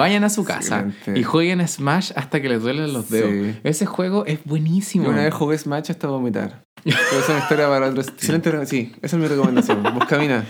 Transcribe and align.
Vayan 0.00 0.24
a 0.24 0.30
su 0.30 0.44
casa 0.44 0.86
excelente. 0.88 1.20
y 1.20 1.22
jueguen 1.24 1.68
Smash 1.68 2.12
hasta 2.16 2.40
que 2.40 2.48
les 2.48 2.62
duelen 2.62 2.90
los 2.94 3.10
dedos. 3.10 3.30
Sí. 3.30 3.60
Ese 3.64 3.84
juego 3.84 4.24
es 4.24 4.42
buenísimo. 4.44 5.04
Yo 5.04 5.10
una 5.10 5.24
vez 5.24 5.34
jugué 5.34 5.58
Smash 5.58 5.90
hasta 5.90 6.06
vomitar. 6.06 6.64
Pero 6.82 6.96
esa 6.96 7.18
es 7.18 7.28
una 7.28 7.38
historia 7.40 7.68
para 7.68 7.88
otro. 7.88 8.00
Excelente. 8.00 8.64
Sí, 8.64 8.94
esa 9.02 9.16
es 9.16 9.22
mi 9.22 9.28
recomendación. 9.28 9.82
Buscamina. 9.92 10.46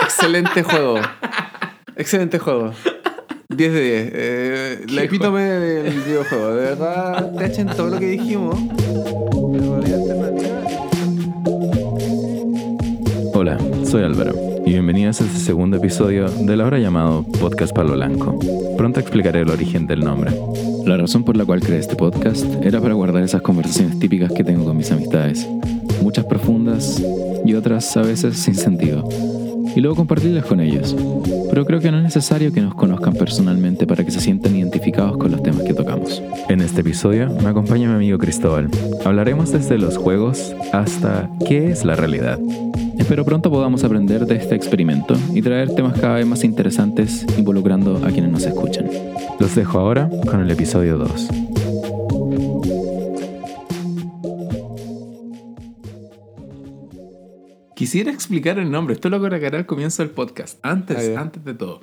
Excelente 0.00 0.64
juego. 0.64 0.98
Excelente 1.94 2.40
juego. 2.40 2.72
10 3.50 3.72
de 3.72 3.80
10. 3.80 4.10
Eh, 4.14 4.86
la 4.88 5.00
¿Qué 5.02 5.06
epítome 5.06 5.42
del 5.42 6.00
videojuego. 6.02 6.56
De 6.56 6.62
verdad, 6.62 7.32
te 7.38 7.46
echen 7.46 7.68
todo 7.68 7.90
lo 7.90 8.00
que 8.00 8.06
dijimos. 8.06 8.58
Hola, 13.32 13.58
soy 13.84 14.02
Álvaro 14.02 14.47
y 14.68 14.72
bienvenidos 14.72 15.18
a 15.22 15.24
este 15.24 15.38
segundo 15.38 15.78
episodio 15.78 16.28
del 16.28 16.60
ahora 16.60 16.78
llamado 16.78 17.22
Podcast 17.40 17.74
Palo 17.74 17.94
Blanco. 17.94 18.38
Pronto 18.76 19.00
explicaré 19.00 19.40
el 19.40 19.48
origen 19.48 19.86
del 19.86 20.00
nombre. 20.00 20.30
La 20.84 20.98
razón 20.98 21.24
por 21.24 21.38
la 21.38 21.46
cual 21.46 21.60
creé 21.60 21.78
este 21.78 21.96
podcast 21.96 22.44
era 22.62 22.78
para 22.78 22.92
guardar 22.92 23.22
esas 23.22 23.40
conversaciones 23.40 23.98
típicas 23.98 24.30
que 24.30 24.44
tengo 24.44 24.66
con 24.66 24.76
mis 24.76 24.92
amistades, 24.92 25.48
muchas 26.02 26.26
profundas 26.26 27.02
y 27.46 27.54
otras 27.54 27.96
a 27.96 28.02
veces 28.02 28.36
sin 28.36 28.56
sentido, 28.56 29.08
y 29.74 29.80
luego 29.80 29.96
compartirlas 29.96 30.44
con 30.44 30.60
ellos. 30.60 30.94
Pero 31.48 31.64
creo 31.64 31.80
que 31.80 31.90
no 31.90 31.96
es 31.96 32.04
necesario 32.04 32.52
que 32.52 32.60
nos 32.60 32.74
conozcan 32.74 33.14
personalmente 33.14 33.86
para 33.86 34.04
que 34.04 34.10
se 34.10 34.20
sientan 34.20 34.54
identificados 34.54 35.16
con 35.16 35.30
los 35.30 35.42
temas 35.42 35.62
que 35.62 35.72
tocamos. 35.72 36.22
En 36.50 36.60
este 36.60 36.82
episodio 36.82 37.30
me 37.42 37.48
acompaña 37.48 37.88
mi 37.88 37.94
amigo 37.94 38.18
Cristóbal. 38.18 38.68
Hablaremos 39.06 39.50
desde 39.50 39.78
los 39.78 39.96
juegos 39.96 40.54
hasta 40.74 41.30
qué 41.46 41.70
es 41.70 41.86
la 41.86 41.96
realidad. 41.96 42.38
Espero 42.98 43.24
pronto 43.24 43.50
podamos 43.50 43.84
aprender 43.84 44.26
de 44.26 44.36
este 44.36 44.54
experimento 44.54 45.14
y 45.32 45.40
traer 45.40 45.74
temas 45.74 45.98
cada 45.98 46.16
vez 46.16 46.26
más 46.26 46.44
interesantes 46.44 47.24
involucrando 47.38 47.96
a 48.04 48.08
quienes 48.10 48.30
nos 48.30 48.44
escuchan. 48.44 48.88
Los 49.38 49.54
dejo 49.54 49.78
ahora 49.78 50.10
con 50.28 50.40
el 50.40 50.50
episodio 50.50 50.98
2. 50.98 51.28
Quisiera 57.74 58.10
explicar 58.10 58.58
el 58.58 58.70
nombre. 58.70 58.94
Esto 58.94 59.08
lo 59.08 59.20
colocaré 59.20 59.56
al 59.56 59.66
comienzo 59.66 60.02
del 60.02 60.10
podcast. 60.10 60.58
Antes, 60.64 61.16
antes 61.16 61.44
de 61.44 61.54
todo. 61.54 61.80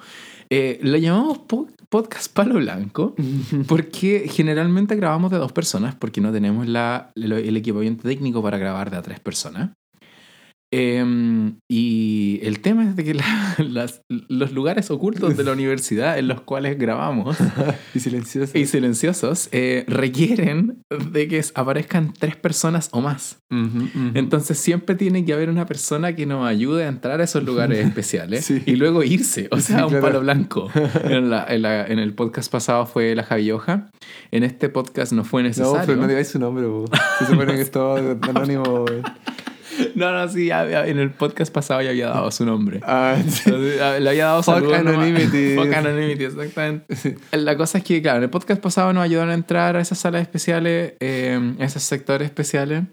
Eh, 0.50 0.79
lo 0.83 0.97
llamamos 0.97 1.39
po- 1.39 1.67
Podcast 1.89 2.31
Palo 2.33 2.55
Blanco 2.55 3.16
porque 3.67 4.27
generalmente 4.29 4.95
grabamos 4.95 5.31
de 5.31 5.38
dos 5.38 5.53
personas 5.53 5.95
porque 5.95 6.19
no 6.19 6.31
tenemos 6.33 6.67
la, 6.67 7.11
el, 7.16 7.31
el 7.31 7.55
equipamiento 7.57 8.03
técnico 8.03 8.44
para 8.44 8.57
grabar 8.57 8.91
de 8.91 8.97
a 8.97 9.02
tres 9.02 9.19
personas. 9.22 9.69
Em, 10.71 11.59
y 11.69 12.39
el 12.44 12.59
tema 12.59 12.83
es 12.83 12.95
de 12.95 13.03
que 13.03 13.13
la- 13.13 13.55
las- 13.59 14.02
los 14.09 14.52
lugares 14.52 14.91
ocultos 14.91 15.38
de 15.38 15.44
la 15.44 15.52
universidad 15.53 16.17
en 16.17 16.27
los 16.27 16.41
cuales 16.41 16.77
grabamos 16.77 17.38
Y 17.95 17.99
silencioso. 17.99 18.57
y 18.57 18.66
silenciosos 18.66 19.47
eh, 19.52 19.85
requieren 19.88 20.81
de 21.11 21.27
que 21.27 21.44
aparezcan 21.53 22.13
tres 22.17 22.35
personas 22.35 22.89
o 22.91 23.02
más. 23.02 23.38
Ujú, 23.52 23.83
ujú. 23.83 24.11
Entonces 24.16 24.57
siempre 24.57 24.95
tiene 24.95 25.23
que 25.23 25.33
haber 25.33 25.49
una 25.49 25.66
persona 25.66 26.16
que 26.16 26.25
nos 26.25 26.45
ayude 26.45 26.83
a 26.85 26.88
entrar 26.88 27.22
a 27.22 27.23
esos 27.23 27.44
lugares 27.44 27.85
especiales 27.85 28.45
Sí. 28.45 28.61
y 28.66 28.75
luego 28.75 29.03
irse, 29.03 29.47
o 29.52 29.57
Sí, 29.57 29.73
sea, 29.73 29.83
un 29.85 29.91
claro. 29.91 30.05
palo 30.07 30.19
blanco. 30.22 30.69
En, 31.03 31.29
la- 31.29 31.45
en 31.47 31.61
la- 31.61 31.85
en 31.85 32.00
el 32.00 32.13
podcast 32.16 32.52
pasado 32.52 32.85
fue 32.85 33.16
la 33.16 33.23
Javioja, 33.23 33.91
en 34.31 34.44
este 34.44 34.69
podcast 34.69 35.13
no 35.13 35.23
fue 35.23 35.44
No, 35.44 35.50
necesario. 35.50 35.81
pero 35.85 36.02
no 36.02 36.07
digáis 36.07 36.27
su 36.29 36.39
nombre. 36.39 36.66
Se 37.19 37.27
supone 37.27 37.53
que 37.55 37.61
es 37.61 37.72
todo 37.72 38.17
anónimo. 38.23 38.85
no, 39.95 40.12
no, 40.12 40.28
sí, 40.28 40.50
en 40.52 41.00
el 41.00 41.12
podcast 41.12 41.54
pasado 41.54 41.81
ya 41.81 41.90
había 41.90 42.08
dado 42.08 42.31
su 42.31 42.45
nombre. 42.45 42.80
Ah, 42.84 43.18
sí. 43.28 43.42
Entonces, 43.45 44.02
Le 44.02 44.09
había 44.09 44.26
dado 44.26 44.44
Fuck 44.44 44.73
anonymity. 44.73 45.56
Fuck 45.58 45.73
anonymity, 45.73 46.23
exactamente. 46.26 47.18
La 47.31 47.58
cosa 47.58 47.78
es 47.80 47.84
que, 47.84 48.02
claro, 48.02 48.18
en 48.18 48.23
el 48.23 48.30
podcast 48.30 48.62
pasado 48.62 48.94
nos 48.94 49.03
ayudaron 49.03 49.31
a 49.31 49.34
entrar 49.34 49.76
a 49.76 49.81
esas 49.81 49.98
salas 50.00 50.22
especiales, 50.22 50.94
eh, 51.00 51.56
a 51.59 51.64
esos 51.64 51.84
sectores 51.84 52.26
especiales. 52.26 52.84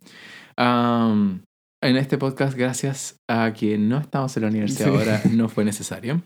Am, 0.57 1.43
en 1.83 1.97
este 1.97 2.19
podcast, 2.19 2.57
gracias 2.57 3.17
a 3.29 3.53
que 3.53 3.77
no 3.79 3.98
estamos 3.98 4.37
en 4.37 4.42
la 4.45 4.48
universidad 4.51 4.89
Sí. 4.91 4.97
ahora, 4.97 5.23
no 5.33 5.48
fue 5.48 5.65
necesario. 5.65 6.23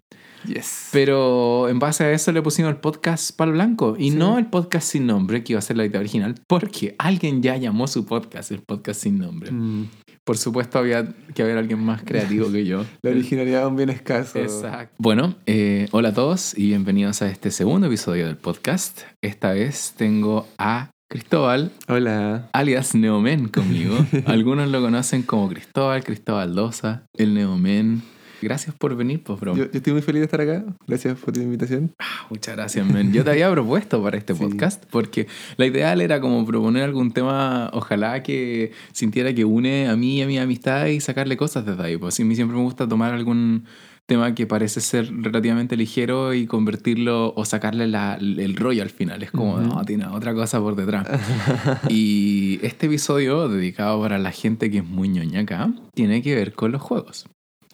Yes. 0.46 0.88
Pero 0.92 1.68
en 1.68 1.78
base 1.78 2.04
a 2.04 2.12
eso 2.12 2.32
le 2.32 2.40
pusimos 2.42 2.70
el 2.70 2.76
podcast 2.78 3.36
Palo 3.36 3.52
Blanco 3.52 3.96
y 3.98 4.10
Sí. 4.10 4.16
no 4.16 4.38
el 4.38 4.46
podcast 4.46 4.88
sin 4.88 5.06
nombre, 5.06 5.42
que 5.44 5.52
iba 5.54 5.58
a 5.58 5.62
ser 5.62 5.76
la 5.76 5.84
idea 5.84 6.00
original, 6.00 6.34
porque 6.46 6.94
alguien 6.98 7.42
ya 7.42 7.56
llamó 7.56 7.86
su 7.88 8.06
podcast 8.06 8.50
el 8.52 8.60
podcast 8.60 9.02
sin 9.02 9.18
nombre. 9.18 9.50
Mm, 9.50 9.88
Por 10.24 10.38
supuesto, 10.38 10.78
había 10.80 11.06
que 11.34 11.42
haber 11.42 11.56
alguien 11.56 11.78
más 11.78 12.02
creativo 12.02 12.50
que 12.50 12.64
yo. 12.64 12.84
La 13.02 13.10
originalidad 13.10 13.62
es 13.62 13.68
un 13.68 13.76
bien 13.76 13.90
escaso. 13.90 14.38
Exacto. 14.40 14.92
Bueno, 14.98 15.36
eh, 15.46 15.86
hola 15.92 16.08
a 16.08 16.14
todos 16.14 16.58
y 16.58 16.66
bienvenidos 16.66 17.22
a 17.22 17.28
este 17.30 17.52
segundo 17.52 17.86
episodio 17.86 18.26
del 18.26 18.36
podcast. 18.36 19.02
Esta 19.22 19.52
vez 19.52 19.94
tengo 19.96 20.48
a 20.58 20.90
Cristóbal, 21.08 21.70
Hola. 21.86 22.48
alias 22.52 22.96
Neomen, 22.96 23.46
conmigo. 23.48 23.96
Algunos 24.26 24.68
lo 24.68 24.80
conocen 24.80 25.22
como 25.22 25.48
Cristóbal, 25.48 26.02
Cristóbal 26.02 26.56
Dosa, 26.56 27.06
el 27.16 27.32
Neomen. 27.34 28.02
Gracias 28.42 28.74
por 28.74 28.94
venir, 28.96 29.22
pues, 29.22 29.40
bro. 29.40 29.56
Yo, 29.56 29.64
yo 29.64 29.70
estoy 29.72 29.92
muy 29.92 30.02
feliz 30.02 30.20
de 30.20 30.24
estar 30.24 30.40
acá. 30.40 30.64
Gracias 30.86 31.18
por 31.18 31.36
la 31.36 31.42
invitación. 31.42 31.92
Ah, 31.98 32.26
Muchas 32.30 32.56
gracias, 32.56 32.86
men. 32.86 33.12
Yo 33.12 33.24
te 33.24 33.30
había 33.30 33.50
propuesto 33.50 34.02
para 34.02 34.16
este 34.18 34.34
Sí. 34.34 34.40
podcast 34.42 34.84
porque 34.90 35.26
la 35.56 35.66
ideal 35.66 36.00
era 36.00 36.20
como 36.20 36.44
proponer 36.44 36.82
algún 36.84 37.12
tema, 37.12 37.70
ojalá 37.72 38.22
que 38.22 38.72
sintiera 38.92 39.32
que 39.34 39.44
une 39.44 39.88
a 39.88 39.96
mí 39.96 40.18
y 40.18 40.22
a 40.22 40.26
mi 40.26 40.38
amistad 40.38 40.86
y 40.86 41.00
sacarle 41.00 41.36
cosas 41.36 41.64
desde 41.66 41.82
ahí. 41.82 41.96
Pues 41.96 42.18
a 42.20 42.24
mí 42.24 42.34
siempre 42.34 42.56
me 42.56 42.62
gusta 42.64 42.88
tomar 42.88 43.12
algún 43.14 43.64
tema 44.06 44.34
que 44.36 44.46
parece 44.46 44.80
ser 44.80 45.10
relativamente 45.20 45.76
ligero 45.76 46.32
y 46.32 46.46
convertirlo 46.46 47.32
o 47.34 47.44
sacarle 47.44 47.88
la- 47.88 48.14
el 48.20 48.54
rollo 48.54 48.82
al 48.82 48.90
final. 48.90 49.20
Es 49.24 49.32
como, 49.32 49.58
no, 49.58 49.84
tiene 49.84 50.06
otra 50.06 50.32
cosa 50.32 50.60
por 50.60 50.76
detrás. 50.76 51.08
y 51.88 52.58
este 52.62 52.86
episodio, 52.86 53.48
dedicado 53.48 54.00
para 54.00 54.18
la 54.18 54.30
gente 54.30 54.70
que 54.70 54.78
es 54.78 54.84
muy 54.84 55.08
ñoña 55.08 55.40
acá, 55.40 55.72
tiene 55.94 56.22
que 56.22 56.34
ver 56.34 56.52
con 56.52 56.70
los 56.72 56.82
juegos. 56.82 57.26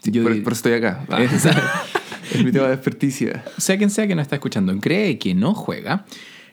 Yo 0.04 0.22
por, 0.22 0.32
eso 0.32 0.50
estoy 0.50 0.72
acá. 0.74 1.04
Ah, 1.08 1.22
es 2.32 2.44
mi 2.44 2.50
tema 2.50 2.68
de 2.68 2.74
experticia. 2.74 3.44
sea 3.58 3.76
quien 3.76 3.90
sea 3.90 4.06
que 4.06 4.14
nos 4.14 4.22
está 4.22 4.36
escuchando, 4.36 4.76
cree 4.80 5.18
que 5.18 5.34
no 5.34 5.54
juega, 5.54 6.04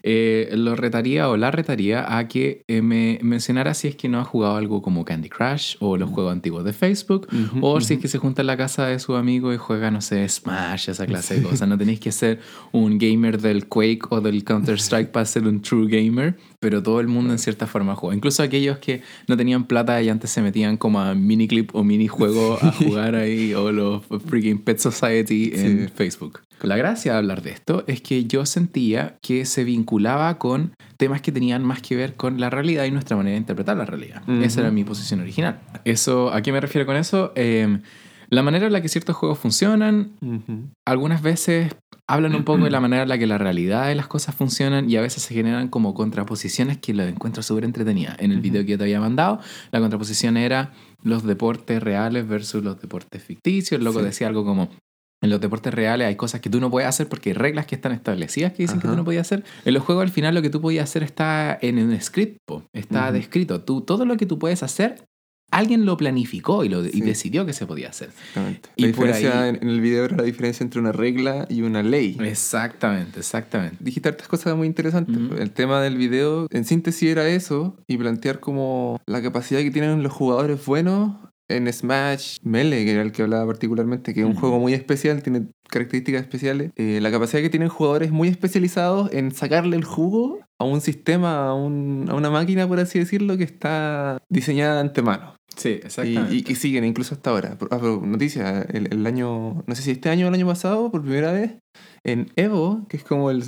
eh, 0.03 0.49
lo 0.53 0.75
retaría 0.75 1.29
o 1.29 1.37
la 1.37 1.51
retaría 1.51 2.17
a 2.17 2.27
que 2.27 2.63
eh, 2.67 2.81
me 2.81 3.19
mencionara 3.21 3.73
si 3.73 3.87
es 3.87 3.95
que 3.95 4.09
no 4.09 4.19
ha 4.19 4.23
jugado 4.23 4.55
algo 4.55 4.81
como 4.81 5.05
Candy 5.05 5.29
Crush 5.29 5.75
o 5.79 5.97
los 5.97 6.09
juegos 6.09 6.31
antiguos 6.33 6.63
de 6.63 6.73
Facebook. 6.73 7.27
O 7.61 7.79
si 7.81 7.95
es 7.95 7.99
que 7.99 8.07
se 8.07 8.17
junta 8.17 8.41
en 8.41 8.47
la 8.47 8.57
casa 8.57 8.87
de 8.87 8.99
su 8.99 9.15
amigo 9.15 9.53
y 9.53 9.57
juega, 9.57 9.91
no 9.91 10.01
sé, 10.01 10.27
Smash, 10.27 10.89
esa 10.89 11.05
clase 11.05 11.35
de 11.35 11.43
cosas. 11.43 11.67
No 11.67 11.77
tenéis 11.77 11.99
que 11.99 12.11
ser 12.11 12.39
un 12.71 12.97
gamer 12.97 13.41
del 13.41 13.67
Quake 13.67 14.01
o 14.09 14.21
del 14.21 14.43
Counter-Strike 14.43 15.11
para 15.11 15.25
ser 15.25 15.47
un 15.47 15.61
true 15.61 15.87
gamer, 15.87 16.35
pero 16.59 16.81
todo 16.83 16.99
el 16.99 17.07
mundo 17.07 17.31
en 17.33 17.39
cierta 17.39 17.67
forma 17.67 17.95
juega. 17.95 18.15
Incluso 18.15 18.43
aquellos 18.43 18.77
que 18.79 19.01
no 19.27 19.35
tenían 19.37 19.65
plata 19.65 20.01
y 20.01 20.09
antes 20.09 20.29
se 20.31 20.41
metían 20.41 20.77
como 20.77 20.99
a 20.99 21.13
miniclip 21.15 21.75
o 21.75 21.83
minijuego 21.83 22.57
a 22.61 22.71
jugar 22.73 23.15
ahí, 23.15 23.53
o 23.53 23.71
los 23.71 24.03
freaking 24.27 24.59
Pet 24.59 24.79
Society 24.79 25.51
en 25.53 25.87
Sí. 25.87 25.93
Facebook. 25.95 26.39
La 26.61 26.75
gracia 26.77 27.13
de 27.13 27.17
hablar 27.17 27.41
de 27.41 27.51
esto 27.51 27.83
es 27.87 28.01
que 28.01 28.25
yo 28.25 28.45
sentía 28.45 29.17
que 29.21 29.45
se 29.45 29.63
vinculaba 29.63 30.37
con 30.37 30.73
temas 30.97 31.21
que 31.21 31.31
tenían 31.31 31.63
más 31.63 31.81
que 31.81 31.95
ver 31.95 32.15
con 32.15 32.39
la 32.39 32.49
realidad 32.49 32.85
y 32.85 32.91
nuestra 32.91 33.15
manera 33.15 33.33
de 33.33 33.39
interpretar 33.39 33.77
la 33.77 33.85
realidad. 33.85 34.21
Esa 34.41 34.61
era 34.61 34.71
mi 34.71 34.83
posición 34.83 35.21
original. 35.21 35.59
Eso, 35.85 36.33
¿A 36.33 36.41
qué 36.41 36.51
me 36.51 36.59
refiero 36.59 36.85
con 36.85 36.95
eso? 36.97 37.31
Eh, 37.35 37.79
la 38.29 38.43
manera 38.43 38.67
en 38.67 38.73
la 38.73 38.81
que 38.81 38.89
ciertos 38.89 39.15
juegos 39.15 39.39
funcionan, 39.39 40.11
algunas 40.85 41.21
veces 41.21 41.73
hablan 42.07 42.35
un 42.35 42.43
poco 42.43 42.63
de 42.65 42.69
la 42.71 42.79
manera 42.81 43.03
en 43.03 43.09
la 43.09 43.17
que 43.17 43.25
la 43.25 43.37
realidad 43.37 43.87
de 43.87 43.95
las 43.95 44.07
cosas 44.07 44.35
funcionan 44.35 44.89
y 44.89 44.97
a 44.97 45.01
veces 45.01 45.23
se 45.23 45.33
generan 45.33 45.67
como 45.69 45.93
contraposiciones 45.93 46.77
que 46.77 46.93
lo 46.93 47.03
encuentro 47.03 47.41
súper 47.41 47.63
entretenida. 47.63 48.15
En 48.19 48.31
el 48.31 48.41
video 48.41 48.63
que 48.65 48.71
yo 48.71 48.77
te 48.77 48.83
había 48.83 48.99
mandado, 48.99 49.39
la 49.71 49.79
contraposición 49.79 50.37
era 50.37 50.73
los 51.01 51.23
deportes 51.23 51.81
reales 51.81 52.27
versus 52.27 52.63
los 52.63 52.79
deportes 52.81 53.23
ficticios. 53.23 53.79
El 53.79 53.85
loco 53.85 53.99
Sí. 53.99 54.05
decía 54.05 54.27
algo 54.27 54.43
como, 54.45 54.69
en 55.21 55.29
los 55.29 55.41
deportes 55.41 55.73
reales 55.73 56.07
hay 56.07 56.15
cosas 56.15 56.41
que 56.41 56.49
tú 56.49 56.59
no 56.59 56.69
puedes 56.71 56.87
hacer 56.87 57.07
porque 57.09 57.29
hay 57.31 57.33
reglas 57.33 57.65
que 57.65 57.75
están 57.75 57.91
establecidas 57.91 58.53
que 58.53 58.63
dicen 58.63 58.79
que 58.79 58.87
Ajá. 58.87 58.93
tú 58.93 58.97
no 58.97 59.05
podías 59.05 59.27
hacer. 59.27 59.43
En 59.65 59.73
los 59.73 59.83
juegos 59.83 60.03
al 60.03 60.11
final 60.11 60.33
lo 60.35 60.41
que 60.41 60.49
tú 60.49 60.61
podías 60.61 60.83
hacer 60.89 61.03
está 61.03 61.57
en 61.61 61.77
un 61.79 61.99
script, 62.01 62.37
po. 62.45 62.63
está 62.73 63.05
Ujú. 63.05 63.13
descrito. 63.13 63.61
Tú, 63.61 63.81
todo 63.81 64.05
lo 64.05 64.15
que 64.17 64.25
tú 64.25 64.39
puedes 64.39 64.63
hacer, 64.63 65.03
alguien 65.51 65.83
lo 65.85 65.97
planificó 65.97 66.63
y, 66.63 66.69
lo, 66.69 66.85
y 66.85 66.91
Sí. 66.91 67.01
decidió 67.01 67.43
que 67.45 67.53
se 67.53 67.65
podía 67.65 67.89
hacer. 67.89 68.09
Exactamente. 68.09 68.69
Y 68.75 68.81
la 68.83 68.87
diferencia 68.87 69.41
ahí- 69.43 69.49
en, 69.61 69.67
el 69.67 69.81
video 69.81 70.05
era 70.05 70.15
la 70.17 70.23
diferencia 70.23 70.63
entre 70.63 70.79
una 70.79 70.91
regla 70.91 71.47
y 71.49 71.63
una 71.63 71.81
ley. 71.83 72.15
Exactamente, 72.21 73.19
exactamente. 73.19 73.75
Dijiste 73.79 74.09
hartas 74.09 74.27
cosas 74.27 74.55
muy 74.55 74.67
interesantes. 74.67 75.17
Ujú. 75.17 75.35
El 75.35 75.51
tema 75.51 75.81
del 75.81 75.97
video, 75.97 76.47
en 76.51 76.65
síntesis, 76.65 77.09
era 77.09 77.27
eso 77.27 77.75
y 77.87 77.97
plantear 77.97 78.39
como 78.39 79.01
la 79.07 79.21
capacidad 79.21 79.59
que 79.61 79.71
tienen 79.71 80.03
los 80.03 80.13
jugadores 80.13 80.63
buenos 80.65 81.15
en 81.49 81.71
Smash 81.71 82.37
Melee, 82.43 82.85
que 82.85 82.91
era 82.93 83.01
el 83.01 83.11
que 83.11 83.23
hablaba 83.23 83.45
particularmente, 83.47 84.13
que 84.13 84.21
es 84.21 84.25
un 84.25 84.35
juego 84.35 84.59
muy 84.59 84.73
especial, 84.73 85.21
tiene 85.23 85.47
características 85.67 86.21
especiales. 86.21 86.71
Eh, 86.75 86.99
la 87.01 87.11
capacidad 87.11 87.41
que 87.41 87.49
tienen 87.49 87.69
jugadores 87.69 88.11
muy 88.11 88.27
especializados 88.27 89.11
en 89.13 89.31
sacarle 89.31 89.75
el 89.75 89.83
jugo 89.83 90.39
a 90.59 90.63
un 90.65 90.81
sistema, 90.81 91.47
a, 91.47 91.53
un- 91.53 92.05
a 92.09 92.15
una 92.15 92.29
máquina, 92.29 92.67
por 92.67 92.79
así 92.79 92.99
decirlo, 92.99 93.37
que 93.37 93.43
está 93.43 94.17
diseñada 94.29 94.75
de 94.75 94.81
antemano. 94.81 95.35
Sí, 95.55 95.69
exactamente. 95.83 96.35
y 96.35 96.43
que 96.43 96.55
siguen 96.55 96.85
incluso 96.85 97.15
hasta 97.15 97.31
ahora. 97.31 97.57
Ah, 97.71 97.77
pero 97.81 97.99
noticia, 98.05 98.61
el, 98.61 98.93
el 98.93 99.05
año, 99.05 99.63
no 99.65 99.75
sé 99.75 99.81
si 99.81 99.91
este 99.91 100.09
año 100.09 100.25
o 100.25 100.29
el 100.29 100.35
año 100.35 100.45
pasado, 100.47 100.89
por 100.91 101.01
primera 101.01 101.31
vez, 101.33 101.55
en 102.05 102.27
Evo, 102.35 102.85
que 102.87 102.95
es 102.97 103.03
como 103.03 103.29
el, 103.31 103.43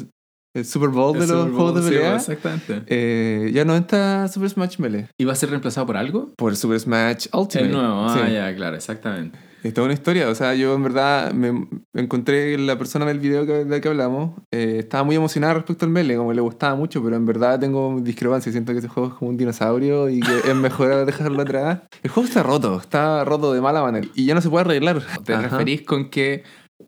el 0.54 0.66
Super 0.66 0.90
Bowl 0.90 1.16
El 1.16 1.22
de 1.22 1.28
los 1.34 1.46
Bowl, 1.46 1.54
juegos 1.56 1.76
de 1.76 1.82
sí, 1.82 1.96
pelea, 1.96 2.16
exactamente. 2.16 2.84
eh, 2.88 3.52
ya 3.54 3.66
no 3.66 3.76
está 3.76 4.28
Super 4.28 4.50
Smash 4.50 4.78
Melee. 4.80 5.08
¿Y 5.18 5.26
va 5.26 5.34
a 5.34 5.36
ser 5.36 5.50
reemplazado 5.50 5.88
por 5.88 5.98
algo? 5.98 6.34
Por 6.38 6.56
Super 6.56 6.80
Smash 6.80 7.28
Ultimate. 7.34 7.66
El 7.68 7.72
nuevo, 7.72 8.06
ah, 8.08 8.24
Sí. 8.26 8.34
ya, 8.34 8.56
claro, 8.56 8.76
exactamente. 8.76 9.40
Es 9.64 9.76
toda 9.76 9.86
una 9.86 9.94
historia, 9.94 10.28
o 10.28 10.34
sea, 10.34 10.56
yo 10.56 10.74
en 10.74 10.82
verdad 10.82 11.34
me 11.34 11.68
encontré 11.94 12.58
la 12.58 12.80
persona 12.80 13.06
del 13.06 13.20
video 13.20 13.46
que, 13.46 13.64
del 13.64 13.80
que 13.80 13.90
hablamos, 13.90 14.32
eh, 14.52 14.78
estaba 14.80 15.04
muy 15.04 15.16
emocionada 15.16 15.54
respecto 15.54 15.86
al 15.86 15.92
Melee, 15.92 16.18
como 16.18 16.34
le 16.34 16.42
gustaba 16.42 16.74
mucho, 16.76 17.04
pero 17.04 17.16
en 17.16 17.28
verdad 17.28 17.60
tengo 17.60 18.00
discrepancia, 18.02 18.52
siento 18.52 18.72
que 18.72 18.80
ese 18.80 18.88
juego 18.88 19.10
es 19.10 19.16
como 19.16 19.30
un 19.30 19.38
dinosaurio 19.38 20.10
y 20.10 20.20
que 20.20 20.50
es 20.50 20.56
mejor 20.56 21.06
dejarlo 21.06 21.44
atrás. 21.44 21.82
El 22.02 22.10
juego 22.10 22.28
está 22.28 22.42
roto, 22.42 22.80
está 22.82 23.24
roto 23.24 23.54
de 23.54 23.62
mala 23.62 23.84
manera 23.84 24.08
y 24.16 24.26
ya 24.26 24.34
no 24.34 24.42
se 24.42 24.50
puede 24.50 24.66
arreglar. 24.66 25.00
Te 25.24 25.34
Ajá. 25.36 25.44
referís 25.44 25.84
con 25.84 26.10
que 26.10 26.42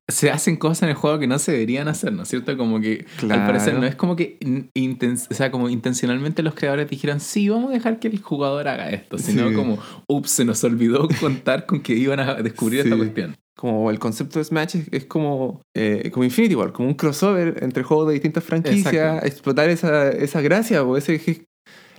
se 0.08 0.32
hacen 0.32 0.56
cosas 0.58 0.84
en 0.84 0.90
el 0.90 0.96
juego 0.96 1.20
que 1.20 1.28
no 1.28 1.40
se 1.40 1.52
deberían 1.52 1.88
hacer, 1.88 2.12
¿no 2.14 2.24
es 2.24 2.30
cierto? 2.30 2.56
Como 2.58 2.80
que 2.82 3.06
Claro. 3.18 3.42
al 3.42 3.48
parecer 3.48 3.74
no 3.80 3.86
es 3.86 3.96
como 3.96 4.16
que 4.16 4.38
in- 4.42 4.70
inten- 4.76 5.28
o 5.30 5.34
sea, 5.34 5.52
como 5.52 5.70
intencionalmente 5.70 6.44
los 6.44 6.54
creadores 6.56 6.90
dijeron, 6.90 7.20
sí, 7.20 7.50
vamos 7.50 7.70
a 7.72 7.74
dejar 7.74 8.00
que 8.00 8.08
el 8.08 8.20
jugador 8.22 8.68
haga 8.68 8.90
esto, 8.90 9.18
sino 9.18 9.50
Sí. 9.50 9.56
como, 9.56 9.80
ups, 10.08 10.32
se 10.32 10.46
nos 10.46 10.64
olvidó 10.64 11.08
contar 11.20 11.66
con 11.66 11.82
que 11.82 11.94
iban 11.94 12.20
a 12.20 12.36
descubrir 12.36 12.80
esta 12.82 12.92
Sí. 12.96 12.98
cuestión. 12.98 13.36
Como 13.56 13.92
el 13.92 14.00
concepto 14.00 14.40
de 14.40 14.46
Smash 14.46 14.76
es, 14.76 14.88
es 14.92 15.06
como, 15.06 15.62
eh, 15.76 16.10
como 16.12 16.24
Infinity 16.24 16.56
War, 16.56 16.72
como 16.74 16.88
un 16.90 16.96
crossover 16.96 17.60
entre 17.64 17.84
juegos 17.84 18.08
de 18.08 18.14
distintas 18.14 18.44
franquicias, 18.44 18.94
Exacto. 18.94 19.26
explotar 19.28 19.70
esa, 19.70 20.10
esa 20.10 20.42
gracia, 20.42 20.84
o 20.84 20.98
ese 20.98 21.14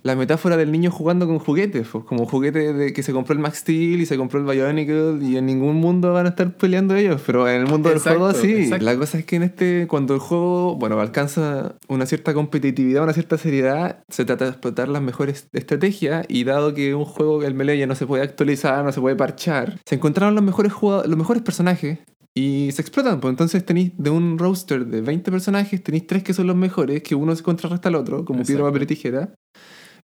la 0.04 0.14
metáfora 0.16 0.58
del 0.58 0.70
niño 0.70 0.90
jugando 0.90 1.26
con 1.26 1.38
juguetes, 1.38 1.88
pues, 1.90 2.04
como 2.04 2.26
juguete 2.26 2.74
de 2.74 2.92
que 2.92 3.02
se 3.02 3.12
compró 3.12 3.32
el 3.32 3.38
Max 3.38 3.60
Steel 3.60 4.02
y 4.02 4.06
se 4.06 4.18
compró 4.18 4.38
el 4.38 4.44
Bionicle 4.44 5.24
y 5.26 5.38
en 5.38 5.46
ningún 5.46 5.76
mundo 5.76 6.12
van 6.12 6.26
a 6.26 6.28
estar 6.28 6.54
peleando 6.58 6.94
ellos, 6.94 7.22
pero 7.24 7.48
en 7.48 7.62
el 7.62 7.66
mundo 7.66 7.90
Exacto, 7.90 8.26
del 8.26 8.34
juego 8.34 8.46
sí. 8.46 8.64
exacto. 8.64 8.84
La 8.84 8.96
cosa 8.96 9.18
es 9.18 9.24
que 9.24 9.36
en 9.36 9.44
este, 9.44 9.86
cuando 9.88 10.12
el 10.12 10.20
juego, 10.20 10.76
bueno, 10.76 11.00
alcanza 11.00 11.76
una 11.88 12.04
cierta 12.04 12.34
competitividad, 12.34 13.02
una 13.02 13.14
cierta 13.14 13.38
seriedad, 13.38 14.04
se 14.10 14.26
trata 14.26 14.44
de 14.44 14.50
explotar 14.50 14.88
las 14.88 15.00
mejores 15.00 15.48
estrategias 15.54 16.26
y 16.28 16.44
dado 16.44 16.74
que 16.74 16.94
un 16.94 17.06
juego, 17.06 17.42
el 17.42 17.54
Melee 17.54 17.78
ya 17.78 17.86
no 17.86 17.94
se 17.94 18.06
puede 18.06 18.22
actualizar, 18.22 18.84
no 18.84 18.92
se 18.92 19.00
puede 19.00 19.16
parchar, 19.16 19.80
se 19.86 19.94
encontraron 19.94 20.34
los 20.34 20.44
mejores, 20.44 20.74
los 20.82 21.16
mejores 21.16 21.42
personajes 21.42 22.00
y 22.34 22.72
se 22.72 22.82
explotan, 22.82 23.20
pues 23.20 23.30
entonces 23.30 23.64
tenéis 23.64 23.92
de 23.96 24.10
un 24.10 24.38
roster 24.38 24.84
de 24.84 25.00
20 25.00 25.30
personajes, 25.30 25.82
tenéis 25.82 26.06
tres 26.06 26.22
que 26.22 26.34
son 26.34 26.46
los 26.46 26.56
mejores, 26.56 27.02
que 27.02 27.14
uno 27.14 27.34
se 27.34 27.42
contrarresta 27.42 27.88
al 27.88 27.94
otro, 27.94 28.24
como 28.26 28.40
piedra, 28.40 28.64
Exacto. 28.64 28.66
papel 28.66 28.82
y 28.82 28.86
tijera. 28.86 29.34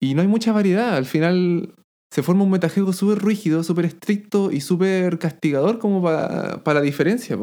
Y 0.04 0.16
no 0.16 0.22
hay 0.22 0.28
mucha 0.28 0.52
variedad. 0.52 0.98
Al 0.98 1.06
final 1.06 1.76
se 2.12 2.24
forma 2.24 2.44
un 2.44 2.52
metajuego 2.52 2.92
súper 2.92 3.24
rígido, 3.24 3.64
súper 3.64 3.86
estricto 3.86 4.52
y 4.52 4.60
súper 4.60 5.18
castigador 5.18 5.80
como 5.80 6.04
para, 6.04 6.62
para 6.62 6.82
la 6.82 6.86
diferencia. 6.86 7.38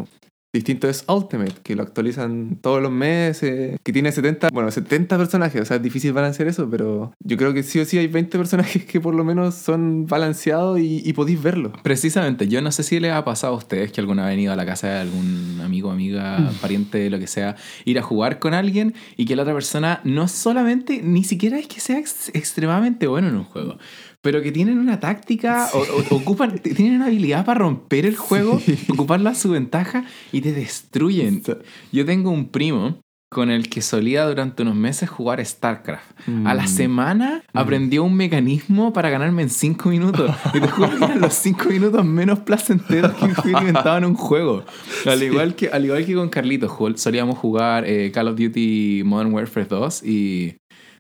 Distinto 0.53 0.89
es 0.89 1.05
Ultimate, 1.09 1.55
que 1.63 1.77
lo 1.77 1.83
actualizan 1.85 2.59
todos 2.61 2.83
los 2.83 2.91
meses, 2.91 3.79
que 3.85 3.93
tiene 3.93 4.11
70, 4.11 4.49
bueno, 4.53 4.71
70 4.71 5.17
personajes, 5.17 5.61
o 5.63 5.65
sea, 5.65 5.77
es 5.77 5.83
difícil 5.83 6.13
balancear 6.13 6.49
eso, 6.49 6.69
pero 6.69 7.13
yo 7.23 7.37
creo 7.37 7.55
que 7.55 7.63
sí 7.63 7.79
o 7.79 7.85
sí 7.85 7.99
hay 7.99 8.09
20 8.09 8.37
personajes 8.37 8.85
que 8.85 9.01
por 9.01 9.15
lo 9.15 9.25
menos 9.25 9.55
son 9.55 10.07
balanceados 10.07 10.81
y, 10.81 11.03
y 11.05 11.13
podéis 11.13 11.41
verlo. 11.41 11.73
Precisamente, 11.85 12.49
yo 12.49 12.61
no 12.63 12.73
sé 12.73 12.83
si 12.83 12.99
les 12.99 13.13
ha 13.13 13.25
pasado 13.25 13.55
a 13.55 13.57
ustedes 13.59 13.93
que 13.93 14.01
alguna 14.01 14.25
vez 14.27 14.35
han 14.35 14.41
ido 14.41 14.53
a 14.53 14.57
la 14.57 14.67
casa 14.67 14.89
de 14.89 14.99
algún 15.01 15.61
amigo, 15.63 15.91
amiga, 15.91 16.51
pariente, 16.61 17.09
lo 17.11 17.19
que 17.21 17.29
sea, 17.29 17.55
ir 17.85 17.99
a 17.99 18.03
jugar 18.03 18.41
con 18.41 18.53
alguien 18.55 18.95
y 19.17 19.27
que 19.27 19.37
la 19.37 19.43
otra 19.43 19.55
persona 19.55 20.01
no 20.05 20.27
solamente, 20.27 21.01
ni 21.03 21.23
siquiera 21.23 21.59
es 21.59 21.69
que 21.69 21.79
sea 21.81 21.99
ex- 21.99 22.31
extremadamente 22.35 23.07
bueno 23.07 23.29
en 23.29 23.37
un 23.37 23.45
juego, 23.45 23.79
pero 24.23 24.43
que 24.43 24.53
tienen 24.53 24.79
una 24.79 25.01
táctica, 25.01 25.69
o, 25.73 25.79
o- 25.79 26.17
ocupan, 26.17 26.59
tienen 26.59 26.97
una 26.97 27.07
habilidad 27.07 27.45
para 27.45 27.61
romper 27.61 28.07
el 28.07 28.17
juego, 28.17 28.61
ocuparla 28.89 29.31
a 29.31 29.35
su 29.35 29.51
ventaja 29.51 30.05
y 30.33 30.41
te 30.41 30.53
destruyen. 30.53 31.43
Yo 31.93 32.05
tengo 32.05 32.31
un 32.31 32.49
primo 32.49 33.01
con 33.33 33.49
el 33.53 33.69
que 33.71 33.81
solía 33.81 34.27
durante 34.27 34.63
unos 34.63 34.75
meses 34.75 35.09
jugar 35.09 35.45
StarCraft. 35.47 36.05
A 36.45 36.53
la 36.53 36.65
Mm. 36.65 36.69
semana 36.69 37.45
aprendió 37.55 38.03
un 38.03 38.17
mecanismo 38.17 38.93
para 38.93 39.09
ganarme 39.09 39.43
en 39.43 39.51
5 39.51 39.89
minutos. 39.89 40.33
Y 40.53 40.59
te 40.61 40.67
juro 40.67 40.91
que 40.91 41.05
eran 41.05 41.21
los 41.21 41.35
5 41.35 41.67
minutos 41.69 42.05
menos 42.05 42.41
placenteros 42.41 43.13
que 43.15 43.29
fui 43.37 43.53
inventado 43.53 43.99
en 43.99 44.05
un 44.07 44.15
juego. 44.17 44.65
Al 45.07 45.23
igual 45.23 45.55
que, 45.55 45.69
al 45.69 45.85
igual 45.85 46.05
que 46.05 46.15
con 46.17 46.29
Carlitos, 46.29 46.73
solíamos 47.01 47.39
jugar 47.39 47.85
eh, 47.87 48.11
Call 48.13 48.27
of 48.27 48.37
Duty 48.37 49.03
Modern 49.05 49.33
Warfare 49.33 49.67
2 49.67 50.03
y 50.05 50.57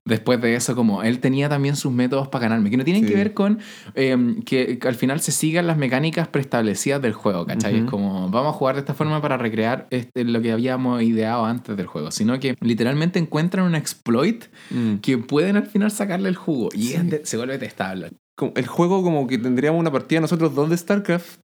después 0.06 0.40
de 0.40 0.54
eso, 0.54 0.74
como 0.74 1.02
él 1.02 1.20
tenía 1.20 1.48
también 1.48 1.76
sus 1.76 1.92
métodos 1.92 2.28
para 2.28 2.42
ganarme, 2.42 2.70
que 2.70 2.76
no 2.76 2.84
tienen 2.84 3.02
Sí. 3.04 3.08
que 3.10 3.14
ver 3.16 3.34
con 3.34 3.58
eh, 3.94 4.16
que, 4.46 4.78
que 4.78 4.88
al 4.88 4.94
final 4.94 5.20
se 5.20 5.30
sigan 5.32 5.66
las 5.66 5.76
mecánicas 5.76 6.26
preestablecidas 6.28 7.02
del 7.02 7.12
juego, 7.12 7.46
¿cachai? 7.46 7.78
Es 7.80 7.84
como, 7.84 8.28
vamos 8.30 8.54
a 8.54 8.58
jugar 8.58 8.76
de 8.76 8.80
esta 8.80 8.94
forma 8.94 9.20
para 9.20 9.36
recrear 9.36 9.86
este, 9.90 10.24
lo 10.24 10.40
que 10.42 10.52
habíamos 10.52 11.02
ideado 11.02 11.44
antes 11.44 11.76
del 11.76 11.86
juego, 11.86 12.10
sino 12.10 12.38
que 12.40 12.56
literalmente 12.60 13.18
encuentran 13.18 13.66
un 13.66 13.74
exploit 13.74 14.44
Mm. 14.70 14.96
que 14.96 15.18
pueden 15.18 15.56
al 15.56 15.66
final 15.66 15.90
sacarle 15.90 16.28
el 16.28 16.36
jugo 16.36 16.68
y 16.74 16.82
Sí. 16.88 16.98
se 17.24 17.36
vuelve 17.36 17.58
testable. 17.58 18.10
el 18.54 18.66
juego 18.66 19.02
como 19.02 19.26
que 19.26 19.36
tendríamos 19.36 19.78
una 19.78 19.92
partida 19.92 20.18
nosotros 20.20 20.54
dos 20.54 20.70
de 20.70 20.76
StarCraft 20.78 21.40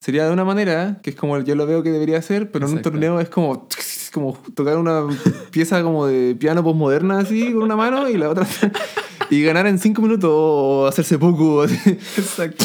sería 0.00 0.26
de 0.26 0.32
una 0.32 0.44
manera 0.44 1.00
que 1.02 1.10
es 1.10 1.16
como 1.16 1.38
yo 1.40 1.54
lo 1.54 1.66
veo 1.66 1.82
que 1.82 1.90
debería 1.90 2.20
ser, 2.22 2.50
pero 2.50 2.66
en 2.66 2.74
un 2.74 2.82
torneo 2.82 3.20
es 3.20 3.28
como 3.28 3.68
como 4.12 4.38
tocar 4.54 4.78
una 4.78 5.06
pieza 5.50 5.82
como 5.82 6.06
de 6.06 6.34
piano 6.34 6.64
postmoderna 6.64 7.18
así 7.18 7.52
con 7.52 7.62
una 7.62 7.76
mano 7.76 8.08
y 8.08 8.16
la 8.16 8.30
otra 8.30 8.46
y 9.30 9.42
ganar 9.42 9.66
en 9.66 9.78
cinco 9.78 10.02
minutos 10.02 10.30
o 10.32 10.86
hacerse 10.86 11.18
poco. 11.18 11.62
así. 11.62 11.76
Exacto. 12.16 12.64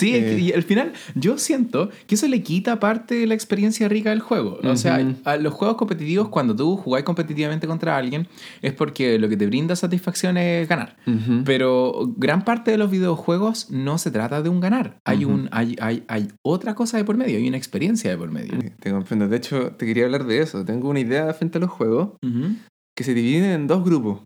Sí, 0.00 0.14
Eh. 0.14 0.38
y 0.40 0.52
al 0.52 0.62
final 0.62 0.92
yo 1.14 1.38
siento 1.38 1.90
que 2.06 2.14
eso 2.16 2.26
le 2.26 2.42
quita 2.42 2.80
parte 2.80 3.14
de 3.14 3.26
la 3.26 3.34
experiencia 3.34 3.88
rica 3.88 4.10
del 4.10 4.20
juego. 4.20 4.58
O 4.64 4.76
sea, 4.76 5.00
a 5.24 5.36
los 5.36 5.52
juegos 5.54 5.76
competitivos, 5.76 6.28
cuando 6.28 6.56
tú 6.56 6.76
jugás 6.76 7.02
competitivamente 7.04 7.66
contra 7.66 7.96
alguien, 7.96 8.26
es 8.62 8.72
porque 8.72 9.18
lo 9.18 9.28
que 9.28 9.36
te 9.36 9.46
brinda 9.46 9.76
satisfacción 9.76 10.36
es 10.36 10.68
ganar. 10.68 10.96
Pero 11.44 12.12
gran 12.16 12.44
parte 12.44 12.70
de 12.70 12.78
los 12.78 12.90
videojuegos 12.90 13.70
no 13.70 13.98
se 13.98 14.10
trata 14.10 14.42
de 14.42 14.48
un 14.48 14.60
ganar. 14.60 14.98
Hay, 15.04 15.24
un, 15.24 15.48
hay, 15.52 15.76
hay, 15.80 16.04
hay 16.08 16.28
otra 16.42 16.74
cosa 16.74 16.96
de 16.96 17.04
por 17.04 17.16
medio, 17.16 17.36
hay 17.38 17.46
una 17.48 17.56
experiencia 17.56 18.10
de 18.10 18.16
por 18.16 18.30
medio. 18.30 18.52
Te 18.80 18.90
comprendo. 18.90 19.28
De 19.28 19.36
hecho, 19.36 19.72
te 19.72 19.86
quería 19.86 20.04
hablar 20.06 20.24
de 20.26 20.40
eso. 20.42 20.64
Tengo 20.64 20.88
una 20.88 21.00
idea 21.00 21.32
frente 21.34 21.58
a 21.58 21.60
los 21.60 21.70
juegos 21.70 22.10
que 22.96 23.04
se 23.04 23.14
dividen 23.14 23.44
en 23.50 23.66
dos 23.66 23.84
grupos. 23.84 24.20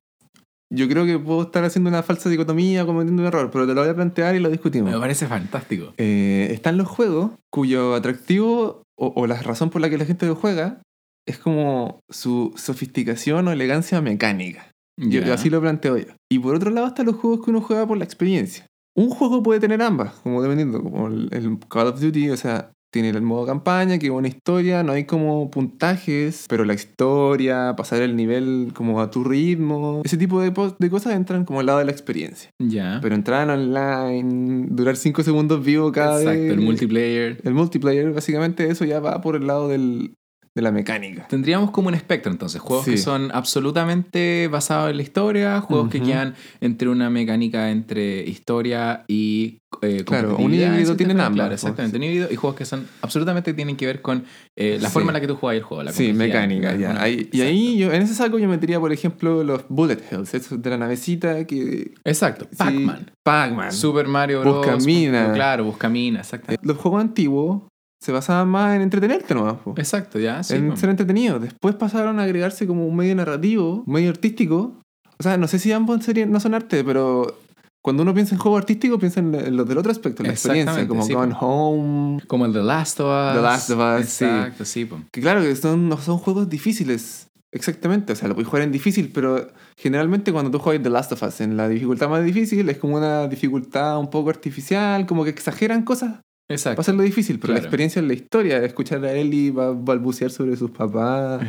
Yo 0.75 0.88
creo 0.88 1.06
que 1.06 1.19
puedo 1.19 1.43
estar 1.43 1.65
haciendo 1.65 1.88
una 1.88 2.03
falsa 2.03 2.29
dicotomía, 2.29 2.85
cometiendo 2.85 3.23
un 3.23 3.29
error, 3.29 3.50
pero 3.50 3.67
te 3.67 3.75
lo 3.75 3.82
voy 3.82 3.91
a 3.91 3.94
plantear 3.94 4.35
y 4.35 4.41
lo 4.41 4.50
discutimos. 4.50 4.93
Me 4.93 4.99
parece 4.99 5.26
fantástico. 5.26 5.94
Eh, 5.99 6.49
están 6.50 6.76
los 6.76 6.88
juegos 6.88 7.32
cuyo 7.50 7.94
atractivo 7.94 8.82
o, 8.97 9.12
o 9.17 9.26
la 9.26 9.41
razón 9.43 9.71
por 9.71 9.81
la 9.81 9.91
que 9.91 9.99
la 9.99 10.05
gente 10.05 10.26
lo 10.26 10.35
juega 10.35 10.82
es 11.26 11.38
como 11.38 12.00
su 12.11 12.53
sofisticación 12.56 13.49
o 13.49 13.53
elegancia 13.53 14.00
mecánica. 14.00 14.70
Yo, 14.96 15.32
así 15.32 15.51
lo 15.51 15.60
planteo 15.60 15.96
yo. 15.96 16.15
Y 16.31 16.39
por 16.39 16.55
otro 16.55 16.70
lado 16.70 16.87
están 16.87 17.06
los 17.06 17.17
juegos 17.17 17.44
que 17.44 17.51
uno 17.51 17.60
juega 17.60 17.87
por 17.87 17.99
la 17.99 18.05
experiencia. 18.05 18.67
Un 18.96 19.10
juego 19.10 19.43
puede 19.43 19.58
tener 19.58 19.82
ambas, 19.82 20.15
como 20.22 20.41
dependiendo, 20.41 20.82
como 20.82 21.08
el, 21.08 21.29
el 21.32 21.58
Call 21.69 21.89
of 21.89 22.01
Duty, 22.01 22.31
o 22.31 22.37
sea, 22.37 22.70
tiene 22.94 23.08
el 23.08 23.22
modo 23.22 23.44
campaña, 23.44 23.98
que 23.98 24.06
es 24.06 24.13
una 24.13 24.29
historia, 24.29 24.84
no 24.84 24.93
hay 24.93 25.03
como 25.03 25.51
puntajes, 25.51 26.46
pero 26.48 26.65
la 26.65 26.74
historia, 26.74 27.74
pasar 27.77 28.03
el 28.03 28.15
nivel 28.15 28.70
como 28.72 29.01
a 29.01 29.10
tu 29.10 29.24
ritmo, 29.24 30.01
ese 30.05 30.17
tipo 30.17 30.41
de, 30.41 30.53
cosas 30.89 31.15
entran 31.15 31.44
como 31.44 31.58
al 31.58 31.67
lado 31.67 31.81
de 31.81 31.86
la 31.86 31.91
experiencia. 31.91 32.51
Ya. 32.60 33.01
Pero 33.03 33.17
entrar 33.17 33.51
online, 33.51 34.69
durar 34.70 34.94
5 34.94 35.24
segundos 35.24 35.65
vivo 35.65 35.91
cada 35.91 36.20
Exacto, 36.20 36.41
vez. 36.41 36.53
el 36.53 36.60
multiplayer. 36.60 37.41
El 37.43 37.55
multiplayer, 37.55 38.13
básicamente, 38.13 38.70
eso 38.70 38.84
ya 38.84 39.01
va 39.01 39.20
por 39.20 39.34
el 39.34 39.48
lado 39.48 39.67
del, 39.67 40.15
de 40.55 40.63
la 40.63 40.70
mecánica. 40.70 41.27
Tendríamos 41.29 41.70
como 41.73 41.89
un 41.89 41.94
espectro 41.94 42.31
entonces, 42.31 42.61
juegos 42.61 42.84
Sí. 42.84 42.93
que 42.93 42.99
son 42.99 43.31
absolutamente 43.32 44.49
basados 44.49 44.91
en 44.91 44.96
la 44.99 45.03
historia, 45.03 45.61
juegos 45.61 45.91
que 45.91 46.01
quedan 46.01 46.34
entre 46.61 46.89
una 46.89 47.11
mecánica 47.11 47.70
entre 47.70 48.23
historia 48.29 49.05
y 49.08 49.58
eh, 49.82 50.05
Claro, 50.06 50.37
un 50.37 50.55
híbrido 50.55 50.94
forma. 50.94 51.27
ambas, 51.27 51.34
Claro, 51.34 51.49
pues. 51.51 51.63
exactamente, 51.65 51.96
un 51.96 52.03
híbrido 52.05 52.29
y 52.31 52.37
juegos 52.37 52.56
que 52.56 52.65
son 52.65 52.87
absolutamente 53.03 53.53
tienen 53.55 53.77
que 53.77 53.87
ver 53.87 54.01
con 54.01 54.25
eh, 54.56 54.79
la 54.81 54.87
Sí. 54.89 54.93
forma 54.94 55.11
en 55.11 55.15
la 55.15 55.20
que 55.20 55.27
tú 55.27 55.34
juegas 55.34 55.56
el 55.58 55.65
juego, 55.65 55.82
la 55.82 55.91
Sí, 55.93 56.13
mecánica, 56.13 56.77
ya. 56.77 57.03
Ahí- 57.03 57.29
y 57.32 57.41
ahí, 57.41 57.77
yo, 57.79 57.93
en 57.93 58.03
ese 58.03 58.15
saco 58.15 58.39
yo 58.39 58.49
metería, 58.49 58.79
por 58.79 58.93
ejemplo, 58.93 59.43
los 59.43 59.65
Bullet 59.69 59.99
Hells, 60.08 60.32
esos 60.34 60.63
de 60.63 60.70
la 60.70 60.79
navecita 60.79 61.44
que... 61.44 61.93
Exacto, 62.05 62.46
sí, 62.53 62.56
Pac-Man. 62.58 63.11
Pac-Man. 63.25 63.73
Super 63.73 64.06
Mario 64.06 64.43
Bros. 64.43 64.58
Buscamina. 64.58 65.32
Claro, 65.32 65.65
Buscamina, 65.65 66.20
exacto. 66.20 66.55
Los 66.63 66.77
juegos 66.77 67.01
antiguos 67.01 67.63
se 68.05 68.13
basaban 68.13 68.49
más 68.49 68.77
en 68.77 68.82
entretenerte 68.82 69.34
nomás, 69.34 69.55
po. 69.55 69.75
Exacto, 69.79 70.19
ya, 70.19 70.43
sí. 70.43 70.56
en 70.56 70.70
po. 70.70 70.77
ser 70.77 70.91
entretenidos. 70.91 71.41
Después 71.41 71.75
pasaron 71.75 72.20
a 72.20 72.25
agregarse 72.25 72.67
como 72.67 72.87
un 72.87 72.94
medio 72.94 73.15
narrativo, 73.15 73.82
un 73.87 73.93
medio 73.93 74.11
artístico. 74.11 74.79
O 75.19 75.23
sea, 75.23 75.39
no 75.39 75.49
sé 75.49 75.58
si 75.58 75.73
ambos 75.73 76.05
serían, 76.05 76.31
no 76.31 76.39
son 76.39 76.53
arte, 76.53 76.84
pero 76.84 77.39
cuando 77.82 78.03
uno 78.03 78.13
piensa 78.13 78.34
en 78.34 78.41
juego 78.43 78.58
artístico, 78.58 78.99
piensa 78.99 79.20
en, 79.20 79.56
los 79.56 79.67
del 79.67 79.79
otro 79.79 79.91
aspecto, 79.91 80.23
en 80.23 80.27
la 80.27 80.34
experiencia, 80.34 80.87
como 80.87 81.03
sí, 81.06 81.15
Gone 81.15 81.34
Home. 81.41 82.23
Como 82.27 82.44
el 82.44 82.53
The 82.53 82.63
Last 82.63 83.01
of 83.01 83.06
Us. 83.06 83.37
The 83.37 83.43
Last 83.43 83.70
of 83.70 83.79
Us, 83.79 84.08
sí. 84.08 84.25
Exacto, 84.27 84.65
sí. 84.67 84.84
po. 84.84 85.01
Que 85.11 85.23
claro, 85.23 85.41
que 85.41 85.56
son, 85.56 85.89
no 85.89 85.96
son 85.96 86.19
juegos 86.19 86.51
difíciles 86.51 87.29
Exactamente, 87.55 88.13
o 88.13 88.17
sea, 88.17 88.27
lo 88.27 88.34
puedes 88.34 88.49
jugar 88.49 88.65
en 88.65 88.73
difícil, 88.73 89.13
pero 89.15 89.46
generalmente 89.79 90.32
cuando 90.32 90.51
tú 90.51 90.58
juegas 90.58 90.82
The 90.82 90.91
Last 90.91 91.13
of 91.13 91.23
Us 91.23 91.41
en 91.41 91.56
la 91.56 91.69
dificultad 91.69 92.08
más 92.08 92.25
difícil 92.25 92.69
es 92.69 92.79
como 92.79 92.96
una 92.96 93.29
dificultad 93.29 93.96
un 94.01 94.11
poco 94.11 94.31
artificial, 94.31 95.06
como 95.06 95.23
que 95.23 95.31
exageran 95.31 95.84
cosas 95.84 96.17
Exacto. 96.48 96.77
para 96.77 96.82
hacerlo 96.82 97.03
difícil, 97.03 97.39
pero 97.39 97.55
la 97.55 97.60
Claro. 97.60 97.67
experiencia 97.69 98.01
es 98.03 98.08
la 98.08 98.15
historia, 98.15 98.63
escuchar 98.65 99.05
a 99.05 99.13
Ellie 99.13 99.51
ba- 99.51 99.72
balbucear 99.72 100.31
sobre 100.31 100.56
sus 100.56 100.70
papás. 100.70 101.43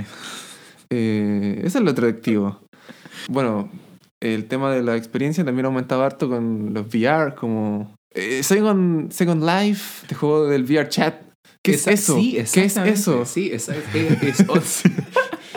Eh, 0.89 1.61
eso 1.63 1.77
es 1.79 1.83
lo 1.83 1.91
atractivo. 1.91 2.61
Bueno, 3.29 3.69
el 4.21 4.45
tema 4.45 4.71
de 4.73 4.83
la 4.83 4.95
experiencia 4.95 5.43
también 5.43 5.65
ha 5.65 5.69
aumentado 5.69 6.03
harto 6.03 6.29
con 6.29 6.73
los 6.73 6.87
VR, 6.87 7.35
como... 7.35 7.93
Eh, 8.13 8.43
Second, 8.43 9.11
Second 9.11 9.43
Life, 9.43 10.01
este 10.03 10.15
juego 10.15 10.47
del 10.47 10.63
VR 10.63 10.87
chat. 10.87 11.15
¿Qué 11.63 11.71
Esa- 11.73 11.91
es 11.91 12.01
eso? 12.01 12.15
Sí, 12.15 12.31
¿Qué 12.53 12.63
es 12.65 12.77
eso? 12.77 13.25
Sí, 13.25 13.49
es, 13.51 13.67
es, 13.69 13.75
es- 14.21 14.83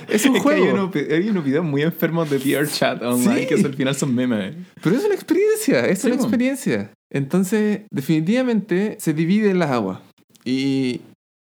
Es 0.08 0.24
un 0.24 0.36
Es 0.36 0.42
juego. 0.42 0.64
hay, 0.64 0.70
unos, 0.72 0.94
hay 0.94 1.28
unos 1.28 1.44
videos 1.44 1.64
muy 1.64 1.82
enfermos 1.82 2.30
de 2.30 2.38
VR 2.38 2.66
chat 2.66 3.02
online 3.02 3.40
Sí. 3.42 3.46
que 3.46 3.54
al 3.56 3.74
final 3.74 3.94
son 3.94 4.14
memes. 4.14 4.54
Pero 4.82 4.96
es 4.96 5.04
una 5.04 5.14
experiencia, 5.14 5.86
es 5.86 6.00
Sí, 6.00 6.06
una 6.06 6.16
po. 6.16 6.22
experiencia. 6.22 6.90
Entonces, 7.10 7.82
definitivamente 7.90 8.96
se 9.00 9.14
divide 9.14 9.50
en 9.50 9.58
las 9.58 9.70
aguas. 9.70 10.00
Y 10.44 11.00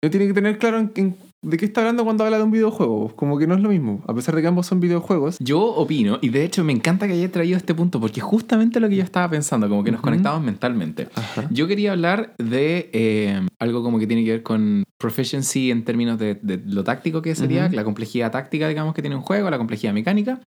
uno 0.03 0.09
tiene 0.11 0.27
que 0.27 0.33
tener 0.33 0.57
claro 0.57 0.79
en- 0.79 0.91
en- 0.95 1.15
de 1.43 1.57
qué 1.57 1.65
está 1.65 1.81
hablando 1.81 2.03
cuando 2.03 2.23
habla 2.23 2.37
de 2.37 2.43
un 2.43 2.51
videojuego. 2.51 3.15
Como 3.15 3.37
que 3.39 3.47
no 3.47 3.55
es 3.55 3.61
lo 3.61 3.69
mismo. 3.69 4.03
A 4.07 4.13
pesar 4.13 4.35
de 4.35 4.41
que 4.41 4.47
ambos 4.47 4.67
son 4.67 4.79
videojuegos. 4.79 5.37
Yo 5.39 5.59
opino, 5.61 6.19
y 6.21 6.29
de 6.29 6.43
hecho 6.45 6.63
me 6.63 6.71
encanta 6.71 7.07
que 7.07 7.13
haya 7.13 7.31
traído 7.31 7.57
este 7.57 7.73
punto, 7.73 7.99
porque 7.99 8.21
justamente 8.21 8.79
lo 8.79 8.87
que 8.89 8.95
yo 8.97 9.03
estaba 9.03 9.27
pensando, 9.29 9.67
como 9.67 9.83
que 9.83 9.91
nos 9.91 9.99
Ujú. 9.99 10.05
conectamos 10.09 10.43
mentalmente. 10.43 11.07
Ajá. 11.15 11.47
Yo 11.49 11.67
quería 11.67 11.93
hablar 11.93 12.35
de 12.37 12.89
eh, 12.93 13.41
algo 13.59 13.81
como 13.81 13.97
que 13.97 14.05
tiene 14.05 14.23
que 14.23 14.31
ver 14.31 14.43
con 14.43 14.83
proficiency 14.99 15.71
en 15.71 15.83
términos 15.83 16.19
de, 16.19 16.35
de 16.35 16.61
lo 16.63 16.83
táctico 16.83 17.23
que 17.23 17.33
sería, 17.33 17.67
la 17.69 17.83
complejidad 17.83 18.31
táctica, 18.31 18.67
digamos, 18.67 18.93
que 18.93 19.01
tiene 19.01 19.15
un 19.15 19.23
juego, 19.23 19.49
la 19.49 19.57
complejidad 19.57 19.93
mecánica. 19.93 20.39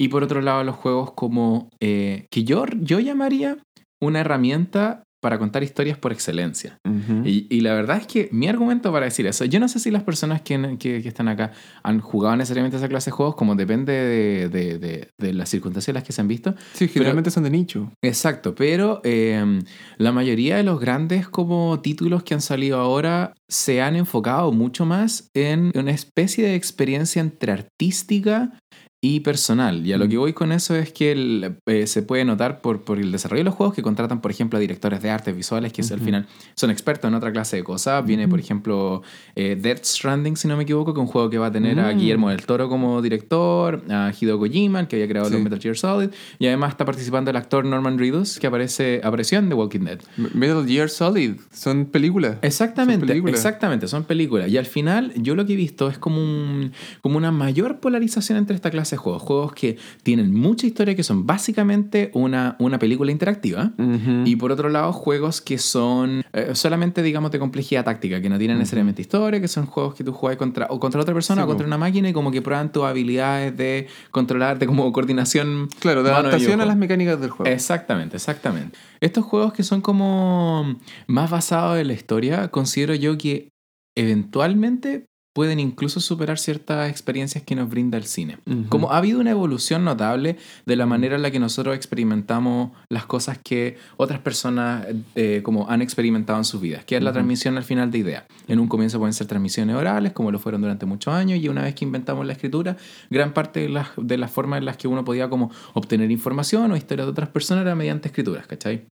Y 0.00 0.06
por 0.06 0.22
otro 0.22 0.40
lado, 0.40 0.62
los 0.62 0.76
juegos 0.76 1.10
como 1.14 1.68
eh, 1.80 2.26
que 2.30 2.44
yo, 2.44 2.64
yo 2.80 3.00
llamaría 3.00 3.58
una 4.00 4.20
herramienta 4.20 5.02
para 5.20 5.36
contar 5.36 5.64
historias 5.64 5.98
por 5.98 6.12
excelencia. 6.12 6.78
Y, 7.24 7.48
y 7.50 7.60
la 7.62 7.74
verdad 7.74 7.96
es 7.96 8.06
que 8.06 8.28
mi 8.30 8.46
argumento 8.46 8.92
para 8.92 9.06
decir 9.06 9.26
eso, 9.26 9.44
yo 9.46 9.58
no 9.58 9.66
sé 9.66 9.80
si 9.80 9.90
las 9.90 10.04
personas 10.04 10.42
que, 10.42 10.76
que- 10.78 11.02
que 11.02 11.08
están 11.08 11.26
acá 11.26 11.50
han 11.82 11.98
jugado 11.98 12.36
necesariamente 12.36 12.76
esa 12.76 12.88
clase 12.88 13.10
de 13.10 13.16
juegos, 13.16 13.34
como 13.34 13.56
depende 13.56 13.92
de, 13.92 14.48
de- 14.48 14.78
de- 14.78 15.08
de 15.18 15.32
las 15.32 15.48
circunstancias 15.48 15.88
en 15.88 15.94
las 15.96 16.04
que 16.04 16.12
se 16.12 16.20
han 16.20 16.28
visto. 16.28 16.54
Sí, 16.72 16.86
generalmente 16.86 17.32
son 17.32 17.42
de 17.42 17.50
nicho. 17.50 17.90
Exacto, 18.00 18.54
pero 18.54 19.00
eh, 19.02 19.44
la 19.96 20.12
mayoría 20.12 20.56
de 20.56 20.62
los 20.62 20.78
grandes 20.78 21.28
como 21.28 21.80
títulos 21.80 22.22
que 22.22 22.34
han 22.34 22.40
salido 22.40 22.78
ahora 22.78 23.34
se 23.48 23.82
han 23.82 23.96
enfocado 23.96 24.52
mucho 24.52 24.86
más 24.86 25.30
en 25.34 25.72
una 25.74 25.90
especie 25.90 26.44
de 26.46 26.54
experiencia 26.54 27.20
entre 27.20 27.50
artística 27.50 28.52
y 29.00 29.20
personal. 29.20 29.86
Y 29.86 29.92
a 29.92 29.98
lo 29.98 30.06
Mm. 30.06 30.08
que 30.08 30.16
voy 30.18 30.32
con 30.32 30.50
eso 30.50 30.74
es 30.74 30.92
que 30.92 31.12
el- 31.12 31.56
eh, 31.66 31.86
se 31.86 32.02
puede 32.02 32.24
notar 32.24 32.60
por, 32.60 32.82
por 32.82 32.98
el 32.98 33.12
desarrollo 33.12 33.40
de 33.40 33.44
los 33.44 33.54
juegos 33.54 33.72
que 33.76 33.80
contratan, 33.82 34.20
por 34.20 34.32
ejemplo, 34.32 34.56
a 34.56 34.60
directores 34.60 35.00
de 35.02 35.08
artes 35.10 35.36
visuales 35.36 35.72
que 35.72 35.82
al 35.82 36.00
final 36.00 36.26
son 36.56 36.70
expertos 36.70 37.06
en 37.08 37.14
otra 37.14 37.30
clase 37.30 37.56
de 37.56 37.62
cosas. 37.62 38.04
Viene, 38.04 38.26
por 38.26 38.40
ejemplo, 38.40 39.02
eh, 39.36 39.56
Death 39.60 39.84
Stranding, 39.84 40.36
si 40.36 40.48
no 40.48 40.56
me 40.56 40.64
equivoco, 40.64 40.92
que 40.94 41.00
es 41.00 41.06
un 41.06 41.12
juego 41.12 41.30
que 41.30 41.38
va 41.38 41.46
a 41.46 41.52
tener 41.52 41.78
a 41.78 41.94
Mm. 41.94 41.98
Guillermo 41.98 42.30
del 42.30 42.44
Toro 42.44 42.68
como 42.68 43.00
director, 43.00 43.84
a 43.88 44.12
Hideo 44.18 44.36
Kojima, 44.38 44.80
el 44.80 44.88
que 44.88 44.96
había 44.96 45.06
creado 45.08 45.30
los. 45.30 45.40
Metal 45.40 45.60
Gear 45.60 45.76
Solid, 45.76 46.10
y 46.40 46.46
además 46.48 46.70
está 46.72 46.84
participando 46.84 47.30
el 47.30 47.36
actor 47.36 47.64
Norman 47.64 47.98
Reedus, 48.00 48.40
que 48.40 48.48
aparece, 48.48 49.00
apareció 49.04 49.38
en 49.38 49.48
The 49.48 49.54
Walking 49.54 49.80
Dead. 49.84 50.00
Metal 50.34 50.66
Gear 50.66 50.88
Solid. 50.90 51.34
Son 51.52 51.84
películas. 51.86 52.38
Exactamente, 52.42 53.02
Son 53.02 53.08
películas. 53.08 53.36
exactamente, 53.36 53.86
son 53.86 54.02
películas. 54.02 54.48
Y 54.50 54.56
al 54.58 54.66
final, 54.66 55.12
yo 55.16 55.36
lo 55.36 55.46
que 55.46 55.52
he 55.52 55.56
visto 55.56 55.88
es 55.88 55.98
como, 55.98 56.20
un, 56.20 56.72
como 57.00 57.16
una 57.16 57.30
mayor 57.30 57.78
polarización 57.78 58.38
entre 58.38 58.56
esta 58.56 58.70
clase 58.72 58.87
de 58.96 58.96
juegos. 58.98 59.22
Juegos 59.22 59.52
que 59.52 59.76
tienen 60.02 60.34
mucha 60.34 60.66
historia, 60.66 60.94
que 60.94 61.02
son 61.02 61.26
básicamente 61.26 62.10
una, 62.14 62.56
una 62.58 62.78
película 62.78 63.12
interactiva. 63.12 63.72
Y 64.24 64.36
por 64.36 64.52
otro 64.52 64.68
lado, 64.68 64.92
juegos 64.92 65.40
que 65.40 65.58
son 65.58 66.24
eh, 66.32 66.50
solamente, 66.54 67.02
digamos, 67.02 67.30
de 67.30 67.38
complejidad 67.38 67.84
táctica, 67.84 68.20
que 68.20 68.28
no 68.28 68.38
tienen 68.38 68.56
Ujú. 68.56 68.62
necesariamente 68.62 69.02
historia, 69.02 69.40
que 69.40 69.48
son 69.48 69.66
juegos 69.66 69.94
que 69.94 70.04
tú 70.04 70.12
juegas 70.12 70.38
contra, 70.38 70.66
o 70.70 70.78
contra 70.80 71.00
otra 71.00 71.14
persona 71.14 71.42
Sí, 71.42 71.44
o 71.44 71.46
contra 71.46 71.66
una 71.66 71.78
máquina 71.78 72.08
y 72.08 72.12
como 72.12 72.30
que 72.30 72.42
prueban 72.42 72.72
tus 72.72 72.84
habilidades 72.84 73.56
de 73.56 73.86
controlar, 74.10 74.58
de 74.58 74.66
como 74.66 74.90
coordinación. 74.92 75.68
Claro, 75.80 76.02
de 76.02 76.10
adaptación 76.10 76.60
a 76.60 76.66
las 76.66 76.76
mecánicas 76.76 77.20
del 77.20 77.30
juego. 77.30 77.50
Exactamente, 77.50 78.16
exactamente. 78.16 78.78
Estos 79.00 79.24
juegos 79.24 79.52
que 79.52 79.62
son 79.62 79.80
como 79.80 80.76
más 81.06 81.30
basados 81.30 81.78
en 81.78 81.86
la 81.88 81.92
historia, 81.94 82.48
considero 82.48 82.94
yo 82.94 83.16
que 83.18 83.50
eventualmente 83.96 85.07
pueden 85.38 85.60
incluso 85.60 86.00
superar 86.00 86.36
ciertas 86.36 86.90
experiencias 86.90 87.44
que 87.44 87.54
nos 87.54 87.70
brinda 87.70 87.96
el 87.96 88.06
cine. 88.06 88.38
Como 88.68 88.90
ha 88.90 88.96
habido 88.96 89.20
una 89.20 89.30
evolución 89.30 89.84
notable 89.84 90.36
de 90.66 90.74
la 90.74 90.84
manera 90.84 91.14
en 91.14 91.22
la 91.22 91.30
que 91.30 91.38
nosotros 91.38 91.76
experimentamos 91.76 92.72
las 92.88 93.06
cosas 93.06 93.38
que 93.38 93.76
otras 93.98 94.18
personas 94.18 94.84
eh, 95.14 95.42
como 95.44 95.70
han 95.70 95.80
experimentado 95.80 96.40
en 96.40 96.44
sus 96.44 96.60
vidas, 96.60 96.84
que 96.84 96.96
es 96.96 97.04
la 97.04 97.12
transmisión 97.12 97.56
al 97.56 97.62
final 97.62 97.92
de 97.92 97.98
ideas. 97.98 98.24
En 98.48 98.58
un 98.58 98.66
comienzo 98.66 98.98
pueden 98.98 99.12
ser 99.12 99.28
transmisiones 99.28 99.76
orales, 99.76 100.10
como 100.10 100.32
lo 100.32 100.40
fueron 100.40 100.60
durante 100.60 100.86
muchos 100.86 101.14
años, 101.14 101.38
y 101.38 101.48
una 101.48 101.62
vez 101.62 101.76
que 101.76 101.84
inventamos 101.84 102.26
la 102.26 102.32
escritura, 102.32 102.76
gran 103.08 103.32
parte 103.32 103.60
de 103.60 103.68
las, 103.68 103.90
de 103.96 104.18
las 104.18 104.32
formas 104.32 104.58
en 104.58 104.64
las 104.64 104.76
que 104.76 104.88
uno 104.88 105.04
podía 105.04 105.30
como 105.30 105.52
obtener 105.72 106.10
información 106.10 106.72
o 106.72 106.76
historias 106.76 107.06
de 107.06 107.12
otras 107.12 107.28
personas 107.28 107.62
era 107.62 107.76
mediante 107.76 108.08
escrituras, 108.08 108.48
¿cachai? 108.48 108.88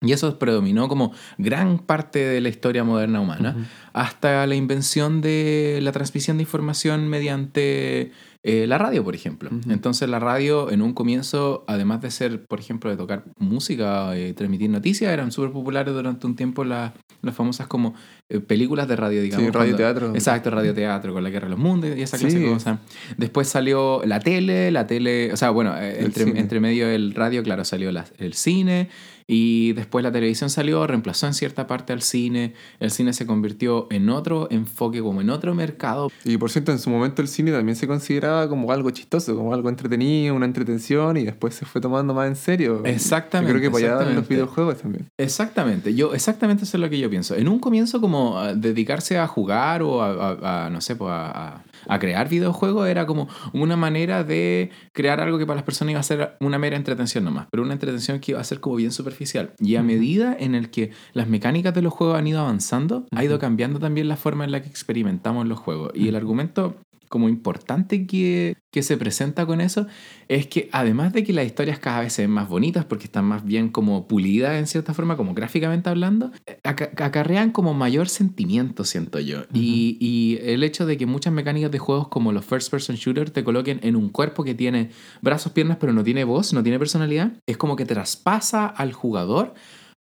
Y 0.00 0.12
eso 0.12 0.38
predominó 0.38 0.88
como 0.88 1.12
gran 1.38 1.78
parte 1.80 2.20
de 2.20 2.40
la 2.40 2.48
historia 2.48 2.84
moderna 2.84 3.20
humana 3.20 3.68
hasta 3.92 4.46
la 4.46 4.54
invención 4.54 5.20
de 5.20 5.80
la 5.82 5.90
transmisión 5.92 6.36
de 6.36 6.44
información 6.44 7.08
mediante 7.08 8.12
eh, 8.44 8.66
la 8.68 8.78
radio, 8.78 9.02
por 9.02 9.14
ejemplo. 9.16 9.50
Entonces 9.68 10.08
la 10.08 10.20
radio 10.20 10.70
en 10.70 10.82
un 10.82 10.92
comienzo, 10.94 11.64
además 11.66 12.00
de 12.00 12.10
ser, 12.12 12.44
por 12.46 12.60
ejemplo, 12.60 12.88
de 12.90 12.96
tocar 12.96 13.24
música, 13.38 14.16
eh, 14.16 14.32
transmitir 14.34 14.70
noticias, 14.70 15.12
eran 15.12 15.32
súper 15.32 15.50
populares 15.50 15.92
durante 15.92 16.26
un 16.26 16.36
tiempo 16.36 16.64
las, 16.64 16.92
las 17.20 17.34
famosas 17.34 17.66
como 17.66 17.94
eh, 18.28 18.38
películas 18.38 18.86
de 18.86 18.94
radio, 18.96 19.20
digamos. 19.20 19.46
Sí, 19.46 19.50
cuando- 19.52 19.58
radioteatro. 19.72 20.14
Exacto, 20.14 20.50
radioteatro, 20.50 21.12
con 21.12 21.24
la 21.24 21.30
Guerra 21.30 21.46
de 21.46 21.50
los 21.50 21.58
Mundos 21.58 21.90
y 21.96 22.02
esa 22.02 22.16
clase 22.18 22.36
Sí. 22.38 22.42
de 22.44 22.48
cosas. 22.52 22.78
Después 23.16 23.48
salió 23.48 24.02
la 24.04 24.20
tele, 24.20 24.70
la 24.70 24.86
tele, 24.86 25.32
o 25.32 25.36
sea, 25.36 25.50
bueno, 25.50 25.74
eh, 25.76 26.08
entre, 26.36 26.60
medio 26.60 26.86
del 26.86 27.14
radio, 27.14 27.42
claro, 27.42 27.64
salió 27.64 27.90
la- 27.90 28.06
el 28.18 28.34
cine 28.34 28.88
y 29.30 29.74
después 29.74 30.02
la 30.02 30.10
televisión 30.10 30.48
salió, 30.48 30.86
reemplazó 30.86 31.26
en 31.26 31.34
cierta 31.34 31.66
parte 31.66 31.92
al 31.92 32.00
cine, 32.00 32.54
el 32.80 32.90
cine 32.90 33.12
se 33.12 33.26
convirtió 33.26 33.86
en 33.90 34.08
otro 34.08 34.48
enfoque, 34.50 35.02
como 35.02 35.20
en 35.20 35.28
otro 35.28 35.54
mercado. 35.54 36.10
Y 36.24 36.38
por 36.38 36.50
cierto, 36.50 36.72
en 36.72 36.78
su 36.78 36.88
momento 36.88 37.20
el 37.20 37.28
cine 37.28 37.52
también 37.52 37.76
se 37.76 37.86
consideraba 37.86 38.48
como 38.48 38.72
algo 38.72 38.88
chistoso, 38.90 39.36
como 39.36 39.52
algo 39.52 39.68
entretenido, 39.68 40.34
una 40.34 40.46
entretención, 40.46 41.18
y 41.18 41.24
después 41.24 41.54
se 41.54 41.66
fue 41.66 41.80
tomando 41.82 42.14
más 42.14 42.26
en 42.26 42.36
serio. 42.36 42.82
Exactamente, 42.86 43.52
Yo 43.52 43.58
creo 43.60 43.70
que 43.70 43.74
para 43.74 43.84
allá 43.84 43.94
van 43.96 44.04
los 44.04 44.08
exactamente. 44.14 44.34
videojuegos 44.34 44.76
también. 44.78 45.06
Exactamente, 45.18 45.94
yo 45.94 46.14
exactamente 46.14 46.64
eso 46.64 46.76
es 46.78 46.80
lo 46.80 46.88
que 46.88 46.98
yo 46.98 47.10
pienso. 47.10 47.34
En 47.36 47.48
un 47.48 47.58
comienzo 47.58 48.00
como 48.00 48.38
ah, 48.38 48.54
dedicarse 48.54 49.18
a 49.18 49.26
jugar 49.26 49.82
o 49.82 50.00
a, 50.02 50.08
a- 50.40 50.66
a, 50.66 50.70
no 50.70 50.80
sé, 50.80 50.96
pues 50.96 51.10
a, 51.12 51.26
a- 51.56 51.64
a 51.86 51.98
crear 51.98 52.28
videojuegos 52.28 52.88
era 52.88 53.06
como 53.06 53.28
una 53.52 53.76
manera 53.76 54.24
de 54.24 54.70
crear 54.92 55.20
algo 55.20 55.38
que 55.38 55.46
para 55.46 55.56
las 55.56 55.64
personas 55.64 55.92
iba 55.92 56.00
a 56.00 56.04
ser 56.04 56.36
una 56.40 56.58
mera 56.58 56.76
entretención 56.76 57.24
nomás, 57.24 57.46
pero 57.50 57.62
una 57.62 57.74
entretención 57.74 58.20
que 58.20 58.32
iba 58.32 58.40
a 58.40 58.44
ser 58.44 58.60
como 58.60 58.76
bien 58.76 58.92
superficial. 58.92 59.52
Y 59.58 59.76
a 59.76 59.82
medida 59.82 60.36
en 60.38 60.54
el 60.54 60.70
que 60.70 60.90
las 61.12 61.28
mecánicas 61.28 61.74
de 61.74 61.82
los 61.82 61.92
juegos 61.92 62.18
han 62.18 62.26
ido 62.26 62.40
avanzando, 62.40 63.06
ha 63.12 63.24
ido 63.24 63.38
cambiando 63.38 63.78
también 63.78 64.08
la 64.08 64.16
forma 64.16 64.44
en 64.44 64.52
la 64.52 64.62
que 64.62 64.68
experimentamos 64.68 65.46
los 65.46 65.58
juegos. 65.58 65.92
Y 65.94 66.08
el 66.08 66.16
argumento 66.16 66.76
como 67.08 67.28
importante 67.28 68.06
que, 68.06 68.56
que 68.70 68.82
se 68.82 68.96
presenta 68.96 69.46
con 69.46 69.60
eso 69.60 69.86
es 70.28 70.46
que 70.46 70.68
además 70.72 71.12
de 71.12 71.24
que 71.24 71.32
las 71.32 71.46
historias 71.46 71.78
cada 71.78 72.00
vez 72.00 72.12
se 72.12 72.22
ven 72.22 72.30
más 72.30 72.48
bonitas 72.48 72.84
porque 72.84 73.04
están 73.04 73.24
más 73.24 73.44
bien 73.44 73.70
como 73.70 74.06
pulidas 74.06 74.58
en 74.58 74.66
cierta 74.66 74.92
forma, 74.94 75.16
como 75.16 75.34
gráficamente 75.34 75.88
hablando, 75.88 76.30
aca- 76.64 76.90
acarrean 76.96 77.50
como 77.50 77.72
mayor 77.74 78.08
sentimiento, 78.08 78.84
siento 78.84 79.18
yo. 79.20 79.44
y, 79.54 79.96
y 80.00 80.38
el 80.42 80.62
hecho 80.62 80.84
de 80.86 80.96
que 80.98 81.06
muchas 81.06 81.32
mecánicas 81.32 81.70
de 81.70 81.78
juegos 81.78 82.08
como 82.08 82.32
los 82.32 82.44
first 82.44 82.70
person 82.70 82.96
shooter 82.96 83.30
te 83.30 83.42
coloquen 83.44 83.80
en 83.82 83.96
un 83.96 84.08
cuerpo 84.10 84.44
que 84.44 84.54
tiene 84.54 84.90
brazos, 85.22 85.52
piernas, 85.52 85.78
pero 85.80 85.92
no 85.92 86.04
tiene 86.04 86.24
voz, 86.24 86.52
no 86.52 86.62
tiene 86.62 86.78
personalidad, 86.78 87.32
es 87.46 87.56
como 87.56 87.74
que 87.76 87.84
traspasa 87.86 88.66
al 88.66 88.92
jugador 88.92 89.54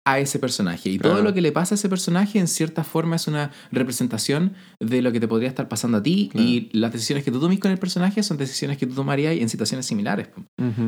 a 0.07 0.19
ese 0.19 0.38
personaje. 0.38 0.89
Y 0.89 1.00
todo 1.00 1.24
lo 1.24 1.33
que 1.33 1.41
le 1.41 1.51
pasa 1.51 1.74
a 1.74 1.77
ese 1.77 1.89
personaje 1.89 2.38
en 2.39 2.47
cierta 2.47 2.83
forma 2.83 3.15
es 3.15 3.27
una 3.27 3.51
representación 3.71 4.53
de 4.79 5.01
lo 5.01 5.12
que 5.12 5.19
te 5.19 5.27
podría 5.27 5.50
estar 5.50 5.67
pasando 5.67 5.97
a 5.97 6.03
ti 6.03 6.29
Claro. 6.31 6.47
y 6.47 6.69
las 6.74 6.91
decisiones 6.91 7.24
que 7.25 7.31
tú 7.31 7.39
tomes 7.39 7.59
con 7.59 7.71
el 7.71 7.77
personaje 7.79 8.21
son 8.24 8.38
decisiones 8.38 8.77
que 8.77 8.85
tú 8.85 8.93
tomarías 8.93 9.35
en 9.35 9.50
situaciones 9.50 9.85
similares. 9.88 10.27